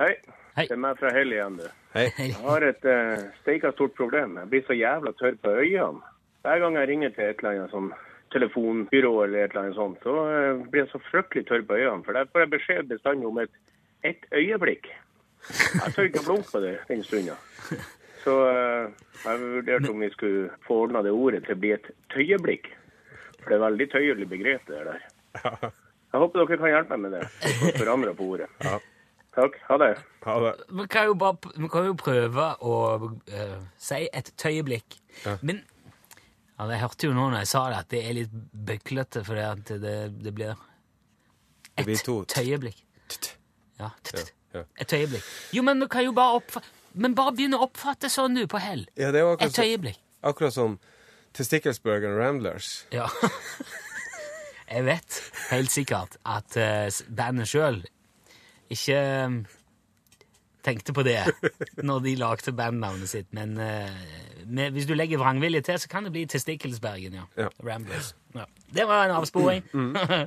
Hei. 0.00 0.14
Hei. 0.56 0.64
Det 0.66 0.72
er 0.72 0.80
meg 0.80 0.98
fra 1.00 1.10
Hell 1.12 1.32
igjen, 1.32 1.58
du. 1.60 1.66
Hei. 1.96 2.06
Jeg 2.16 2.36
har 2.40 2.64
et 2.64 2.84
uh, 2.88 3.24
steika 3.42 3.72
stort 3.72 3.94
problem. 3.96 4.38
Jeg 4.40 4.48
blir 4.52 4.62
så 4.68 4.76
jævla 4.76 5.12
tørr 5.16 5.36
på 5.40 5.52
øynene. 5.52 6.12
Hver 6.46 6.60
gang 6.62 6.78
jeg 6.78 6.88
ringer 6.90 7.12
til 7.12 7.24
et 7.26 7.42
eller 7.42 7.50
annet 7.50 7.74
sånn 7.74 7.90
telefonbyrå 8.34 9.12
eller 9.24 9.44
et 9.44 9.52
eller 9.54 9.62
annet 9.66 9.78
sånt, 9.78 9.98
så 10.04 10.14
uh, 10.28 10.62
blir 10.70 10.84
jeg 10.84 10.92
så 10.92 11.00
fryktelig 11.10 11.44
tørr 11.48 11.66
på 11.68 11.76
øynene. 11.76 12.04
For 12.06 12.16
der 12.16 12.30
får 12.32 12.44
jeg 12.44 12.52
beskjed 12.54 12.88
bestandig 12.92 13.28
om 13.28 13.42
et, 13.42 13.60
et 14.08 14.24
øyeblikk. 14.32 14.88
Jeg 15.48 15.92
tør 15.94 16.08
ikke 16.08 16.24
å 16.24 16.28
blunke 16.30 16.50
på 16.52 16.64
det 16.64 16.74
den 16.88 17.04
stunda. 17.06 17.36
Så 18.24 18.34
uh, 18.48 18.88
jeg 19.22 19.42
vurderte 19.44 19.92
om 19.92 20.02
vi 20.02 20.12
skulle 20.12 20.48
få 20.66 20.82
ordna 20.86 21.04
det 21.06 21.12
ordet 21.14 21.44
til 21.46 21.56
å 21.56 21.62
bli 21.62 21.76
et 21.76 21.92
tøyeblikk. 22.12 22.72
For 23.46 23.54
det 23.54 23.58
er 23.60 23.62
veldig 23.62 23.86
tøyelig 23.92 24.26
begrep, 24.26 24.62
det 24.66 24.80
der. 24.88 25.02
Jeg 26.16 26.18
håper 26.22 26.40
dere 26.40 26.56
kan 26.58 26.70
hjelpe 26.72 26.96
meg 26.96 27.02
med 27.04 27.12
det. 27.14 27.50
Forandre 27.76 28.14
på 28.18 28.26
ordet. 28.34 28.48
Takk. 29.36 29.58
Ha 29.68 29.76
det. 29.78 29.90
Ha 30.24 30.34
det. 30.42 30.52
Vi 30.80 30.86
kan 30.90 31.06
jo, 31.06 31.14
bare, 31.20 31.52
vi 31.54 31.68
kan 31.70 31.86
jo 31.86 31.94
prøve 32.00 32.46
å 32.58 32.76
uh, 33.06 33.52
si 33.78 34.00
et 34.10 34.32
tøyeblikk. 34.40 34.96
Ja. 35.22 35.36
Men 35.46 35.60
ja, 36.56 36.66
jeg 36.72 36.80
hørte 36.80 37.06
jo 37.06 37.12
nå 37.14 37.28
når 37.28 37.44
jeg 37.44 37.50
sa 37.52 37.62
det, 37.70 37.82
at 37.84 37.92
det 37.92 38.00
er 38.02 38.16
litt 38.16 38.34
bøklete, 38.72 39.22
for 39.28 39.38
det, 39.38 40.00
det 40.24 40.34
blir 40.34 40.56
Det 41.76 41.84
blir 41.84 42.00
et 42.00 42.04
to. 42.08 42.16
tøyeblikk. 42.32 42.82
Ja. 43.78 43.92
Ja. 44.56 44.64
Et 44.80 44.88
tøyeblikk. 44.90 45.30
Jo, 45.54 45.62
men 45.62 45.84
du 45.84 45.86
kan 45.86 46.02
jo 46.02 46.16
bare 46.16 46.40
oppfatte 46.40 46.72
Men 46.96 47.14
bare 47.14 47.36
begynne 47.36 47.58
å 47.60 47.66
oppfatte 47.68 48.08
sånn, 48.08 48.34
du, 48.40 48.46
på 48.48 48.56
hell. 48.56 48.86
Ja, 48.96 49.10
er 49.10 49.18
Et 49.20 49.26
akkurat, 49.28 49.52
som, 49.52 49.58
tøyeblikk. 49.60 50.00
Akkurat 51.40 52.04
and 52.04 52.18
Ramblers. 52.18 52.86
Ja. 52.92 53.06
Jeg 54.74 54.84
vet 54.84 55.20
helt 55.50 55.70
sikkert 55.70 56.16
at 56.26 56.56
eh, 56.58 56.88
bandet 57.16 57.46
sjøl 57.46 57.84
ikke 58.72 58.96
eh, 58.98 59.36
tenkte 60.66 60.92
på 60.92 61.04
det 61.06 61.20
når 61.86 62.02
de 62.02 62.14
lagde 62.18 62.52
bandnavnet 62.56 63.08
sitt, 63.08 63.28
men 63.36 63.54
eh, 63.62 63.92
med, 64.46 64.72
hvis 64.74 64.88
du 64.88 64.94
legger 64.94 65.22
vrangvilje 65.22 65.60
til, 65.68 65.78
så 65.78 65.88
kan 65.88 66.04
det 66.04 66.12
bli 66.16 66.26
Testikkelsbergen, 66.26 67.14
ja. 67.14 67.28
Ja. 67.38 67.48
Ramblers. 67.62 68.14
Ja. 68.34 68.48
Det 68.74 68.88
var 68.88 69.06
en 69.06 69.16
avsporing. 69.20 69.62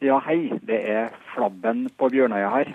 Ja, 0.00 0.16
hei. 0.24 0.48
Det 0.64 0.78
er 0.88 1.10
Flabben 1.34 1.82
på 2.00 2.08
Bjørnøya 2.08 2.48
her. 2.54 2.70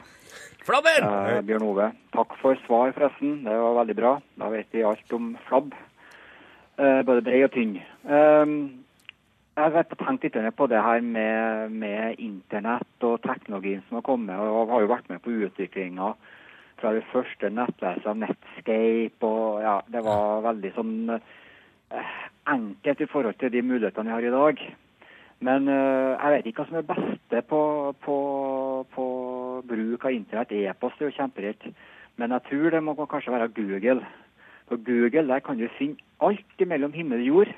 Flabben! 0.61 1.05
Eh, 1.05 1.39
Bjørn 1.45 1.63
Ove. 1.65 1.87
Takk 2.13 2.35
for 2.37 2.57
svar, 2.67 2.91
forresten. 2.93 3.39
Det 3.47 3.55
var 3.63 3.79
veldig 3.79 3.95
bra. 3.97 4.11
Da 4.37 4.49
vet 4.53 4.69
vi 4.73 4.83
alt 4.85 5.15
om 5.17 5.31
flabb. 5.47 5.73
Eh, 6.75 7.01
både 7.07 7.23
brei 7.23 7.43
og 7.45 7.53
tynn. 7.55 7.77
Eh, 7.79 8.55
jeg 9.55 9.71
har 9.71 9.85
tenkt 9.95 10.25
litt 10.27 10.55
på 10.57 10.67
det 10.67 10.81
her 10.83 11.01
med, 11.01 11.71
med 11.71 12.19
internett 12.19 13.05
og 13.07 13.21
teknologien 13.23 13.83
som 13.87 14.01
har 14.01 14.03
kommet, 14.03 14.35
og 14.35 14.73
har 14.73 14.83
jo 14.83 14.91
vært 14.91 15.07
med 15.07 15.21
på 15.23 15.37
utviklinga 15.47 16.09
fra 16.81 16.91
det 16.91 17.05
første 17.13 17.49
nettleser 17.49 18.17
Netscape, 18.19 19.23
og 19.23 19.63
ja, 19.63 19.77
det 19.87 20.03
var 20.03 20.43
veldig 20.49 20.73
sånn 20.75 20.97
eh, 21.15 22.17
enkelt 22.51 23.05
i 23.05 23.07
forhold 23.07 23.39
til 23.39 23.53
de 23.53 23.63
mulighetene 23.63 24.11
vi 24.11 24.15
har 24.17 24.27
i 24.27 24.35
dag. 24.35 24.65
Men 25.47 25.71
eh, 25.71 26.11
jeg 26.11 26.35
vet 26.35 26.51
ikke 26.51 26.65
hva 26.65 26.69
som 26.73 26.81
er 26.81 26.89
beste 26.91 27.43
på, 27.47 27.61
på, 28.03 28.19
på 28.91 29.07
bruk 29.71 30.03
av 30.03 30.19
internett. 30.19 30.51
E-post 30.51 30.99
er 30.99 31.07
jo 31.07 31.17
kjemperett. 31.21 31.69
Men 32.19 32.35
jeg 32.35 32.47
tror 32.49 32.75
det 32.75 32.83
må 32.83 32.99
kanskje 32.99 33.31
være 33.31 33.51
Google. 33.55 34.03
På 34.67 34.77
Google 34.77 35.27
der 35.27 35.39
kan 35.39 35.59
du 35.59 35.67
finne 35.77 35.97
alt 36.21 36.67
mellom 36.67 36.93
himmel 36.93 37.19
og 37.19 37.27
jord. 37.27 37.53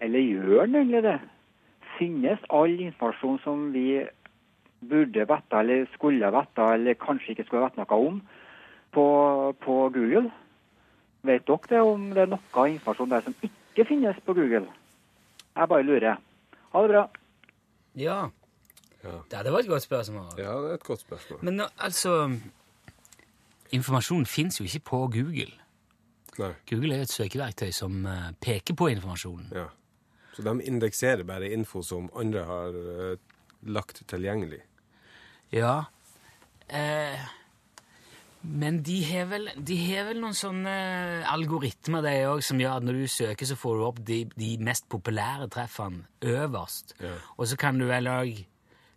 Eller 0.00 0.20
gjør 0.20 0.66
den 0.66 0.74
egentlig 0.74 1.02
det? 1.02 1.18
Finnes 1.98 2.38
all 2.52 2.80
informasjon 2.80 3.38
som 3.44 3.72
vi 3.72 4.04
burde 4.88 5.26
vite, 5.26 5.58
eller 5.58 5.86
skulle 5.94 6.32
vite, 6.32 6.72
eller 6.72 6.94
kanskje 6.94 7.32
ikke 7.32 7.46
skulle 7.46 7.64
vite 7.64 7.80
noe 7.80 8.00
om, 8.08 8.18
på, 8.92 9.06
på 9.64 9.76
Google? 9.94 10.30
Vet 11.26 11.46
dere 11.48 11.70
det 11.70 11.80
om 11.82 12.10
det 12.14 12.26
er 12.26 12.34
noe 12.34 12.66
informasjon 12.70 13.10
der 13.10 13.24
som 13.24 13.34
ikke 13.42 13.88
finnes 13.88 14.18
på 14.26 14.34
Google? 14.36 14.66
Jeg 15.56 15.68
bare 15.68 15.82
lurer. 15.82 16.20
Ha 16.72 16.82
det 16.82 16.90
bra. 16.92 17.06
Ja. 17.96 18.18
Ja. 19.04 19.42
det 19.42 19.52
var 19.52 19.58
et 19.58 19.68
godt 19.68 19.82
spørsmål. 19.82 20.26
Ja, 20.38 20.52
det 20.62 20.70
er 20.70 20.74
et 20.74 20.84
godt 20.84 21.00
spørsmål. 21.00 21.38
Men 21.42 21.60
altså 21.78 22.30
Informasjon 23.70 24.26
fins 24.26 24.60
jo 24.60 24.64
ikke 24.64 24.80
på 24.84 24.96
Google. 24.96 25.52
Nei, 26.42 26.52
Google 26.68 26.98
er 26.98 27.06
et 27.06 27.12
søkeverktøy 27.12 27.70
som 27.74 28.04
eh, 28.06 28.30
peker 28.40 28.76
på 28.78 28.90
informasjonen. 28.94 29.50
ja. 29.56 29.68
Så 30.36 30.42
de 30.44 30.52
indekserer 30.68 31.24
bare 31.24 31.48
info 31.48 31.80
som 31.80 32.10
andre 32.12 32.42
har 32.44 32.74
uh, 32.76 33.36
lagt 33.72 34.02
tilgjengelig. 34.10 34.58
Ja. 35.54 35.86
Eh, 36.68 37.22
men 38.46 38.82
de 38.84 38.98
har, 39.08 39.30
vel, 39.30 39.48
de 39.56 39.76
har 39.88 40.04
vel 40.10 40.20
noen 40.22 40.36
sånne 40.36 40.74
algoritmer 41.32 42.04
de 42.04 42.12
òg, 42.28 42.42
som 42.44 42.60
gjør 42.60 42.76
at 42.78 42.86
når 42.86 43.00
du 43.00 43.06
søker, 43.10 43.48
så 43.48 43.56
får 43.58 43.78
du 43.78 43.86
opp 43.86 44.02
de, 44.06 44.18
de 44.36 44.50
mest 44.62 44.86
populære 44.92 45.48
treffene 45.56 46.04
øverst. 46.20 46.94
Ja. 47.00 47.16
Og 47.38 47.48
så 47.50 47.58
kan 47.60 47.80
du 47.80 47.86
vel 47.88 48.10
òg 48.10 48.44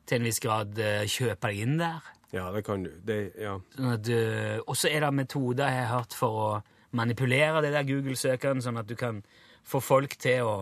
til 0.09 0.19
en 0.19 0.27
viss 0.27 0.41
grad 0.43 0.77
eh, 0.81 1.05
kjøpe 1.09 1.49
deg 1.49 1.63
inn 1.63 1.79
der. 1.79 2.11
Ja, 2.33 2.49
det 2.53 2.65
kan 2.67 2.83
du. 2.85 2.91
Det, 3.05 3.17
ja. 3.41 3.55
Sånn 3.77 4.11
eh, 4.13 4.59
og 4.59 4.75
så 4.77 4.91
er 4.91 5.07
det 5.07 5.15
metoder 5.17 5.71
jeg 5.71 5.87
har 5.87 5.95
hørt 5.95 6.17
for 6.17 6.43
å 6.43 6.51
manipulere 6.91 7.61
det 7.61 7.71
der 7.73 7.83
Google-søkeren, 7.87 8.61
sånn 8.65 8.79
at 8.81 8.87
du 8.89 8.95
kan 8.95 9.23
få 9.69 9.81
folk 9.83 10.15
til 10.17 10.41
å 10.47 10.53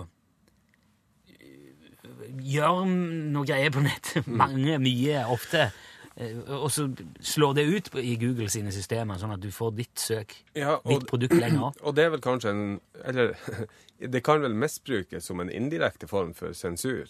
eh, 1.40 2.32
gjøre 2.44 2.88
noe 3.34 3.46
greier 3.48 3.72
på 3.74 3.84
nett. 3.86 4.14
Mange, 4.28 4.78
mye, 4.84 5.22
ofte. 5.32 5.70
Eh, 6.18 6.38
Og 6.48 6.70
så 6.74 6.88
slår 7.22 7.54
det 7.60 7.66
ut 7.70 7.92
i 8.02 8.16
Google 8.18 8.50
sine 8.50 8.72
systemer, 8.74 9.20
sånn 9.22 9.36
at 9.36 9.44
du 9.44 9.52
får 9.54 9.76
ditt 9.78 9.96
søk, 10.02 10.34
Ja, 10.58 10.78
og- 10.84 10.90
ditt 10.92 11.08
produkt 11.10 11.38
lenger 11.38 11.70
opp. 11.70 11.78
Og 11.86 11.96
det 11.96 12.06
er 12.06 12.10
vel 12.16 12.22
kanskje 12.26 12.50
en 12.56 12.82
Eller 13.06 13.36
det 14.14 14.24
kan 14.24 14.42
vel 14.42 14.54
misbrukes 14.58 15.24
som 15.26 15.40
en 15.40 15.50
indirekte 15.50 16.08
form 16.10 16.34
for 16.34 16.54
sensur. 16.54 17.06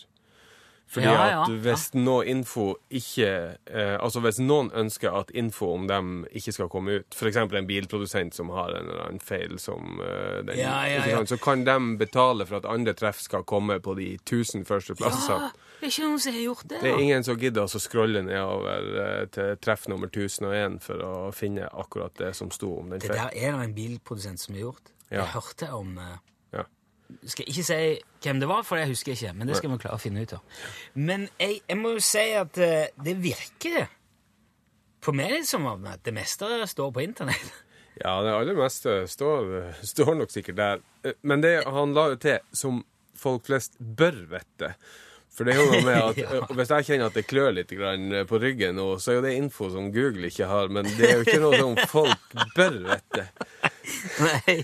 Fordi 0.88 1.06
Ja, 1.06 1.28
ja, 1.30 1.40
at 1.44 1.52
hvis 1.66 1.90
noe 2.00 2.24
info 2.32 2.78
ikke 2.96 3.28
eh, 3.68 3.96
Altså 4.00 4.22
hvis 4.24 4.38
noen 4.40 4.70
ønsker 4.72 5.12
at 5.20 5.34
info 5.36 5.74
om 5.74 5.88
dem 5.90 6.22
ikke 6.32 6.54
skal 6.56 6.70
komme 6.72 7.02
ut, 7.02 7.18
f.eks. 7.18 7.40
en 7.44 7.68
bilprodusent 7.68 8.38
som 8.38 8.54
har 8.56 8.72
en 8.72 8.88
eller 8.88 9.04
annen 9.04 9.20
feil 9.24 9.58
som 9.60 10.00
eh, 10.00 10.38
den, 10.48 10.56
Ja, 10.62 10.78
ja, 10.88 11.02
ja. 11.04 11.18
sant, 11.18 11.34
Så 11.34 11.38
kan 11.44 11.66
de 11.68 11.78
betale 12.00 12.48
for 12.48 12.62
at 12.62 12.70
andre 12.72 12.94
treff 12.96 13.20
skal 13.20 13.44
komme 13.44 13.80
på 13.84 13.98
de 14.00 14.14
1000 14.22 14.64
første 14.70 14.96
plassene. 14.96 15.50
Ja, 15.50 15.52
det 15.82 15.90
er 15.90 15.92
ikke 15.92 16.08
noen 16.08 16.24
som 16.24 16.34
har 16.34 16.42
gjort 16.46 16.64
det. 16.72 16.80
Det 16.82 16.94
er 16.94 17.04
ingen 17.04 17.28
som 17.28 17.38
gidder 17.38 17.68
å 17.68 17.82
scrolle 17.84 18.24
nedover 18.26 18.88
eh, 19.04 19.26
til 19.36 19.52
treff 19.62 19.88
nummer 19.92 20.08
1001 20.08 20.80
for 20.88 21.04
å 21.04 21.16
finne 21.36 21.68
akkurat 21.68 22.16
det 22.18 22.32
som 22.40 22.50
sto 22.56 22.72
om 22.80 22.96
den 22.96 23.04
Det 23.04 23.12
der 23.12 23.28
er 23.36 23.60
det 23.60 23.68
en 23.68 23.76
bilprodusent 23.76 24.40
som 24.40 24.56
har 24.56 24.70
gjort. 24.70 24.94
Ja. 25.12 25.22
Jeg 25.22 25.34
hørte 25.36 25.70
om 25.76 25.98
eh, 26.00 26.16
Ja. 26.16 26.24
Skal 27.30 27.48
ikke 27.48 27.64
si 27.68 27.78
hvem 28.24 28.40
det 28.42 28.50
var, 28.50 28.64
for 28.68 28.80
jeg 28.82 28.90
husker 28.92 29.14
ikke. 29.14 29.34
Men 29.38 29.48
det 29.48 29.58
skal 29.60 29.72
vi 29.72 29.78
klare 29.84 29.96
å 30.00 30.02
finne 30.02 30.24
ut 30.26 30.34
av. 30.38 30.64
Men 31.00 31.28
jeg, 31.40 31.62
jeg 31.70 31.78
må 31.80 31.94
jo 31.96 32.04
si 32.04 32.26
at 32.40 32.58
eh, 32.64 32.90
det 33.04 33.16
virker 33.24 33.88
på 35.08 35.14
meg 35.16 35.46
som 35.48 35.66
om 35.70 35.86
at 35.88 36.02
det 36.04 36.14
meste 36.18 36.50
står 36.68 36.92
på 36.98 37.06
internett. 37.08 37.48
Ja, 37.98 38.20
det 38.22 38.30
aller 38.30 38.54
meste 38.54 38.92
står, 39.10 39.72
står 39.82 40.12
nok 40.20 40.30
sikkert 40.30 40.58
der. 40.60 40.82
Eh, 41.02 41.16
Men 41.26 41.42
det 41.42 41.56
han 41.66 41.96
la 41.98 42.04
jo 42.12 42.20
til, 42.22 42.36
som 42.54 42.84
folk 43.18 43.48
flest 43.48 43.74
bør 43.80 44.20
vite 44.36 44.70
For 45.34 45.48
det 45.48 45.56
er 45.56 45.64
jo 45.64 45.72
noe 45.72 45.80
med 45.88 45.98
at 46.04 46.20
Ja. 46.22 46.44
hvis 46.60 46.74
jeg 46.76 46.86
kjenner 46.92 47.10
at 47.10 47.18
det 47.18 47.24
klør 47.26 47.56
litt 47.58 47.74
på 48.30 48.38
ryggen 48.44 48.78
nå, 48.78 48.86
så 49.02 49.16
er 49.16 49.18
jo 49.18 49.24
det 49.26 49.34
info 49.40 49.72
som 49.74 49.90
Google 49.96 50.30
ikke 50.30 50.46
har, 50.46 50.70
men 50.70 50.86
det 50.94 51.10
er 51.10 51.16
jo 51.16 51.26
ikke 51.26 51.42
noe 51.42 51.58
som 51.64 51.74
folk 51.90 52.38
bør 52.54 52.78
vite. 52.86 53.26
Nei, 54.26 54.58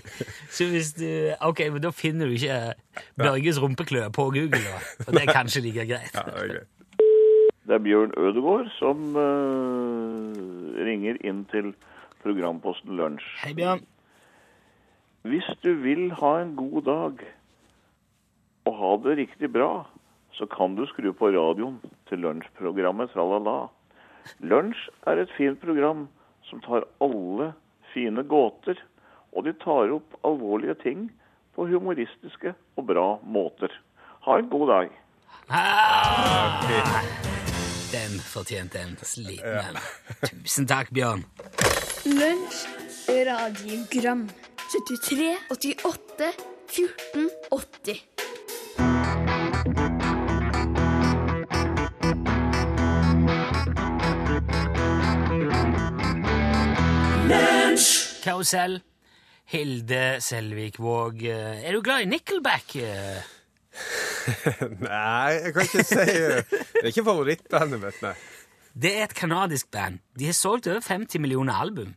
så 0.52 0.66
hvis 0.68 0.92
du 0.98 1.08
Ok, 1.40 1.64
men 1.72 1.82
da 1.82 1.90
finner 1.94 2.28
du 2.28 2.36
ikke 2.36 2.74
Børges 3.20 3.60
rumpeklø 3.62 4.08
på 4.14 4.28
Google, 4.34 4.60
da. 4.60 4.80
Og 5.06 5.12
det 5.16 5.22
er 5.24 5.32
kanskje 5.32 5.64
like 5.64 5.86
greit. 5.88 6.14
Ja, 6.14 6.26
det 6.28 6.34
er 6.42 6.52
greit. 6.52 6.70
Det 7.64 7.74
er 7.78 7.80
Bjørn 7.80 8.12
Ødegård 8.20 8.68
som 8.76 9.16
uh, 9.16 10.84
ringer 10.84 11.16
inn 11.24 11.46
til 11.48 11.72
programposten 12.24 12.96
Lunsj. 12.98 13.24
Hei, 13.40 13.54
Bjørn. 13.56 13.80
Hvis 15.24 15.48
du 15.64 15.72
vil 15.80 16.10
ha 16.20 16.34
en 16.42 16.52
god 16.58 16.82
dag 16.84 17.24
og 18.68 18.76
ha 18.80 18.90
det 19.06 19.16
riktig 19.22 19.48
bra, 19.52 19.86
så 20.36 20.44
kan 20.50 20.74
du 20.76 20.84
skru 20.90 21.08
på 21.16 21.30
radioen 21.32 21.78
til 22.10 22.20
lunsjprogrammet 22.24 23.12
Tralala. 23.14 23.70
Lunsj 24.44 24.84
er 25.08 25.22
et 25.22 25.32
fint 25.36 25.60
program 25.60 26.04
som 26.48 26.60
tar 26.64 26.84
alle 27.04 27.52
fine 27.94 28.24
gåter, 28.28 28.76
og 29.34 29.44
de 29.46 29.52
tar 29.64 29.92
opp 29.94 30.16
alvorlige 30.24 30.76
ting 30.82 31.08
på 31.54 31.66
humoristiske 31.70 32.54
og 32.78 32.86
bra 32.86 33.08
måter. 33.26 33.72
Ha 34.26 34.38
en 34.38 34.48
god 34.50 34.68
dag. 34.70 34.88
Ah, 35.50 36.64
den 37.92 38.18
fortjente 38.24 38.80
en 38.80 38.96
sliten 39.02 39.60
en. 39.60 39.78
Tusen 40.30 40.66
takk, 40.70 40.90
Bjørn. 40.94 41.26
Lunsj, 42.06 42.64
radiogram 43.28 44.26
73, 44.72 45.36
88, 45.50 46.32
14, 46.74 47.30
80 47.52 48.14
Karusell. 58.24 58.80
Hilde 59.52 60.20
Selvik 60.24 60.78
Våg. 60.80 61.22
Eh, 61.22 61.64
Er 61.68 61.72
du 61.76 61.80
glad 61.84 62.00
i 62.02 62.08
Nickelback? 62.08 62.74
Nei, 64.80 65.32
jeg 65.32 65.52
kan 65.54 65.62
ikke 65.66 65.84
si 65.84 65.96
det. 65.98 66.44
Det 66.48 66.82
er 66.82 66.90
ikke 66.92 67.04
favorittbandet 67.04 67.80
mitt, 67.82 67.98
nei. 68.04 68.14
Det 68.74 68.90
er 68.98 69.04
et 69.08 69.14
kanadisk 69.14 69.70
band. 69.74 69.98
De 70.18 70.26
har 70.26 70.34
solgt 70.34 70.66
over 70.70 70.80
50 70.82 71.18
millioner 71.22 71.54
album. 71.54 71.94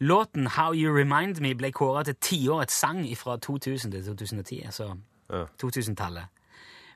Låten 0.00 0.46
How 0.56 0.72
You 0.74 0.92
Remind 0.94 1.40
Me 1.42 1.54
ble 1.58 1.70
kåret 1.74 2.06
til 2.10 2.16
tiårets 2.22 2.74
sang 2.78 3.02
fra 3.18 3.36
2000 3.36 3.92
til 3.92 4.04
2010, 4.06 4.62
altså 4.66 4.90
Ja. 5.30 5.44
2000-tallet. 5.62 6.24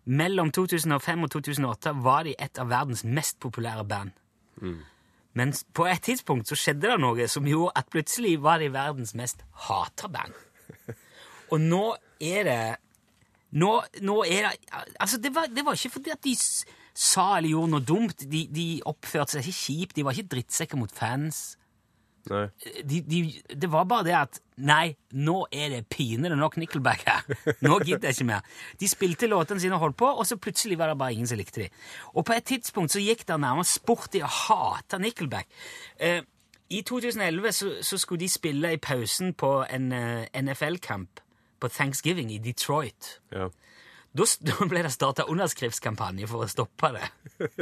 Mellom 0.06 0.50
2005 0.50 1.22
og 1.22 1.30
2008 1.30 1.92
var 2.04 2.22
de 2.24 2.34
et 2.38 2.58
av 2.58 2.68
verdens 2.70 3.04
mest 3.04 3.38
populære 3.40 3.84
band. 3.88 4.10
Men 5.38 5.54
på 5.72 5.86
et 5.88 6.02
tidspunkt 6.04 6.50
så 6.50 6.58
skjedde 6.58 6.90
det 6.90 7.00
noe 7.00 7.26
som 7.30 7.46
gjorde 7.48 7.72
at 7.80 7.88
plutselig 7.92 8.36
var 8.44 8.60
de 8.60 8.68
verdens 8.72 9.14
mest 9.16 9.44
hata 9.68 10.10
band. 10.12 10.36
Og 11.52 11.60
nå 11.60 11.84
er 12.20 12.48
det 12.48 12.62
Nå, 13.52 13.68
nå 14.00 14.14
er 14.24 14.46
det 14.46 14.52
Altså, 14.96 15.18
det 15.20 15.34
var, 15.34 15.50
det 15.52 15.64
var 15.64 15.76
ikke 15.76 15.98
fordi 15.98 16.12
at 16.14 16.22
de 16.24 16.32
sa 16.36 17.26
eller 17.36 17.52
gjorde 17.52 17.72
noe 17.74 17.84
dumt. 17.84 18.24
De, 18.28 18.46
de 18.48 18.66
oppførte 18.88 19.36
seg 19.36 19.44
ikke 19.44 19.58
kjipt. 19.58 19.96
De 19.96 20.04
var 20.06 20.16
ikke 20.16 20.32
drittsekker 20.36 20.80
mot 20.80 20.92
fans. 20.92 21.58
De, 22.86 23.00
de, 23.02 23.20
det 23.50 23.70
var 23.72 23.86
bare 23.90 24.06
det 24.06 24.14
at 24.14 24.40
Nei, 24.62 24.92
nå 25.16 25.46
er 25.50 25.72
det 25.72 25.80
pinlig 25.90 26.30
nok 26.38 26.58
Nickelback 26.60 27.06
her. 27.08 27.24
Nå 27.64 27.78
gidder 27.80 28.10
jeg 28.10 28.18
ikke 28.18 28.26
mer. 28.28 28.44
De 28.78 28.86
spilte 28.90 29.26
låtene 29.26 29.62
sine 29.62 29.74
og 29.74 29.82
holdt 29.86 29.96
på, 29.98 30.06
og 30.06 30.28
så 30.28 30.36
plutselig 30.38 30.76
var 30.78 30.92
det 30.92 30.98
bare 31.00 31.16
ingen 31.16 31.26
som 31.26 31.40
likte 31.40 31.64
dem. 31.64 31.80
Og 32.14 32.26
på 32.28 32.36
et 32.36 32.46
tidspunkt 32.46 32.94
så 32.94 33.02
gikk 33.02 33.24
det 33.26 33.40
nærmest 33.42 33.80
sport 33.80 34.14
i 34.14 34.22
å 34.22 34.30
hate 34.30 35.00
Nickelback. 35.02 35.48
Eh, 35.98 36.20
I 36.70 36.84
2011 36.86 37.56
så, 37.56 37.72
så 37.82 37.98
skulle 37.98 38.22
de 38.22 38.30
spille 38.30 38.74
i 38.76 38.80
pausen 38.80 39.34
på 39.34 39.50
en 39.66 39.90
uh, 39.92 40.28
NFL-kamp 40.38 41.24
på 41.62 41.72
Thanksgiving 41.72 42.30
i 42.32 42.38
Detroit. 42.38 43.16
Ja. 43.32 43.48
Da 44.46 44.66
ble 44.68 44.82
det 44.84 44.92
starta 44.92 45.24
underskriftskampanje 45.30 46.26
for 46.28 46.44
å 46.44 46.48
stoppe 46.50 46.90
det. 46.96 47.06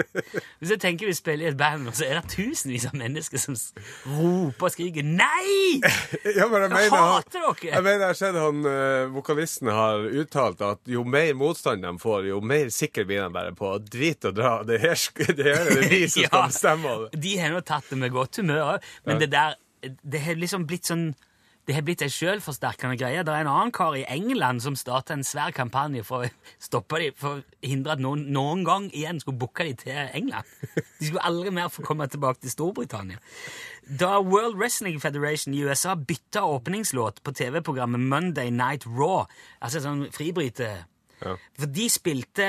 Hvis 0.60 0.72
jeg 0.74 0.80
tenker 0.82 1.10
vi 1.10 1.14
spiller 1.14 1.46
i 1.46 1.50
et 1.52 1.58
band, 1.58 1.90
så 1.94 2.06
er 2.08 2.18
det 2.18 2.32
tusenvis 2.34 2.88
av 2.90 2.96
mennesker 2.98 3.40
som 3.40 3.56
roper 4.16 4.66
og 4.66 4.74
skriker 4.74 5.06
'nei!' 5.06 5.80
Ja, 5.80 6.48
men 6.50 6.66
jeg, 6.66 6.72
mener, 6.74 6.96
hater 6.96 7.44
dere! 7.44 7.70
Jeg 7.70 7.86
mener, 7.86 8.02
jeg 8.02 8.08
har 8.08 8.18
sett 8.18 8.38
han 8.40 8.66
eh, 8.66 9.06
vokalisten 9.14 9.70
har 9.74 10.04
uttalt 10.22 10.64
at 10.66 10.90
jo 10.90 11.04
mer 11.06 11.32
motstand 11.38 11.86
de 11.86 11.94
får, 12.02 12.30
jo 12.32 12.42
mer 12.42 12.70
sikker 12.74 13.06
blir 13.06 13.22
de 13.24 13.30
bare 13.34 13.54
på 13.56 13.72
drit 13.86 14.26
og 14.28 14.36
dra. 14.36 14.52
Det 14.66 14.80
her, 14.82 14.98
det 15.30 15.46
her 15.46 15.64
er 15.64 15.74
det 15.80 15.88
vi 15.90 16.04
som 16.08 16.26
skal 16.26 16.46
bestemme. 16.50 16.98
De 17.14 17.38
har 17.38 17.54
nå 17.54 17.62
tatt 17.66 17.90
det 17.92 18.00
med 18.00 18.14
godt 18.14 18.42
humør 18.42 18.74
òg, 18.74 18.92
men 19.06 19.22
det 19.22 19.32
der 19.32 19.58
Det 19.80 20.20
har 20.20 20.36
liksom 20.36 20.66
blitt 20.68 20.84
sånn 20.90 21.14
det 21.70 21.76
har 21.76 21.84
blitt 21.86 22.02
ei 22.02 22.10
sjølforsterkende 22.10 22.96
greie. 22.98 23.22
Det 23.22 23.30
er 23.30 23.44
en 23.44 23.48
annen 23.52 23.70
kar 23.70 23.94
i 23.94 24.02
England 24.10 24.58
som 24.64 24.74
starta 24.74 25.14
en 25.14 25.22
svær 25.22 25.52
kampanje 25.54 26.02
for 26.02 26.26
å 26.26 26.30
stoppe 26.58 26.98
dem, 26.98 27.14
for 27.14 27.38
å 27.38 27.66
hindre 27.66 27.94
at 27.94 28.00
noen 28.02 28.24
noen 28.34 28.64
gang 28.66 28.88
igjen 28.90 29.20
skulle 29.22 29.38
booke 29.38 29.68
dem 29.68 29.76
til 29.78 30.00
England. 30.18 30.48
De 30.98 31.06
skulle 31.06 31.22
aldri 31.28 31.52
mer 31.54 31.68
få 31.70 31.84
komme 31.86 32.08
tilbake 32.10 32.42
til 32.42 32.50
Storbritannia. 32.50 33.22
Da 33.86 34.16
World 34.18 34.58
Wrestling 34.58 34.98
Federation 35.02 35.54
i 35.54 35.62
USA 35.62 35.94
bytta 35.94 36.42
åpningslåt 36.42 37.22
på 37.22 37.34
TV-programmet 37.38 38.02
Monday 38.02 38.50
Night 38.50 38.88
Raw, 38.88 39.28
altså 39.62 39.84
sånn 39.84 40.08
fribryte 40.14 40.72
Ja. 41.20 41.34
For 41.60 41.68
de 41.68 41.86
spilte 41.92 42.46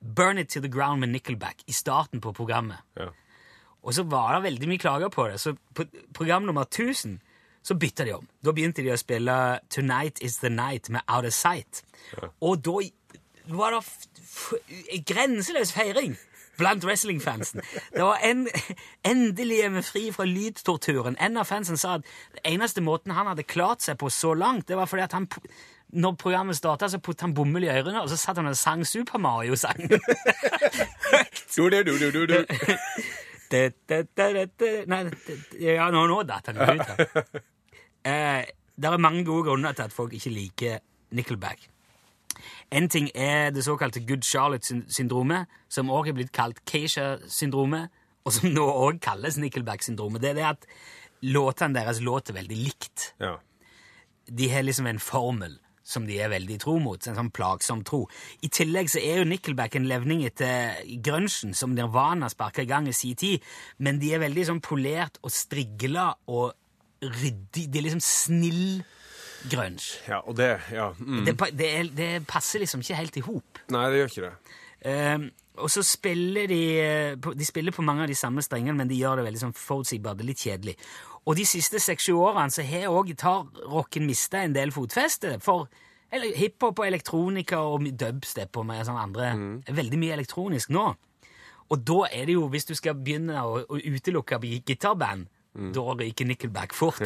Burn 0.00 0.40
It 0.40 0.50
To 0.54 0.62
The 0.64 0.70
Ground 0.72 1.04
med 1.04 1.12
Nickelback 1.12 1.62
i 1.68 1.74
starten 1.76 2.22
på 2.24 2.32
programmet. 2.32 2.80
Ja. 2.96 3.10
Og 3.84 3.94
så 3.94 4.02
var 4.08 4.34
det 4.34 4.46
veldig 4.48 4.70
mye 4.70 4.80
klager 4.80 5.12
på 5.12 5.28
det. 5.28 5.38
Så 5.42 5.52
på 5.76 5.84
program 6.16 6.48
nummer 6.48 6.64
1000 6.64 7.20
så 7.64 7.76
bytta 7.80 8.04
de 8.04 8.12
om. 8.18 8.28
Da 8.44 8.52
begynte 8.52 8.84
de 8.84 8.92
å 8.92 9.00
spille 9.00 9.38
Tonight 9.72 10.20
Is 10.24 10.38
The 10.42 10.52
Night 10.52 10.90
med 10.92 11.00
Out 11.08 11.28
of 11.30 11.32
Sight. 11.36 11.82
Og 12.44 12.60
da 12.64 12.78
var 13.54 13.74
det 13.76 15.04
grenseløs 15.08 15.72
feiring 15.72 16.16
blant 16.58 16.84
wrestlingfansen. 16.84 17.62
Det 17.94 18.02
var 18.02 18.20
en, 18.22 18.46
endelig 19.04 19.60
er 19.64 19.72
vi 19.74 19.82
fri 19.82 20.02
fra 20.14 20.26
lydtorturen. 20.28 21.16
En 21.20 21.40
av 21.40 21.48
fansen 21.48 21.80
sa 21.80 21.98
at 21.98 22.06
den 22.36 22.52
eneste 22.54 22.84
måten 22.84 23.14
han 23.16 23.26
hadde 23.32 23.46
klart 23.48 23.82
seg 23.82 23.98
på 23.98 24.10
så 24.12 24.34
langt, 24.38 24.68
det 24.68 24.78
var 24.78 24.86
fordi 24.90 25.06
at 25.08 25.16
han 25.16 25.28
når 25.94 26.16
programmet 26.18 26.56
starta, 26.56 26.88
så 26.90 26.98
puttet 26.98 27.22
han 27.22 27.34
bomull 27.34 27.64
i 27.66 27.70
ørene, 27.70 28.00
og 28.02 28.08
så 28.10 28.16
satt 28.18 28.40
han 28.40 28.50
og 28.50 28.56
sang 28.58 28.82
Super 28.86 29.18
Mario-sang. 29.22 29.84
Nei, 34.90 35.02
ja, 35.62 35.90
nå, 35.94 36.06
nå 36.10 36.22
datt 36.26 36.50
han 36.50 36.58
ut. 36.58 37.42
Eh, 38.04 38.44
det 38.76 38.90
er 38.90 39.00
mange 39.00 39.24
gode 39.24 39.46
grunner 39.48 39.72
til 39.72 39.86
at 39.86 39.94
folk 39.94 40.12
ikke 40.16 40.32
liker 40.34 40.78
Nickelback. 41.14 41.68
En 42.74 42.88
ting 42.90 43.10
er 43.14 43.50
det 43.54 43.64
såkalte 43.64 44.02
Good 44.06 44.24
Charlotte-syndromet, 44.26 45.46
som 45.68 45.90
også 45.90 46.10
er 46.10 46.18
blitt 46.18 46.32
kalt 46.34 46.60
Keisha-syndromet, 46.66 47.92
og 48.24 48.32
som 48.32 48.50
nå 48.50 48.64
også 48.66 49.02
kalles 49.04 49.38
Nickelback-syndromet. 49.38 50.22
Det 50.22 50.32
er 50.32 50.38
det 50.40 50.48
at 50.48 50.66
låtene 51.22 51.78
deres 51.78 52.00
låter 52.00 52.34
veldig 52.34 52.56
likt. 52.56 53.12
Ja. 53.20 53.36
De 54.26 54.48
har 54.50 54.64
liksom 54.64 54.86
en 54.86 54.98
formel 54.98 55.58
som 55.84 56.06
de 56.08 56.16
er 56.16 56.32
veldig 56.32 56.56
tro 56.62 56.78
mot, 56.80 56.96
en 56.96 57.16
sånn 57.18 57.30
plagsom 57.34 57.82
tro. 57.84 58.06
I 58.40 58.48
tillegg 58.48 58.88
så 58.88 59.02
er 59.04 59.20
jo 59.20 59.28
Nickelback 59.28 59.76
en 59.76 59.88
levning 59.88 60.24
etter 60.24 60.80
grunchen, 61.04 61.52
som 61.54 61.74
Nirvana 61.76 62.30
sparka 62.32 62.64
i 62.64 62.70
gang 62.70 62.88
i 62.88 62.96
sin 62.96 63.18
tid, 63.20 63.44
men 63.76 64.00
de 64.00 64.14
er 64.14 64.24
veldig 64.24 64.46
sånn 64.48 64.62
polert 64.64 65.20
og 65.22 65.34
strigla 65.34 66.08
og 66.32 66.54
ryddig. 67.12 67.68
Det 67.72 67.80
er 67.80 67.86
liksom 67.88 68.04
snill 68.04 68.82
grunge. 69.50 70.00
ja, 70.08 70.20
og 70.24 70.36
det 70.36 70.60
Ja. 70.72 70.92
Mm. 70.98 71.24
Det, 71.24 71.38
det, 71.58 71.70
er, 71.78 71.88
det 71.96 72.26
passer 72.26 72.58
liksom 72.58 72.80
ikke 72.80 72.94
helt 72.94 73.16
i 73.16 73.20
hop. 73.20 73.58
Nei, 73.70 73.90
det 73.90 73.98
gjør 73.98 74.12
ikke 74.12 74.28
det. 74.28 74.34
Eh, 74.84 75.18
og 75.56 75.70
så 75.70 75.82
spiller 75.82 76.46
de 76.46 76.80
eh, 76.80 77.16
De 77.16 77.44
spiller 77.44 77.72
på 77.72 77.82
mange 77.82 78.02
av 78.02 78.08
de 78.08 78.14
samme 78.14 78.42
strengene, 78.42 78.76
men 78.76 78.88
de 78.88 78.98
gjør 78.98 79.16
det 79.16 79.24
veldig 79.28 79.42
sånn 79.46 79.56
forutsigbart. 79.56 80.22
Litt 80.24 80.42
kjedelig. 80.44 80.76
Og 81.24 81.36
de 81.36 81.46
siste 81.48 81.80
seks-sju 81.80 82.16
årene 82.18 82.52
så 82.52 82.64
har 82.66 82.90
òg 82.92 83.12
gitarrocken 83.12 84.06
mista 84.06 84.42
en 84.44 84.56
del 84.56 84.72
fotfeste. 84.72 85.38
For 85.40 85.68
eller, 86.14 86.34
hiphop 86.36 86.78
og 86.78 86.86
elektronika 86.86 87.58
og 87.64 87.88
dubstep 87.98 88.56
og 88.60 88.70
sånn 88.86 89.00
andre 89.00 89.32
Veldig 89.74 89.98
mye 89.98 90.14
elektronisk 90.14 90.70
nå. 90.70 90.92
Og 91.72 91.80
da 91.80 92.04
er 92.12 92.28
det 92.28 92.36
jo, 92.36 92.44
hvis 92.52 92.68
du 92.68 92.74
skal 92.76 92.98
begynne 92.98 93.40
å, 93.40 93.62
å 93.64 93.78
utelukke 93.80 94.38
gitarband, 94.66 95.26
da 95.54 95.84
ryker 95.94 96.26
Nickelback 96.26 96.72
fort. 96.74 97.00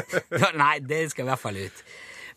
Nei, 0.62 0.78
det 0.86 1.10
skal 1.12 1.24
i 1.26 1.28
hvert 1.30 1.42
fall 1.42 1.58
ut. 1.58 1.84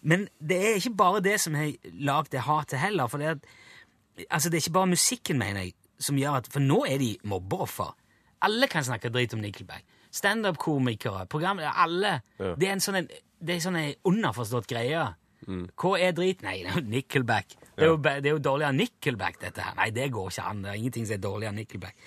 Men 0.03 0.25
det 0.41 0.57
er 0.59 0.79
ikke 0.79 0.95
bare 0.99 1.21
det 1.23 1.37
som 1.39 1.55
har 1.55 1.69
lagd 2.03 2.31
det 2.33 2.41
hatet 2.47 2.79
heller. 2.81 3.07
For 3.11 3.21
det, 3.21 3.27
er- 3.35 4.27
altså, 4.29 4.49
det 4.49 4.57
er 4.59 4.65
ikke 4.65 4.77
bare 4.79 4.91
musikken, 4.91 5.37
mener 5.39 5.67
jeg, 5.67 5.75
som 6.03 6.17
gjør 6.19 6.39
at 6.41 6.49
For 6.51 6.59
nå 6.63 6.81
er 6.89 6.97
de 6.99 7.11
mobbeoffer. 7.29 7.93
Alle 8.43 8.67
kan 8.67 8.83
snakke 8.83 9.11
drit 9.13 9.33
om 9.37 9.39
Nickelback. 9.39 9.85
Standup-komikere, 10.13 11.25
program... 11.31 11.59
alle. 11.63 12.17
Ja. 12.39 12.55
Det 12.59 12.67
er 12.67 12.73
en 12.75 12.81
sånn, 12.83 12.97
en, 13.03 13.07
det 13.39 13.55
er 13.55 13.61
sånn 13.63 13.77
en 13.79 13.93
underforstått 14.11 14.67
greie. 14.69 15.05
Hva 15.47 15.93
er 15.99 16.13
drit? 16.15 16.43
Nei, 16.43 16.57
det 16.63 16.71
er 16.73 16.81
jo 16.81 16.83
Nickelback. 16.91 17.55
Det 17.73 17.83
er 17.87 17.89
jo, 17.89 17.95
det 18.03 18.27
er 18.29 18.35
jo 18.35 18.41
dårligere 18.43 18.75
Nickelback, 18.77 19.39
dette 19.41 19.63
her. 19.65 19.73
Nei, 19.79 19.89
det 19.95 20.09
går 20.13 20.29
ikke 20.31 20.45
an. 20.49 20.61
Det 20.63 20.71
er 20.73 20.77
ingenting 20.81 21.07
som 21.09 21.15
er 21.17 21.23
dårligere 21.23 21.55
Nickelback. 21.57 21.97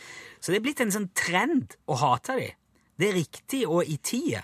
Så 0.40 0.52
det 0.52 0.60
er 0.60 0.64
blitt 0.68 0.80
en 0.84 0.92
sånn 0.94 1.08
trend 1.16 1.74
å 1.90 1.96
hate 2.00 2.36
dem. 2.38 2.62
Det 2.98 3.08
er 3.10 3.16
riktig 3.18 3.62
og 3.68 3.84
i 3.84 3.96
tide. 4.02 4.42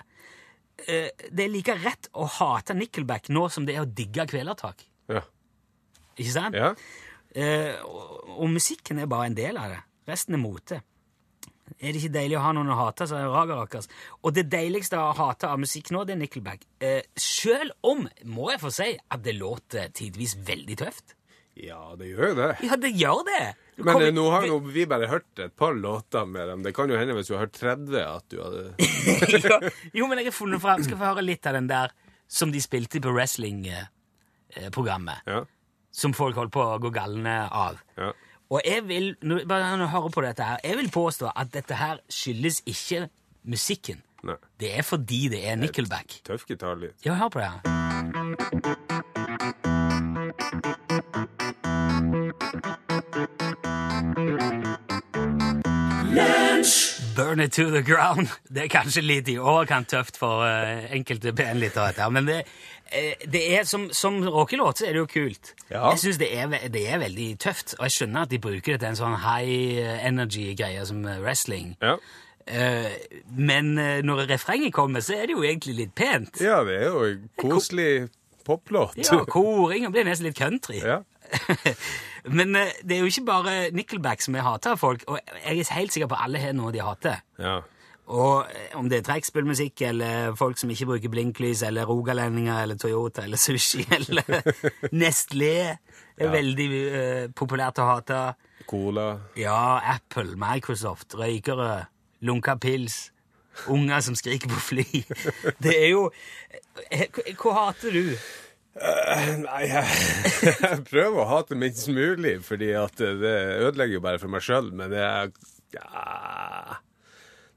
Eh, 0.87 1.09
Det 1.31 1.45
er 1.45 1.49
like 1.53 1.75
rett 1.83 2.09
å 2.13 2.25
hate 2.39 2.73
Nickelback 2.77 3.29
nå 3.29 3.47
som 3.51 3.65
det 3.65 3.75
er 3.77 3.85
å 3.85 3.89
digge 3.89 4.25
Kvelertak. 4.29 4.83
Ja. 5.09 5.21
Ikke 6.17 6.31
sant? 6.33 6.55
ja. 6.55 6.73
Eh, 7.33 7.79
og, 7.81 8.27
og 8.43 8.49
musikken 8.53 8.99
er 9.01 9.07
bare 9.09 9.25
en 9.31 9.35
del 9.37 9.57
av 9.57 9.71
det. 9.73 9.79
Resten 10.07 10.35
er 10.37 10.41
mote. 10.43 10.81
Er 11.79 11.93
det 11.95 12.01
ikke 12.03 12.13
deilig 12.13 12.35
å 12.37 12.43
ha 12.43 12.51
noen 12.53 12.69
å 12.69 12.75
hate, 12.77 13.07
så 13.09 13.15
er 13.17 13.23
det 13.25 13.31
Raga 13.33 13.55
Rakas. 13.57 13.87
Og 14.21 14.33
det 14.35 14.43
deiligste 14.51 14.99
å 14.99 15.13
hate 15.17 15.47
av 15.49 15.57
musikk 15.63 15.89
nå, 15.95 16.03
det 16.05 16.13
er 16.13 16.19
Nickelback. 16.21 16.65
Eh, 16.83 17.01
Selv 17.17 17.71
om, 17.89 18.03
må 18.29 18.51
jeg 18.51 18.61
få 18.61 18.69
si, 18.75 18.91
at 19.09 19.23
det 19.25 19.33
låter 19.39 19.89
tidvis 19.95 20.35
veldig 20.45 20.77
tøft. 20.83 21.15
Ja, 21.55 21.95
det 21.99 22.07
gjør 22.15 22.33
det. 22.35 22.47
Ja, 22.65 22.75
det 22.81 22.89
gjør 22.97 23.19
det! 23.27 23.41
Du 23.77 23.83
Men 23.83 23.93
kommer- 23.93 24.07
eh, 24.07 24.11
nå 24.13 24.29
har 24.31 24.45
jo 24.47 24.59
vi 24.59 24.85
bare 24.89 25.07
hørt 25.09 25.39
et 25.39 25.55
par 25.55 25.73
låter 25.73 26.25
med 26.29 26.47
dem. 26.47 26.63
Det 26.63 26.73
kan 26.75 26.89
jo 26.89 26.97
hende 26.97 27.13
hvis 27.13 27.27
du 27.27 27.33
har 27.35 27.39
hørt 27.45 27.53
30 27.57 28.01
at 28.05 28.23
du 28.29 28.37
hadde 28.41 28.73
jo, 29.43 29.59
Jo, 29.93 30.07
men 30.07 30.17
jeg 30.21 30.25
har 30.29 30.33
funnet 30.37 30.61
frem 30.61 30.83
Skal 30.83 30.97
få 30.97 31.05
høre 31.13 31.21
litt 31.25 31.45
av 31.49 31.53
den 31.57 31.67
der 31.69 31.91
som 32.27 32.51
de 32.51 32.61
spilte 32.61 32.99
på 33.01 33.11
wrestling-programmet. 33.13 35.15
Ja. 35.27 35.43
Som 35.93 36.13
folk 36.17 36.35
holdt 36.39 36.51
på 36.55 36.61
å 36.65 36.79
gå 36.81 36.89
galne 36.93 37.43
av. 37.51 37.77
ja. 37.97 38.11
Og 38.53 38.59
jeg 38.65 38.83
vil 38.85 39.15
bare 39.49 39.63
høre 39.65 39.87
hører 39.89 40.09
på 40.13 40.21
dette 40.21 40.43
her, 40.45 40.57
jeg 40.63 40.77
vil 40.77 40.89
påstå 40.93 41.31
at 41.35 41.49
dette 41.55 41.73
her 41.73 41.97
skyldes 42.11 42.59
ikke 42.69 43.07
musikken. 43.49 44.01
Nei. 44.23 44.35
Det 44.61 44.69
er 44.77 44.83
fordi 44.85 45.23
det 45.33 45.41
er 45.49 45.55
Nickelback. 45.57 46.19
Tøff 46.27 46.45
gitarlyd. 46.45 46.93
Ja, 47.05 47.13
hør 47.17 47.29
på 47.33 47.39
det 47.41 47.49
her. 47.49 47.61
Burn 57.15 57.39
it 57.39 57.51
to 57.53 57.69
the 57.69 57.81
ground. 57.81 58.27
Det 58.53 58.65
er 58.65 58.71
kanskje 58.71 59.03
litt 59.05 59.29
i 59.29 59.37
overkant 59.37 59.89
tøft 59.93 60.17
for 60.17 60.45
uh, 60.45 60.85
enkelte 60.93 61.33
bandlyttere, 61.35 62.09
men 62.13 62.25
det, 62.29 62.39
uh, 62.89 63.25
det 63.29 63.43
er 63.57 63.67
som, 63.69 63.89
som 63.93 64.17
rockelåt 64.25 64.81
så 64.81 64.87
er 64.87 64.97
det 64.97 65.03
jo 65.03 65.09
kult. 65.11 65.53
Ja. 65.69 65.91
Jeg 65.91 66.01
syns 66.03 66.19
det, 66.21 66.31
det 66.73 66.83
er 66.89 67.01
veldig 67.03 67.29
tøft, 67.43 67.75
og 67.79 67.85
jeg 67.87 67.97
skjønner 67.97 68.25
at 68.25 68.33
de 68.33 68.41
bruker 68.41 68.75
det 68.75 68.81
til 68.81 68.91
en 68.93 68.99
sånn 68.99 69.17
high 69.21 69.83
energy-greie 70.09 70.85
som 70.89 71.05
eh, 71.05 71.21
wrestling. 71.21 71.75
Ja. 71.83 71.97
Uh, 72.43 72.91
men 73.37 73.77
eh, 73.79 74.01
når 74.03 74.25
refrenget 74.33 74.73
kommer, 74.73 74.99
så 74.99 75.15
er 75.15 75.29
det 75.29 75.37
jo 75.37 75.45
egentlig 75.47 75.77
litt 75.77 75.95
pent. 75.95 76.41
ja, 76.41 76.59
det 76.67 76.75
er 76.81 76.89
jo 76.89 77.05
en 77.07 77.29
koselig 77.39 78.09
poplåt. 78.43 78.97
Ja, 78.99 79.21
koringa 79.29 79.93
blir 79.93 80.03
nesten 80.07 80.27
litt 80.27 80.37
country. 80.37 80.81
Ja. 80.83 81.01
Men 82.31 82.55
eh, 82.55 82.71
det 82.83 82.97
er 82.97 83.03
jo 83.03 83.11
ikke 83.11 83.27
bare 83.27 83.53
Nickelback 83.75 84.23
som 84.23 84.35
er 84.35 84.45
hata 84.45 84.73
av 84.73 84.81
folk, 84.81 85.03
og 85.07 85.19
jeg 85.43 85.59
er 85.59 85.77
helt 85.77 85.93
sikker 85.93 86.11
på 86.11 86.17
at 86.17 86.27
alle 86.27 86.41
har 86.43 86.55
noe 86.55 86.71
de 86.73 86.83
hater. 86.83 87.23
Ja. 87.41 87.59
Og 88.11 88.49
eh, 88.51 88.75
om 88.79 88.89
det 88.91 88.99
er 88.99 89.07
trekkspillmusikk, 89.07 89.81
eller 89.89 90.35
folk 90.39 90.59
som 90.59 90.71
ikke 90.71 90.87
bruker 90.93 91.11
blinklys, 91.11 91.63
eller 91.67 91.87
rogalendinger, 91.87 92.63
eller 92.63 92.79
Toyota, 92.79 93.23
eller 93.23 93.39
sushi, 93.39 93.85
eller 93.97 94.43
Nestlé 94.91 95.55
er 96.13 96.29
veldig 96.29 96.67
uh, 96.69 97.23
populært 97.35 97.79
å 97.81 97.87
hate. 97.89 98.19
Cola. 98.69 99.07
Ja, 99.39 99.79
Apple, 99.95 100.37
Microsoft, 100.39 101.15
røykere, 101.17 101.87
lunka 102.23 102.55
pils, 102.61 103.07
unger 103.71 104.03
som 104.05 104.15
skriker 104.17 104.51
på 104.51 104.61
fly. 104.69 104.85
Det 105.63 105.73
er 105.73 105.91
jo 105.93 106.07
Hva 107.37 107.53
hater 107.59 107.93
du? 107.93 108.15
Eh, 108.73 109.27
Nei, 109.43 109.65
jeg, 109.69 109.85
jeg 110.41 110.79
prøver 110.91 111.19
å 111.21 111.27
hate 111.29 111.57
minst 111.59 111.89
mulig, 111.93 112.39
fordi 112.45 112.71
at 112.77 112.97
det 112.97 113.35
ødelegger 113.61 113.99
jo 113.99 114.05
bare 114.05 114.21
for 114.21 114.33
meg 114.33 114.41
sjøl, 114.45 114.71
men 114.73 114.89
det 114.93 115.03
er 115.05 115.29
ja, 115.75 116.79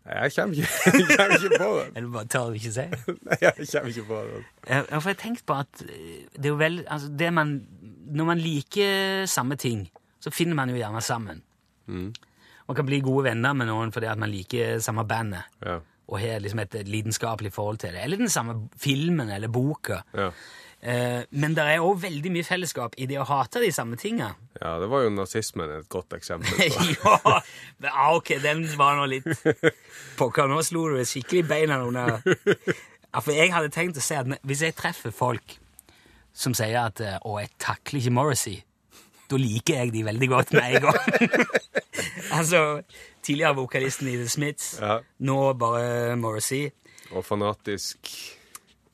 Nei, 0.06 0.18
jeg 0.22 0.34
kommer 0.36 0.60
ikke, 0.60 0.92
jeg 1.00 1.16
kommer 1.16 1.36
ikke 1.40 1.58
på 1.58 1.70
det. 1.78 1.86
Eller 1.96 2.10
bare 2.14 2.30
tør 2.30 2.52
du 2.52 2.58
ikke 2.60 2.74
si? 2.76 2.84
Nei, 3.30 3.38
jeg 3.42 3.56
kommer 3.72 3.90
ikke 3.94 4.06
på 4.10 4.20
det. 4.28 4.42
Ja, 4.68 4.82
for 4.84 5.08
jeg 5.08 5.16
har 5.16 5.18
tenkt 5.24 5.46
på 5.48 5.56
at 5.64 5.82
eh, 5.88 6.20
det 6.36 6.44
er 6.44 6.52
jo 6.52 6.60
vel 6.60 6.78
altså 6.84 7.10
det 7.10 7.32
man, 7.34 7.56
Når 8.06 8.28
man 8.28 8.42
liker 8.44 9.26
samme 9.30 9.56
ting, 9.58 9.86
så 10.22 10.30
finner 10.34 10.58
man 10.58 10.70
jo 10.70 10.78
gjerne 10.78 11.02
sammen. 11.02 11.42
Man 12.66 12.74
kan 12.74 12.86
bli 12.86 12.98
gode 13.04 13.28
venner 13.28 13.54
med 13.54 13.68
noen 13.70 13.92
fordi 13.94 14.08
at 14.10 14.18
man 14.18 14.30
liker 14.30 14.78
samme 14.82 15.04
bandet. 15.06 15.46
Ja. 15.62 15.80
Og 16.06 16.20
har 16.22 16.38
liksom 16.42 16.62
et 16.62 16.74
lidenskapelig 16.86 17.52
forhold 17.54 17.78
til 17.82 17.94
det. 17.94 18.02
Eller 18.04 18.18
den 18.20 18.30
samme 18.30 18.68
filmen 18.78 19.30
eller 19.30 19.50
boka. 19.50 20.00
Ja. 20.14 20.30
Eh, 20.82 21.22
men 21.30 21.54
det 21.56 21.64
er 21.64 21.82
òg 21.82 22.02
veldig 22.02 22.30
mye 22.34 22.46
fellesskap 22.46 22.94
i 23.00 23.06
det 23.08 23.16
å 23.18 23.24
hate 23.26 23.62
de 23.62 23.70
samme 23.74 23.96
tinga. 23.98 24.34
ja, 24.62 24.74
det 24.82 24.88
var 24.92 25.06
jo 25.06 25.12
nazismen 25.14 25.72
et 25.78 25.88
godt 25.92 26.12
eksempel 26.18 26.52
på. 26.52 26.80
ja, 27.00 27.40
men, 27.80 27.90
ah, 27.90 28.12
ok, 28.18 28.34
den 28.44 28.64
var 28.78 28.98
nå 29.00 29.06
litt 29.10 29.26
Pokker, 30.18 30.46
nå 30.50 30.60
slo 30.66 30.86
du 30.92 31.00
skikkelig 31.04 31.42
beina 31.48 31.80
under 31.84 32.20
ja, 32.20 33.22
For 33.22 33.32
jeg 33.34 33.52
hadde 33.54 33.72
tenkt 33.74 33.98
å 33.98 34.04
si 34.04 34.14
at 34.18 34.28
hvis 34.46 34.62
jeg 34.68 34.76
treffer 34.78 35.14
folk 35.14 35.56
som 36.36 36.52
sier 36.52 36.76
at 36.82 37.00
eh, 37.00 37.16
'Å, 37.24 37.38
jeg 37.40 37.48
takler 37.62 38.02
ikke 38.02 38.12
Morrissey', 38.12 38.58
da 39.30 39.38
liker 39.40 39.78
jeg 39.80 39.92
de 39.94 40.02
veldig 40.04 40.26
godt 40.28 40.52
med 40.52 40.76
en 40.76 40.84
gang. 40.84 41.30
altså, 42.36 42.60
tidligere 43.24 43.56
vokalisten 43.56 44.10
i 44.12 44.18
The 44.20 44.28
Smiths, 44.28 44.66
Ja. 44.78 44.98
nå 45.24 45.38
bare 45.58 46.12
Morrissey. 46.20 46.68
Og 47.16 47.24
fanatisk 47.24 48.12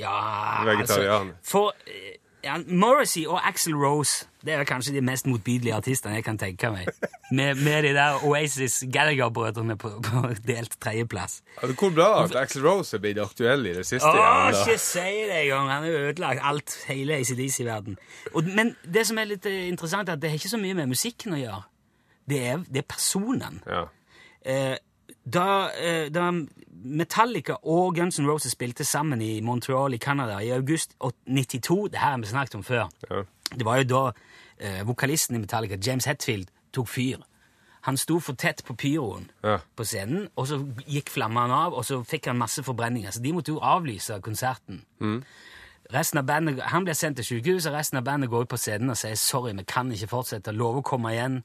Ja, 0.01 0.65
Vegetarianer. 0.65 1.35
Altså, 1.37 1.51
for 1.53 1.75
eh, 1.87 2.19
ja, 2.45 2.57
Morrissey 2.67 3.27
og 3.27 3.41
Axel 3.49 3.75
Rose 3.75 4.27
det 4.43 4.55
er 4.55 4.65
kanskje 4.67 4.95
de 4.97 5.01
mest 5.07 5.27
motbydelige 5.31 5.75
artistene 5.75 6.17
jeg 6.17 6.25
kan 6.27 6.39
tenke 6.39 6.71
meg. 6.75 6.89
Med, 7.31 7.55
med 7.63 7.83
de 7.87 7.93
der 7.95 8.25
Oasis 8.27 8.83
Gallagher-brødrene 8.93 9.77
på, 9.79 9.91
på 10.03 10.23
delt 10.47 10.75
tredjeplass. 10.81 11.43
det 11.61 11.77
Hvor 11.79 11.91
bra 11.95 12.25
at 12.25 12.35
Axel 12.37 12.67
Rose 12.67 12.97
er 12.97 13.01
blitt 13.01 13.21
aktuell 13.23 13.67
i 13.67 13.75
det 13.77 13.87
siste. 13.87 14.09
Åh, 14.09 14.19
da. 14.19 14.51
ikke 14.51 14.79
si 14.83 14.99
det 14.99 15.39
engang! 15.45 15.71
Han 15.71 15.87
har 15.87 15.91
ødelagt 15.91 16.41
alt, 16.43 16.77
hele 16.89 17.15
ACDC-verden. 17.15 17.99
Men 18.35 18.75
det 18.95 19.07
som 19.07 19.19
er 19.19 19.31
litt 19.31 19.47
eh, 19.47 19.69
interessant, 19.69 20.09
er 20.09 20.19
at 20.19 20.23
det 20.23 20.33
har 20.33 20.41
ikke 20.41 20.53
så 20.53 20.61
mye 20.61 20.77
med 20.83 20.91
musikken 20.91 21.37
å 21.37 21.41
gjøre. 21.41 21.63
Det 22.29 22.43
er, 22.51 22.65
det 22.69 22.83
er 22.83 22.89
personen. 22.89 23.63
Ja. 23.67 23.87
Eh, 24.43 24.75
da, 25.25 25.71
eh, 25.79 26.09
da 26.11 26.31
Metallica 26.85 27.57
og 27.63 27.95
Guns 27.95 28.19
N' 28.19 28.27
Roses 28.27 28.53
spilte 28.53 28.85
sammen 28.85 29.23
i 29.23 29.41
Montreal 29.41 29.95
i 29.95 29.99
Canada 29.99 30.41
i 30.43 30.51
august 30.51 30.97
92 31.27 31.89
Det 31.89 31.99
her 31.99 32.11
har 32.11 32.19
vi 32.19 32.27
snakket 32.27 32.55
om 32.55 32.65
før. 32.65 32.89
Ja. 33.11 33.23
Det 33.57 33.65
var 33.65 33.77
jo 33.77 33.85
da 33.85 34.13
eh, 34.59 34.87
vokalisten 34.87 35.37
i 35.37 35.39
Metallica, 35.39 35.77
James 35.87 36.05
Hetfield, 36.05 36.49
tok 36.73 36.89
fyr. 36.89 37.23
Han 37.83 37.97
sto 37.97 38.19
for 38.21 38.33
tett 38.33 38.63
på 38.65 38.75
pyroen 38.75 39.31
Ja. 39.43 39.59
på 39.77 39.85
scenen, 39.85 40.29
og 40.37 40.47
så 40.47 40.59
gikk 40.87 41.11
flammene 41.11 41.53
av, 41.53 41.75
og 41.75 41.85
så 41.85 42.05
fikk 42.05 42.27
han 42.27 42.39
masse 42.39 42.63
forbrenninger. 42.63 43.11
Så 43.11 43.23
de 43.23 43.33
måtte 43.33 43.53
jo 43.53 43.59
avlyse 43.59 44.21
konserten. 44.23 44.85
Mm. 45.01 45.25
av 46.17 46.25
bandet, 46.27 46.61
Han 46.61 46.85
blir 46.85 46.95
sendt 46.95 47.17
til 47.17 47.25
sykehuset, 47.25 47.73
resten 47.73 47.99
av 47.99 48.05
bandet 48.05 48.31
går 48.31 48.43
ut 48.43 48.49
på 48.49 48.57
scenen 48.57 48.91
og 48.91 48.97
sier 48.97 49.15
sorry, 49.15 49.53
vi 49.53 49.65
kan 49.65 49.91
ikke 49.93 50.09
fortsette. 50.09 50.53
Lover 50.53 50.81
å 50.81 50.83
komme 50.83 51.11
igjen 51.11 51.43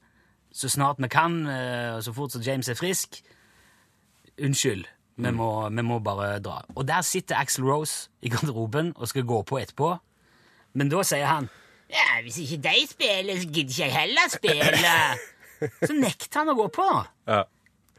så 0.52 0.68
snart 0.68 0.96
vi 0.98 1.08
kan, 1.08 1.46
eh, 1.46 1.96
og 1.96 2.02
så 2.02 2.12
fort 2.14 2.32
som 2.32 2.42
James 2.42 2.68
er 2.68 2.74
frisk. 2.74 3.20
Unnskyld, 4.44 4.84
vi, 5.18 5.30
må, 5.34 5.68
vi 5.68 5.82
må 5.82 5.98
bare 6.04 6.38
dra. 6.42 6.60
Og 6.76 6.86
der 6.88 7.02
sitter 7.06 7.40
Axel 7.40 7.66
Rose 7.66 8.10
i 8.22 8.30
garderoben 8.32 8.92
og 8.96 9.10
skal 9.10 9.26
gå 9.26 9.42
på 9.42 9.58
etterpå. 9.58 9.96
Men 10.78 10.92
da 10.92 11.02
sier 11.06 11.26
han 11.26 11.48
ja, 11.88 12.20
hvis 12.20 12.36
ikke 12.42 12.58
de 12.66 12.80
spiller, 12.84 13.38
så 13.40 13.48
gidder 13.48 13.70
ikke 13.70 13.84
jeg 13.86 13.94
heller 13.94 14.26
spille. 14.28 14.90
Så 15.88 15.94
nekter 15.96 16.42
han 16.42 16.52
å 16.52 16.56
gå 16.58 16.66
på. 16.70 16.86
Ja. 17.26 17.40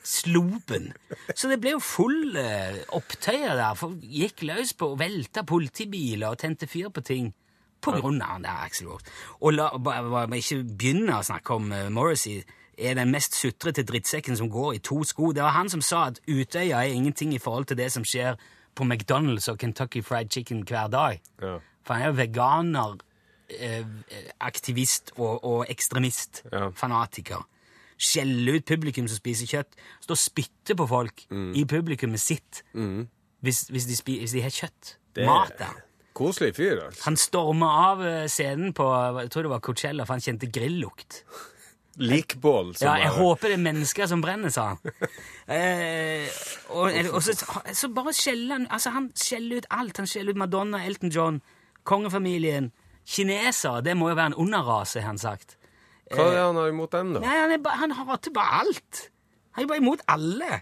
Slopen. 0.06 0.92
Så 1.36 1.50
det 1.52 1.58
ble 1.60 1.74
jo 1.74 1.82
full 1.84 2.38
eh, 2.40 2.78
opptøyer 2.96 3.58
der. 3.58 3.74
Folk 3.76 4.06
gikk 4.06 4.46
løs 4.48 4.72
på 4.78 4.94
å 4.94 5.00
velte 5.00 5.44
politibiler 5.48 6.30
og 6.30 6.40
tente 6.40 6.70
fyr 6.72 6.88
på 6.94 7.04
ting. 7.04 7.34
På 7.84 7.96
grunn 7.96 8.22
av 8.22 8.36
han 8.36 8.46
der 8.46 8.64
Axel 8.68 8.92
Rose. 8.92 9.10
Og 9.42 9.58
la 9.58 9.70
bare, 9.76 10.06
bare 10.12 10.40
ikke 10.40 10.62
begynne 10.70 11.18
å 11.18 11.26
snakke 11.26 11.58
om 11.58 11.74
eh, 11.76 11.90
Morrissey 11.92 12.40
er 12.80 12.96
den 12.96 13.12
mest 13.12 13.36
sutrete 13.36 13.84
drittsekken 13.84 14.38
som 14.40 14.50
går 14.50 14.74
i 14.78 14.80
to 14.80 15.04
sko. 15.04 15.32
Det 15.36 15.44
var 15.44 15.52
han 15.58 15.70
som 15.70 15.82
sa 15.82 16.06
at 16.08 16.20
Utøya 16.28 16.80
er 16.84 16.94
ingenting 16.96 17.34
i 17.36 17.40
forhold 17.44 17.66
til 17.70 17.78
det 17.78 17.92
som 17.92 18.04
skjer 18.08 18.38
på 18.76 18.84
McDonald's 18.88 19.50
og 19.52 19.58
Kentucky 19.60 20.02
Fried 20.06 20.30
Chicken 20.32 20.64
hver 20.68 20.88
dag. 20.88 21.22
Ja. 21.42 21.58
For 21.84 21.94
han 21.94 22.04
er 22.04 22.12
jo 22.14 22.18
veganer, 22.22 22.98
eh, 23.60 23.84
aktivist 24.40 25.12
og, 25.18 25.44
og 25.44 25.66
ekstremist. 25.70 26.44
Ja. 26.52 26.70
Fanatiker. 26.76 27.44
Skjeller 28.00 28.56
ut 28.62 28.66
publikum 28.70 29.08
som 29.12 29.18
spiser 29.20 29.50
kjøtt. 29.50 29.76
Står 30.06 30.16
og 30.16 30.22
spytter 30.22 30.78
på 30.80 30.86
folk 30.88 31.26
i 31.58 31.66
publikummet 31.68 32.22
sitt 32.24 32.62
hvis, 33.44 33.66
hvis, 33.72 33.86
de 33.90 34.20
hvis 34.22 34.32
de 34.38 34.42
har 34.46 34.50
kjøtt. 34.56 34.96
Det- 35.16 35.26
Mat 35.28 35.58
der. 35.60 35.82
Koselig 36.20 36.56
fyr, 36.56 36.80
altså. 36.86 37.04
Han 37.06 37.16
storma 37.18 37.68
av 37.92 38.02
eh, 38.04 38.26
scenen 38.28 38.74
på 38.76 38.84
jeg 39.22 39.30
tror 39.32 39.46
det 39.46 39.52
var 39.52 39.60
Coachella, 39.64 40.04
for 40.06 40.14
han 40.18 40.24
kjente 40.24 40.50
grillukt. 40.52 41.22
Likbål. 42.00 42.74
Ja, 42.82 42.96
jeg 43.02 43.12
håper 43.18 43.52
det 43.52 43.58
er 43.58 43.64
mennesker 43.64 44.08
som 44.08 44.22
brenner, 44.24 44.54
sa 44.54 44.74
han. 44.74 44.80
Eh, 45.50 46.28
og 46.70 46.94
og 47.10 47.24
så, 47.26 47.34
så 47.74 47.88
bare 47.90 48.12
skjeller 48.14 48.54
han 48.54 48.68
Altså, 48.70 48.92
han 48.94 49.08
skjeller 49.18 49.64
ut 49.64 49.68
alt. 49.74 49.98
Han 49.98 50.06
skjeller 50.06 50.36
ut 50.36 50.38
Madonna, 50.38 50.84
Elton 50.86 51.10
John, 51.10 51.40
kongefamilien, 51.90 52.68
kineser. 53.10 53.82
Det 53.82 53.96
må 53.98 54.12
jo 54.12 54.18
være 54.20 54.36
en 54.36 54.38
underrase, 54.46 55.02
har 55.02 55.10
han 55.10 55.18
sagt. 55.18 55.58
Hva 56.14 56.28
er 56.28 56.36
det 56.36 56.44
han 56.44 56.60
har 56.62 56.70
imot 56.70 56.94
dem, 56.94 57.16
da? 57.18 57.24
Nei, 57.26 57.38
han, 57.42 57.56
ba, 57.66 57.74
han 57.82 57.96
hater 57.98 58.34
bare 58.36 58.62
alt. 58.62 59.02
Han 59.58 59.66
er 59.66 59.72
bare 59.74 59.82
imot 59.82 60.06
alle. 60.10 60.62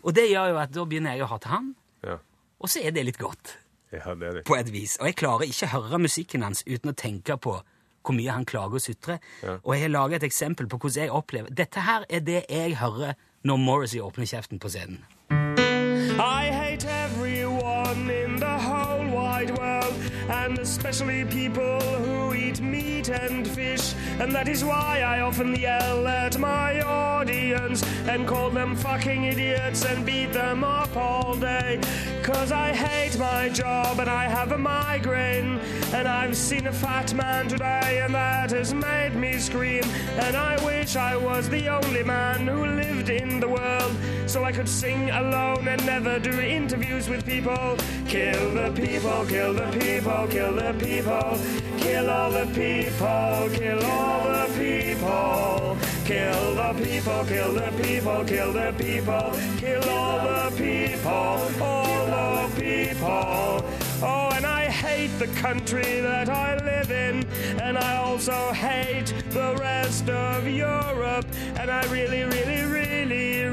Og 0.00 0.14
det 0.16 0.30
gjør 0.30 0.54
jo 0.54 0.58
at 0.64 0.72
da 0.72 0.86
begynner 0.88 1.16
jeg 1.18 1.26
å 1.26 1.30
hate 1.34 1.52
han. 1.52 1.70
Ja. 2.04 2.18
Og 2.64 2.72
så 2.72 2.80
er 2.80 2.96
det 2.96 3.04
litt 3.04 3.20
godt, 3.20 3.58
ja, 3.92 4.14
det 4.16 4.28
er 4.28 4.38
det. 4.38 4.44
på 4.48 4.56
et 4.56 4.72
vis. 4.72 4.96
Og 5.00 5.10
jeg 5.10 5.18
klarer 5.20 5.48
ikke 5.48 5.68
å 5.68 5.74
høre 5.76 6.00
musikken 6.06 6.44
hans 6.46 6.64
uten 6.64 6.92
å 6.92 6.96
tenke 6.96 7.36
på 7.36 7.58
hvor 8.04 8.16
mye 8.16 8.30
han 8.30 8.44
klager 8.44 8.78
og 8.78 8.84
sutrer. 8.84 9.18
Ja. 9.42 9.58
Og 9.62 9.74
jeg 9.74 9.86
har 9.86 9.94
laget 9.94 10.22
et 10.22 10.28
eksempel 10.30 10.68
på 10.68 10.78
hvordan 10.78 11.02
jeg 11.02 11.10
opplever 11.10 11.48
Dette 11.48 11.80
her 11.80 12.04
er 12.08 12.20
det 12.20 12.44
jeg 12.50 12.76
hører 12.80 13.14
når 13.44 13.56
Morrissey 13.56 14.00
åpner 14.00 14.26
kjeften 14.26 14.58
på 14.58 14.68
scenen. 14.68 15.04
I 15.30 16.46
hate 16.52 16.86
everyone 16.86 18.08
in 18.10 18.40
the 18.40 18.56
whole 18.68 19.08
wide 19.10 19.50
world, 19.58 19.94
and 20.28 20.58
especially 20.58 21.24
people 21.24 21.80
who 21.80 22.13
eat 22.44 22.60
meat 22.60 23.08
and 23.08 23.46
fish. 23.46 23.94
And 24.20 24.32
that 24.32 24.48
is 24.48 24.64
why 24.64 25.00
I 25.00 25.20
often 25.20 25.54
yell 25.54 26.06
at 26.06 26.38
my 26.38 26.80
audience 26.82 27.82
and 28.08 28.26
call 28.26 28.50
them 28.50 28.76
fucking 28.76 29.24
idiots 29.24 29.84
and 29.84 30.04
beat 30.04 30.32
them 30.32 30.62
up 30.62 30.96
all 30.96 31.36
day. 31.36 31.80
Cause 32.22 32.52
I 32.52 32.72
hate 32.72 33.18
my 33.18 33.48
job 33.48 33.98
and 34.00 34.10
I 34.10 34.24
have 34.24 34.52
a 34.52 34.58
migraine. 34.58 35.58
And 35.92 36.08
I've 36.08 36.36
seen 36.36 36.66
a 36.66 36.72
fat 36.72 37.14
man 37.14 37.46
today, 37.46 38.00
and 38.02 38.12
that 38.14 38.50
has 38.50 38.74
made 38.74 39.14
me 39.14 39.38
scream. 39.38 39.84
And 40.18 40.36
I 40.36 40.62
wish 40.64 40.96
I 40.96 41.16
was 41.16 41.48
the 41.48 41.68
only 41.68 42.02
man 42.02 42.48
who 42.48 42.66
lived 42.66 43.10
in 43.10 43.38
the 43.38 43.48
world 43.48 43.94
so 44.26 44.42
I 44.42 44.50
could 44.50 44.68
sing 44.68 45.10
alone 45.10 45.68
and 45.68 45.84
never 45.86 46.18
do 46.18 46.32
interviews 46.40 47.08
with 47.08 47.24
people. 47.24 47.76
Kill 48.08 48.54
the 48.54 48.72
people, 48.74 49.24
kill 49.26 49.54
the 49.54 49.70
people, 49.78 50.26
kill 50.28 50.54
the 50.54 50.72
people, 50.84 51.38
kill 51.78 52.10
all 52.10 52.33
the 52.34 52.46
people, 52.46 53.48
kill 53.56 53.80
all 53.84 54.24
the 54.24 54.48
people. 54.58 55.76
Kill 56.04 56.54
the 56.56 56.74
people, 56.82 57.24
kill 57.24 57.52
the 57.52 57.72
people, 57.80 58.24
kill 58.24 58.52
the 58.52 58.74
people, 58.76 59.32
kill 59.56 59.88
all 59.88 60.18
the 60.18 60.56
people, 60.56 61.62
all 61.62 62.06
the 62.06 62.60
people. 62.60 63.64
Oh, 64.02 64.30
and 64.34 64.44
I 64.44 64.64
hate 64.64 65.16
the 65.20 65.28
country 65.28 66.00
that 66.00 66.28
I 66.28 66.56
live 66.56 66.90
in, 66.90 67.24
and 67.60 67.78
I 67.78 67.96
also 67.98 68.50
hate 68.52 69.14
the 69.30 69.54
rest 69.58 70.08
of 70.10 70.48
Europe, 70.48 71.26
and 71.56 71.70
I 71.70 71.84
really, 71.92 72.24
really, 72.24 72.64
really, 72.64 73.43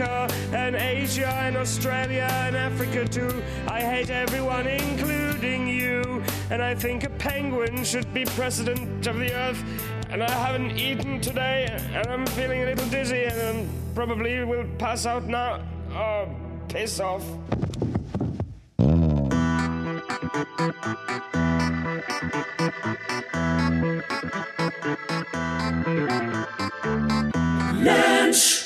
America 0.00 0.34
and 0.52 0.76
Asia 0.76 1.26
and 1.26 1.56
Australia 1.56 2.28
and 2.30 2.56
Africa 2.56 3.06
too. 3.06 3.42
I 3.68 3.80
hate 3.80 4.10
everyone, 4.10 4.66
including 4.66 5.66
you, 5.66 6.22
and 6.50 6.62
I 6.62 6.74
think 6.74 7.04
a 7.04 7.10
penguin 7.10 7.84
should 7.84 8.12
be 8.14 8.24
president 8.24 9.06
of 9.06 9.18
the 9.18 9.32
earth. 9.32 9.62
and 10.10 10.24
I 10.24 10.30
haven't 10.30 10.76
eaten 10.76 11.20
today, 11.20 11.68
and 11.92 12.06
I'm 12.08 12.26
feeling 12.26 12.62
a 12.62 12.66
little 12.66 12.88
dizzy, 12.88 13.24
and 13.24 13.58
um, 13.58 13.68
probably 13.94 14.42
will 14.42 14.66
pass 14.76 15.06
out 15.06 15.24
now. 15.24 15.62
Oh, 15.92 16.28
piss 16.68 16.98
off. 16.98 17.24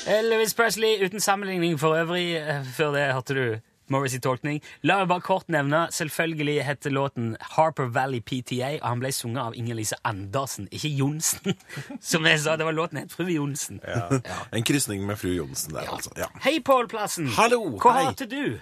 Elvis 0.05 0.53
Presley, 0.53 0.99
uten 1.05 1.19
sammenligning 1.19 1.79
for 1.79 1.95
øvrig. 1.97 2.35
eh, 2.37 2.63
Før 2.77 2.91
det 2.93 3.13
hørte 3.13 3.33
du 3.33 3.59
Morrissey 3.89 4.19
tolkning. 4.19 4.61
La 4.83 4.97
meg 4.99 5.07
bare 5.09 5.21
kort 5.21 5.47
nevne, 5.49 5.87
selvfølgelig 5.93 6.63
heter 6.65 6.89
låten 6.93 7.35
Harper 7.55 7.85
Valley 7.93 8.19
PTA, 8.21 8.79
og 8.81 8.87
han 8.89 8.99
ble 8.99 9.11
sunget 9.13 9.41
av 9.43 9.53
Inger-Lise 9.57 9.95
Andersen, 10.05 10.67
ikke 10.71 10.89
Johnsen. 10.97 11.53
Som 12.01 12.25
jeg 12.25 12.39
sa, 12.39 12.55
det 12.57 12.65
var 12.65 12.73
låten 12.73 12.97
het 13.01 13.13
Fru 13.13 13.25
Johnsen. 13.29 13.79
En 14.53 14.63
krysning 14.65 15.05
med 15.05 15.17
fru 15.21 15.35
Johnsen 15.35 15.73
der, 15.73 15.89
altså. 15.89 16.13
Ja. 16.17 16.29
Hei, 16.45 16.59
Pål 16.65 16.87
Plassen. 16.89 17.27
Hallo, 17.37 17.63
Hva 17.81 17.93
hei. 17.99 18.05
hater 18.09 18.25
du? 18.29 18.57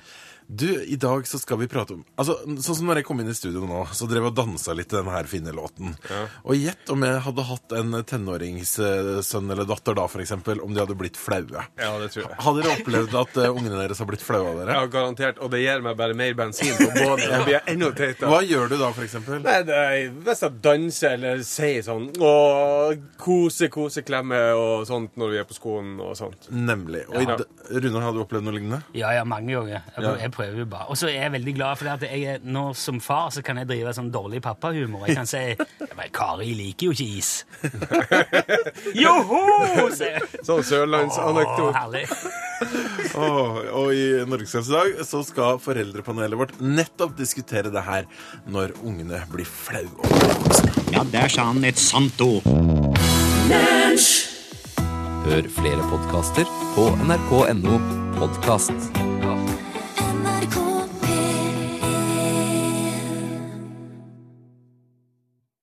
Du, 0.56 0.84
i 0.84 0.95
dag 1.01 1.26
så 1.28 1.39
skal 1.41 1.58
vi 1.62 1.68
prate 1.72 1.95
om 1.95 2.01
Altså, 2.20 2.36
Sånn 2.62 2.76
som 2.78 2.86
når 2.89 2.99
jeg 3.01 3.06
kom 3.08 3.22
inn 3.24 3.30
i 3.32 3.34
studio 3.34 3.64
nå, 3.66 3.80
så 3.95 4.06
drev 4.10 4.26
jeg 4.28 4.32
og 4.34 4.36
dansa 4.38 4.76
litt 4.78 4.89
til 4.91 4.99
denne 4.99 5.14
her 5.16 5.26
fine 5.30 5.54
låten. 5.56 5.95
Og 6.43 6.54
gjett 6.60 6.91
om 6.93 7.01
jeg 7.08 7.22
hadde 7.26 7.45
hatt 7.47 7.76
en 7.80 7.95
tenåringssønn 8.10 9.49
eller 9.54 9.66
datter 9.70 9.95
da, 9.97 10.06
for 10.12 10.22
eksempel, 10.24 10.62
om 10.62 10.74
de 10.76 10.82
hadde 10.84 10.97
blitt 10.99 11.18
flaue. 11.18 11.64
Ja, 11.80 11.89
det 12.01 12.12
tror 12.14 12.26
jeg. 12.28 12.38
Hadde 12.45 12.62
dere 12.66 12.76
opplevd 12.78 13.16
at 13.24 13.39
uh, 13.39 13.47
ungene 13.54 13.80
deres 13.80 14.01
har 14.04 14.10
blitt 14.10 14.26
flaue 14.26 14.51
av 14.51 14.60
dere? 14.62 14.76
Ja, 14.78 14.89
garantert. 14.93 15.39
Og 15.43 15.51
det 15.54 15.64
gir 15.64 15.82
meg 15.86 15.97
bare 15.99 16.18
mer 16.18 16.36
bensin 16.38 16.74
på 16.78 16.89
båten. 16.91 17.26
Jeg 17.34 17.47
blir 17.47 17.72
enda 17.74 17.89
teitere. 17.97 18.30
Hva 18.34 18.41
gjør 18.45 18.70
du 18.74 18.78
da, 18.84 18.91
for 18.99 19.08
eksempel? 19.08 19.41
Nei, 19.47 19.58
det 19.68 19.80
er, 19.80 19.97
Hvis 20.28 20.43
jeg 20.45 20.60
danser 20.70 21.18
eller 21.18 21.43
sier 21.47 21.88
sånn 21.88 22.10
og 22.24 23.04
kose, 23.22 23.70
kose, 23.74 24.04
klemme 24.06 24.39
og 24.60 24.86
sånt 24.89 25.18
når 25.20 25.34
vi 25.34 25.41
er 25.41 25.49
på 25.49 25.58
skolen 25.58 25.95
og 26.04 26.14
sånt. 26.20 26.49
Nemlig. 26.54 27.08
Og 27.10 27.22
i 27.24 27.28
Ja. 27.28 27.39
Runar, 27.74 28.01
har 28.04 28.12
du 28.14 28.20
opplevd 28.26 28.43
noe 28.45 28.54
lignende? 28.58 28.82
Ja, 28.97 29.14
ja, 29.16 29.24
mange 29.24 29.54
ganger. 29.56 29.82
Jeg, 29.95 30.04
Ja. 30.04 30.16
jeg 30.20 30.32
prøver 30.44 30.66
bare. 30.66 30.89
Og 30.91 30.98
så 30.98 31.08
er 31.08 31.26
jeg 31.26 31.34
veldig 31.38 31.54
glad 31.56 31.80
for 31.80 31.88
det 31.88 31.94
at 31.94 32.18
jeg 32.20 32.39
nå 32.44 32.66
som 32.78 33.00
far 33.04 33.32
så 33.34 33.44
kan 33.46 33.60
jeg 33.62 33.70
drive 33.70 33.94
sånn 33.96 34.12
dårlig 34.14 34.41
pappahumor. 34.44 35.08
Jeg 35.08 35.18
kan 35.20 35.30
si 35.30 35.41
ja, 35.54 35.94
men 35.98 36.12
Kari 36.14 36.52
liker 36.58 36.89
jo 36.89 36.96
ikke 36.96 37.08
is. 37.20 37.32
Joho! 39.04 39.41
sier 39.94 40.18
jeg. 40.18 40.44
Sånn 40.46 40.64
sørlandsanekdote. 40.68 41.74
herlig. 41.78 42.06
Åh, 43.20 43.58
og 43.76 43.89
i 43.96 44.06
Norgesklasse 44.30 44.84
i 44.94 45.08
så 45.08 45.24
skal 45.28 45.60
foreldrepanelet 45.64 46.39
vårt 46.39 46.56
nettopp 46.64 47.16
diskutere 47.20 47.72
det 47.74 47.84
her 47.86 48.08
når 48.48 48.76
ungene 48.84 49.24
blir 49.32 49.48
flaue. 49.48 50.12
Ja, 50.94 51.04
der 51.12 51.32
sa 51.32 51.50
han 51.52 51.64
et 51.68 51.82
sant 51.82 52.20
ord. 52.24 52.48
Hør 55.24 55.48
flere 55.56 55.86
podkaster 55.91 56.50
på 56.76 56.89
nrk.no 57.08 57.80
podkast. 58.20 59.73